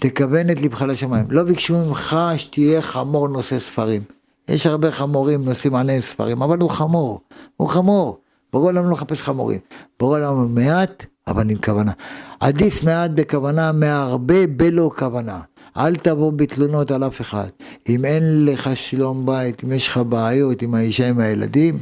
[0.00, 1.26] תכוון את ליבך לשמיים.
[1.28, 4.02] לא ביקשו ממך שתהיה חמור נושא ספרים.
[4.48, 7.20] יש הרבה חמורים נושאים עליהם ספרים, אבל הוא חמור.
[7.56, 8.18] הוא חמור.
[8.52, 9.58] בורא עולם לא מחפש חמורים.
[10.00, 11.92] בורא עולם מעט, אבל עם כוונה.
[12.40, 15.40] עדיף מעט בכוונה מהרבה בלא כוונה.
[15.76, 17.48] אל תבוא בתלונות על אף אחד.
[17.88, 21.78] אם אין לך שלום בית, אם יש לך בעיות עם האישה, עם הילדים,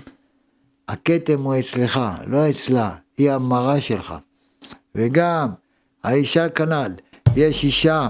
[0.88, 4.14] הכתם הוא אצלך, לא אצלה, היא המרה שלך.
[4.94, 5.48] וגם,
[6.04, 6.92] האישה כנ"ל,
[7.36, 8.08] יש אישה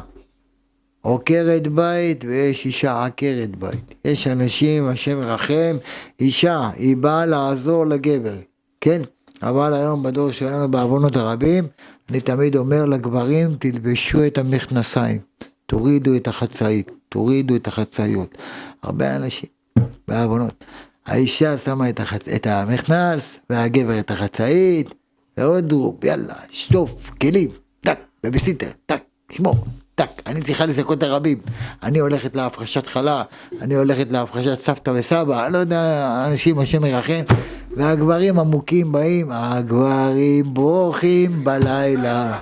[1.00, 3.94] עוקרת בית ויש אישה עקרת בית.
[4.04, 5.76] יש אנשים, השם ירחם,
[6.20, 8.36] אישה, היא באה לעזור לגבר,
[8.80, 9.02] כן?
[9.42, 11.66] אבל היום בדור שלנו בעוונות הרבים,
[12.10, 15.18] אני תמיד אומר לגברים, תלבשו את המכנסיים,
[15.66, 18.38] תורידו את החצאית, תורידו את החצאיות.
[18.82, 19.48] הרבה אנשים
[20.08, 20.64] בעוונות.
[21.06, 22.28] האישה שמה את, החצ...
[22.28, 24.94] את המכנס, והגבר את החצאית,
[25.36, 27.50] ועוד רוב, יאללה, שטוף, כלים,
[27.80, 29.02] טק, בביסיטר, טק,
[29.32, 29.56] שמור,
[29.98, 31.38] טק, אני צריכה לזכות הרבים.
[31.82, 33.22] אני הולכת להפרשת חלה,
[33.60, 37.22] אני הולכת להפרשת סבתא וסבא, אני לא יודע, אנשים, השם ירחם.
[37.76, 42.38] והגברים המוכים באים, הגברים בוכים בלילה.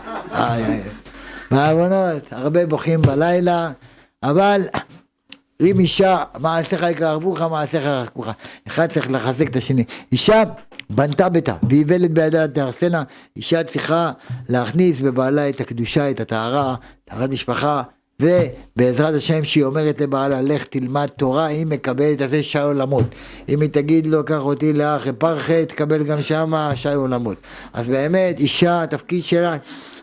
[1.51, 3.71] בעוונות, הרבה בוכים בלילה,
[4.23, 4.61] אבל
[5.61, 8.29] אם אישה, מעשיך יקרבוך, מעשיך ירחקוך.
[8.69, 9.85] אחד צריך לחזק את השני.
[10.13, 10.43] אישה
[10.91, 13.03] בנתה ביתה, ואיוולת בידה תהרסנה.
[13.37, 14.13] אישה צריכה
[14.49, 17.83] להכניס בבעלה את הקדושה, את הטהרה, טהרת משפחה,
[18.21, 23.07] ובעזרת השם שהיא אומרת לבעלה, לך תלמד תורה, היא מקבלת על זה שי עולמות.
[23.49, 27.37] אם היא תגיד לו, קח אותי לאח פרחה, תקבל גם שמה שי עולמות.
[27.73, 29.57] אז באמת, אישה, התפקיד שלה,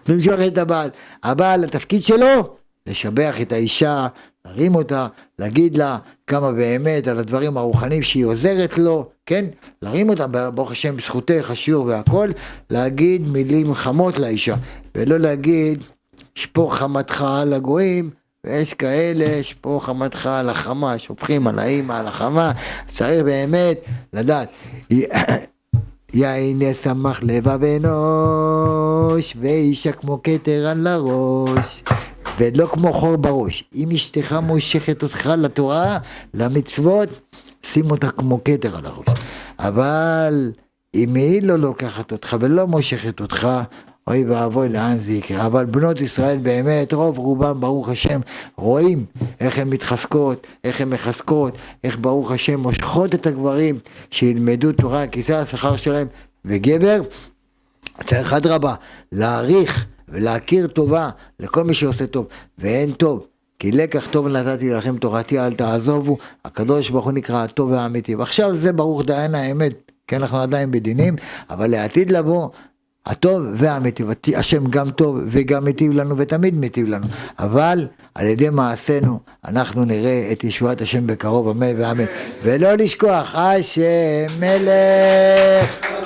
[0.10, 0.90] למשוך את הבעל.
[1.24, 2.56] הבעל, התפקיד שלו,
[2.88, 4.08] לשבח את האישה,
[4.48, 5.08] להרים אותה,
[5.40, 5.98] להגיד לה
[6.28, 9.46] כמה באמת על הדברים הרוחניים שהיא עוזרת לו, כן?
[9.82, 12.30] להרים אותה, ברוך השם, בזכותך, השיעור והכל,
[12.70, 14.56] להגיד מילים חמות לאישה,
[14.96, 15.84] ולא להגיד,
[16.36, 18.10] שפוך חמתך על הגויים,
[18.44, 22.52] ויש כאלה, שפוך חמתך על החמה, שופכים על האימא, על החמה,
[22.88, 23.78] צריך באמת
[24.14, 24.50] לדעת.
[26.14, 31.84] יין ישמח לבב אנוש, ואישה כמו כתר על הראש.
[32.38, 33.64] ולא כמו חור בראש.
[33.76, 35.98] אם אשתך מושכת אותך לתורה,
[36.34, 37.10] למצוות,
[37.64, 39.06] שים אותה כמו כתר על הראש.
[39.60, 40.52] אבל
[40.96, 43.48] אם היא לא לוקחת אותך ולא מושכת אותך,
[44.08, 45.46] אוי ואבוי לאן זה יקרה.
[45.46, 48.20] אבל בנות ישראל באמת, רוב רובם, ברוך השם,
[48.58, 49.06] רואים
[49.40, 53.80] איך הן מתחזקות, איך הן מחזקות, איך ברוך השם מושכות את הגברים
[54.12, 56.08] שילמדו תורה, כי זה השכר שלהם.
[56.46, 57.02] וגבר,
[58.06, 58.76] צריך אדרבה,
[59.12, 61.10] להעריך ולהכיר טובה
[61.40, 62.28] לכל מי שעושה טוב,
[62.58, 63.26] ואין טוב.
[63.60, 68.16] כי לקח טוב נתתי לכם תורתי אל תעזובו, הקדוש ברוך הוא נקרא הטוב והאמיתי.
[68.16, 71.16] ועכשיו זה ברוך דיין האמת, כי אנחנו עדיין בדינים,
[71.50, 72.50] אבל לעתיד לבוא,
[73.06, 74.04] הטוב והאמיתי,
[74.36, 77.06] השם גם טוב וגם מיטיב לנו ותמיד מיטיב לנו,
[77.40, 82.06] אבל על ידי מעשינו אנחנו נראה את ישועת השם בקרוב, אמן ואמן.
[82.44, 86.03] ולא לשכוח, השם מלך.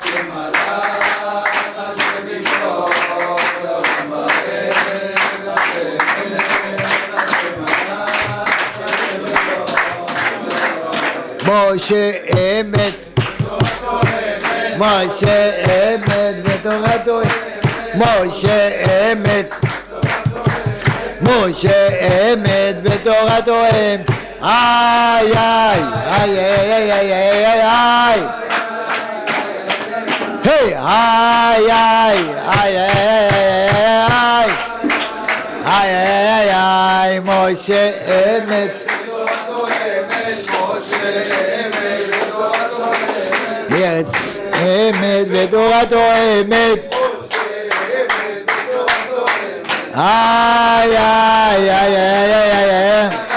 [11.48, 13.20] משה אמת,
[14.78, 17.22] משה אמת ותורתו
[17.96, 18.70] משה
[19.12, 19.50] אמת,
[21.22, 21.88] משה
[22.34, 24.10] אמת ותורתו אמת,
[24.44, 28.38] איי איי איי איי איי איי איי
[30.78, 33.08] היי איי איי איי איי
[35.66, 35.92] איי
[36.26, 37.90] איי איי משה
[38.38, 38.88] אמת
[44.64, 46.00] אמת ותורתו
[46.42, 46.96] אמת.
[49.96, 53.28] איי איי איי איי איי איי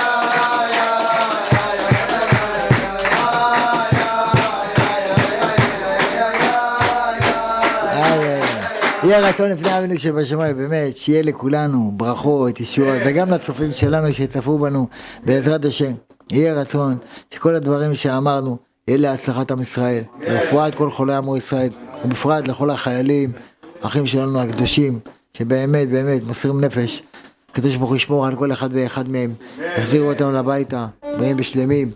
[9.05, 14.86] יהיה רצון לפני אבינו שבשמיים, באמת, שיהיה לכולנו ברכות, ישועות, וגם לצופים שלנו שצפו בנו,
[15.24, 15.93] בעזרת השם.
[16.31, 16.97] יהיה רצון
[17.35, 18.57] שכל הדברים שאמרנו,
[18.89, 21.70] יהיה להצלחת עם ישראל, לרפואת כל חולי עמו ישראל,
[22.05, 23.32] ובפרט לכל החיילים,
[23.82, 24.98] האחים שלנו הקדושים,
[25.32, 27.02] שבאמת באמת מוסרים נפש.
[27.51, 29.35] הקדוש ברוך הוא ישמור על כל אחד ואחד מהם,
[29.77, 31.90] יחזירו אותם לביתה, בריאים ושלמים,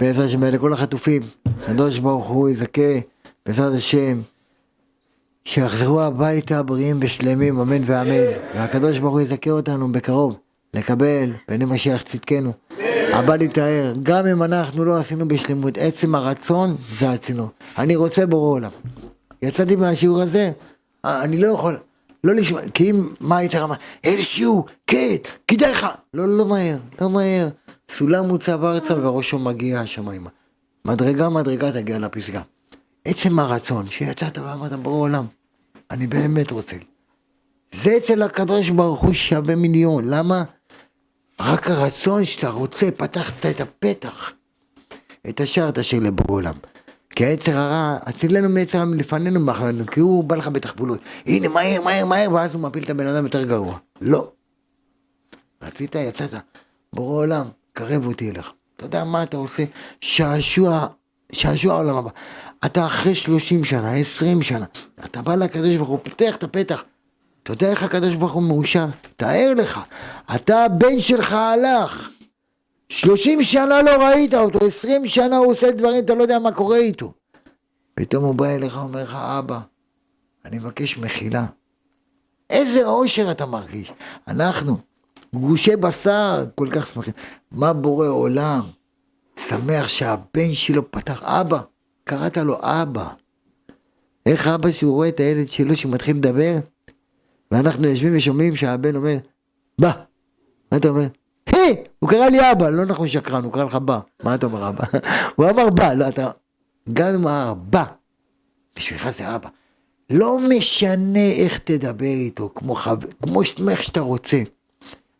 [0.00, 1.22] בעזרת השם, לכל החטופים,
[1.62, 2.92] הקדוש ברוך הוא יזכה,
[3.46, 4.20] בעזרת השם,
[5.44, 10.36] שיחזרו הביתה בריאים ושלמים, אמן ואמן, והקדוש ברוך הוא יזכה אותנו בקרוב,
[10.74, 12.52] לקבל בעיני משיח צדקנו.
[13.12, 17.48] הבא להתאר, גם אם אנחנו לא עשינו בשלמות, עצם הרצון זה עשינו.
[17.78, 18.70] אני רוצה בורא עולם.
[19.42, 20.52] יצאתי מהשיעור הזה,
[21.04, 21.78] אני לא יכול,
[22.24, 23.74] לא לשמוע, כי אם, מה היית רמה?
[24.04, 25.16] איזה שיעור, כן,
[25.48, 25.86] כדאי לך.
[26.14, 27.48] לא, לא מהר, לא מהר.
[27.90, 30.30] סולם מוצב ארצה וראשו מגיע השמיימה.
[30.84, 32.40] מדרגה מדרגה תגיע לפסגה.
[33.04, 35.26] עצם הרצון שיצאת ואמרת בורא עולם,
[35.90, 36.76] אני באמת רוצה.
[37.72, 40.44] זה אצל הקדוש ברוך הוא שווה מיליון, למה?
[41.40, 44.32] רק הרצון שאתה רוצה, פתחת את הפתח,
[45.28, 46.54] את השער תשאיר לבורא עולם.
[47.16, 51.00] כי היצר הרע, הצילנו מיצר לפנינו מאחורינו, כי הוא בא לך בתחבולות.
[51.26, 53.78] הנה, מהר, מהר, מהר, ואז הוא מפיל את הבן אדם יותר גרוע.
[54.00, 54.32] לא.
[55.62, 56.34] רצית, יצאת.
[56.92, 58.52] בורא עולם, קרב אותי אליך.
[58.76, 59.64] אתה יודע מה אתה עושה?
[60.00, 60.86] שעשוע,
[61.32, 62.10] שעשוע העולם הבא.
[62.64, 64.66] אתה אחרי 30 שנה, 20 שנה,
[65.04, 66.84] אתה בא לקדוש ברוך הוא, פותח את הפתח,
[67.42, 68.86] אתה יודע איך הקדוש ברוך הוא מאושר?
[69.16, 69.80] תאר לך,
[70.34, 72.08] אתה הבן שלך הלך,
[72.88, 76.76] שלושים שנה לא ראית אותו, עשרים שנה הוא עושה דברים, אתה לא יודע מה קורה
[76.76, 77.12] איתו.
[77.94, 79.60] פתאום הוא בא אליך ואומר לך, אבא,
[80.44, 81.46] אני מבקש מחילה.
[82.50, 83.92] איזה אושר אתה מרגיש.
[84.28, 84.78] אנחנו,
[85.34, 87.14] גושי בשר, כל כך שמחים.
[87.50, 88.62] מה בורא עולם?
[89.36, 91.60] שמח שהבן שלו פתח, אבא,
[92.04, 93.08] קראת לו אבא.
[94.26, 96.58] איך אבא שהוא רואה את הילד שלו שמתחיל לדבר?
[97.52, 99.16] ואנחנו יושבים ושומעים שהבן אומר,
[99.78, 99.92] בא.
[100.72, 101.06] מה אתה אומר?
[101.46, 103.98] היי, הוא קרא לי אבא, לא נכון שקרן, הוא קרא לך בא.
[104.22, 104.84] מה אתה אומר אבא?
[105.36, 106.30] הוא אמר בא, לא אתה...
[106.92, 107.84] גם אם אמר בא,
[108.76, 109.48] בשבילך זה אבא.
[110.10, 112.90] לא משנה איך תדבר איתו, כמו, חו...
[113.22, 113.44] כמו
[113.76, 114.42] שאתה רוצה.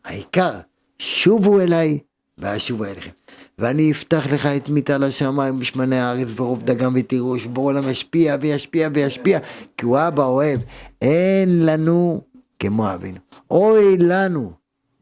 [0.05, 0.59] העיקר
[0.99, 1.99] שובו אליי
[2.37, 3.11] ואשובו אליכם.
[3.59, 8.89] ואני אפתח לך את מיטל השמיים בשמני הארץ ורוב דגם ותירוש, ובור העולם ישפיע וישפיע
[8.93, 9.39] וישפיע,
[9.77, 10.59] כי הוא אבא אוהב.
[11.01, 12.21] אין לנו
[12.59, 13.17] כמו אבינו.
[13.51, 14.51] אוי לנו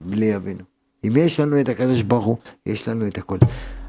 [0.02, 0.64] בלי אבינו.
[1.04, 3.38] אם יש לנו את הקדוש ברוך הוא, יש לנו את הכל.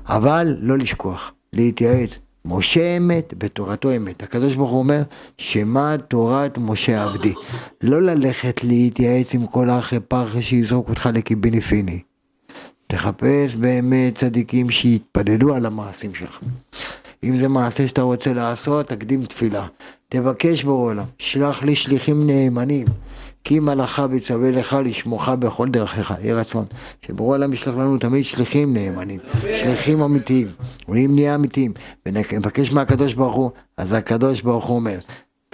[0.06, 2.10] אבל לא לשכוח, להתייעץ.
[2.44, 4.22] משה אמת, בתורתו אמת.
[4.22, 5.02] הקדוש ברוך הוא אומר,
[5.38, 7.34] שמע תורת משה עבדי.
[7.82, 12.00] לא ללכת להתייעץ עם כל אחרי פרחה שיזרוק אותך לקיביניפיני.
[12.92, 16.38] תחפש באמת צדיקים שיתפללו על המעשים שלך.
[17.24, 19.66] אם זה מעשה שאתה רוצה לעשות, תקדים תפילה.
[20.08, 22.86] תבקש בעולם, שלח לי שליחים נאמנים.
[23.44, 26.64] כי מלאכה בצווה לך לשמוך בכל דרכיך, יהי רצון.
[27.06, 30.46] שברור העולם ישלח לנו תמיד שליחים נאמנים, שליחים אמיתיים,
[30.88, 31.72] ואם נהיה אמיתיים,
[32.06, 34.98] ונבקש מהקדוש ברוך הוא, אז הקדוש ברוך הוא אומר,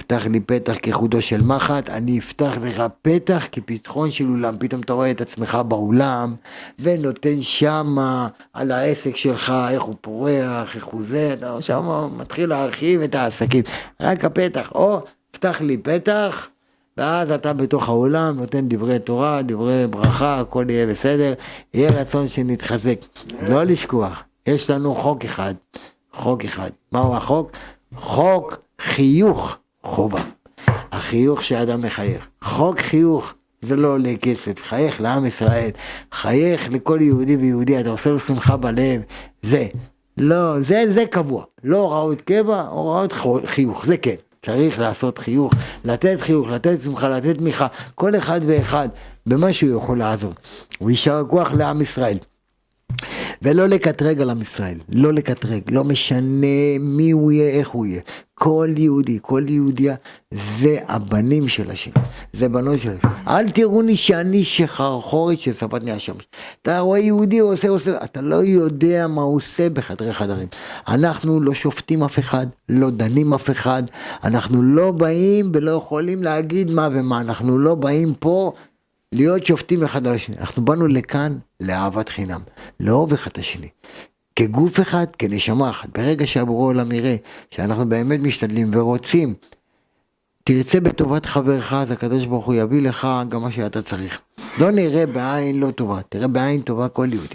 [0.08, 4.56] פתח לי פתח כחודו של מחט, אני אפתח לך פתח כפתחון של אולם.
[4.58, 6.34] פתאום אתה רואה את עצמך באולם,
[6.78, 13.00] ונותן שמה על העסק שלך, איך הוא פורח, איך הוא זה, אתה שם מתחיל להרחיב
[13.00, 13.64] את העסקים.
[14.00, 16.48] רק הפתח, או, פתח לי פתח.
[16.96, 21.34] ואז אתה בתוך האולם נותן דברי תורה, דברי ברכה, הכל יהיה בסדר,
[21.74, 22.98] יהיה רצון שנתחזק.
[23.48, 25.54] לא לשכוח, יש לנו חוק אחד,
[26.12, 26.70] חוק אחד.
[26.92, 27.50] מהו החוק?
[27.96, 29.56] חוק חיוך
[29.88, 30.22] חובה.
[30.92, 32.28] החיוך שאדם מחייך.
[32.42, 33.34] חוק חיוך.
[33.62, 35.70] זה לא עולה כסף, חייך לעם ישראל,
[36.12, 39.00] חייך לכל יהודי ויהודי, אתה עושה לו שמחה בלב,
[39.42, 39.66] זה.
[40.16, 44.14] לא, זה, זה קבוע, לא הוראות קבע, הוראות חיוך, זה כן.
[44.42, 45.52] צריך לעשות חיוך,
[45.84, 48.88] לתת חיוך, לתת שמחה, לתת תמיכה, כל אחד ואחד
[49.26, 50.32] במה שהוא יכול לעזור.
[50.80, 52.18] ויישר כוח לעם ישראל.
[53.42, 58.00] ולא לקטרג על עם ישראל, לא לקטרג, לא משנה מי הוא יהיה, איך הוא יהיה.
[58.34, 59.94] כל יהודי, כל יהודיה,
[60.34, 61.90] זה הבנים של השם,
[62.32, 63.08] זה בנות של השם.
[63.28, 66.28] אל תראוני שאני שחרחורת שספתני השמש.
[66.62, 70.48] אתה רואה יהודי הוא עושה, עושה, אתה לא יודע מה הוא עושה בחדרי חדרים.
[70.88, 73.82] אנחנו לא שופטים אף אחד, לא דנים אף אחד,
[74.24, 78.52] אנחנו לא באים ולא יכולים להגיד מה ומה, אנחנו לא באים פה
[79.14, 80.36] להיות שופטים אחד על השני.
[80.38, 82.40] אנחנו באנו לכאן לאהבת חינם,
[82.80, 83.68] לאהוב אחד את השני.
[84.36, 85.88] כגוף אחד, כנשמה אחת.
[85.98, 87.16] ברגע שהבורא עולם יראה
[87.50, 89.34] שאנחנו באמת משתדלים ורוצים,
[90.44, 94.20] תרצה בטובת חברך, אז הקדוש ברוך הוא יביא לך גם מה שאתה צריך.
[94.58, 97.34] לא נראה בעין לא טובה, תראה בעין טובה כל יהודי.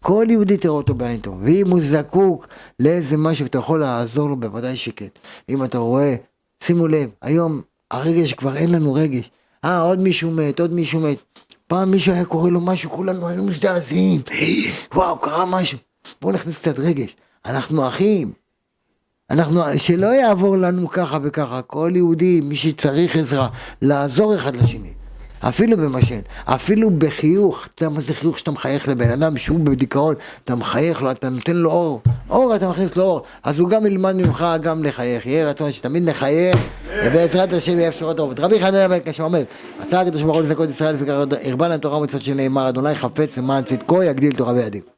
[0.00, 1.44] כל יהודי תראה אותו בעין טובה.
[1.44, 2.46] ואם הוא זקוק
[2.80, 5.06] לאיזה משהו ואתה יכול לעזור לו, בוודאי שכן.
[5.48, 6.14] אם אתה רואה,
[6.62, 9.30] שימו לב, היום הרגש כבר אין לנו רגש.
[9.66, 11.18] אה, עוד מישהו מת, עוד מישהו מת.
[11.66, 14.20] פעם מישהו היה קורא לו משהו, כולנו היינו מזדעזעים.
[14.94, 15.78] וואו, קרה משהו.
[16.20, 17.16] בואו נכניס קצת רגש.
[17.46, 18.32] אנחנו אחים.
[19.30, 21.62] אנחנו, שלא יעבור לנו ככה וככה.
[21.62, 23.48] כל יהודי, מי שצריך עזרה,
[23.82, 24.95] לעזור אחד לשני.
[25.40, 30.14] אפילו במשל, אפילו בחיוך, אתה יודע מה זה חיוך שאתה מחייך לבן אדם שהוא בדיכאון,
[30.44, 32.00] אתה מחייך לו, אתה נותן לו אור,
[32.30, 36.08] אור אתה מכניס לו אור, אז הוא גם ילמד ממך גם לחייך, יהיה רצון שתמיד
[36.08, 36.56] נחייך,
[37.04, 38.40] ובעזרת השם יהיה בשורות טובות.
[38.40, 39.42] רבי חנן בן קשה אומר,
[39.80, 40.96] רצה הקדוש ברוך הוא לזכות ישראל,
[41.44, 44.95] הרבה להם תורה ומצוות שנאמר, אדוני חפץ למען צדקו יגדיל תורה וידעים.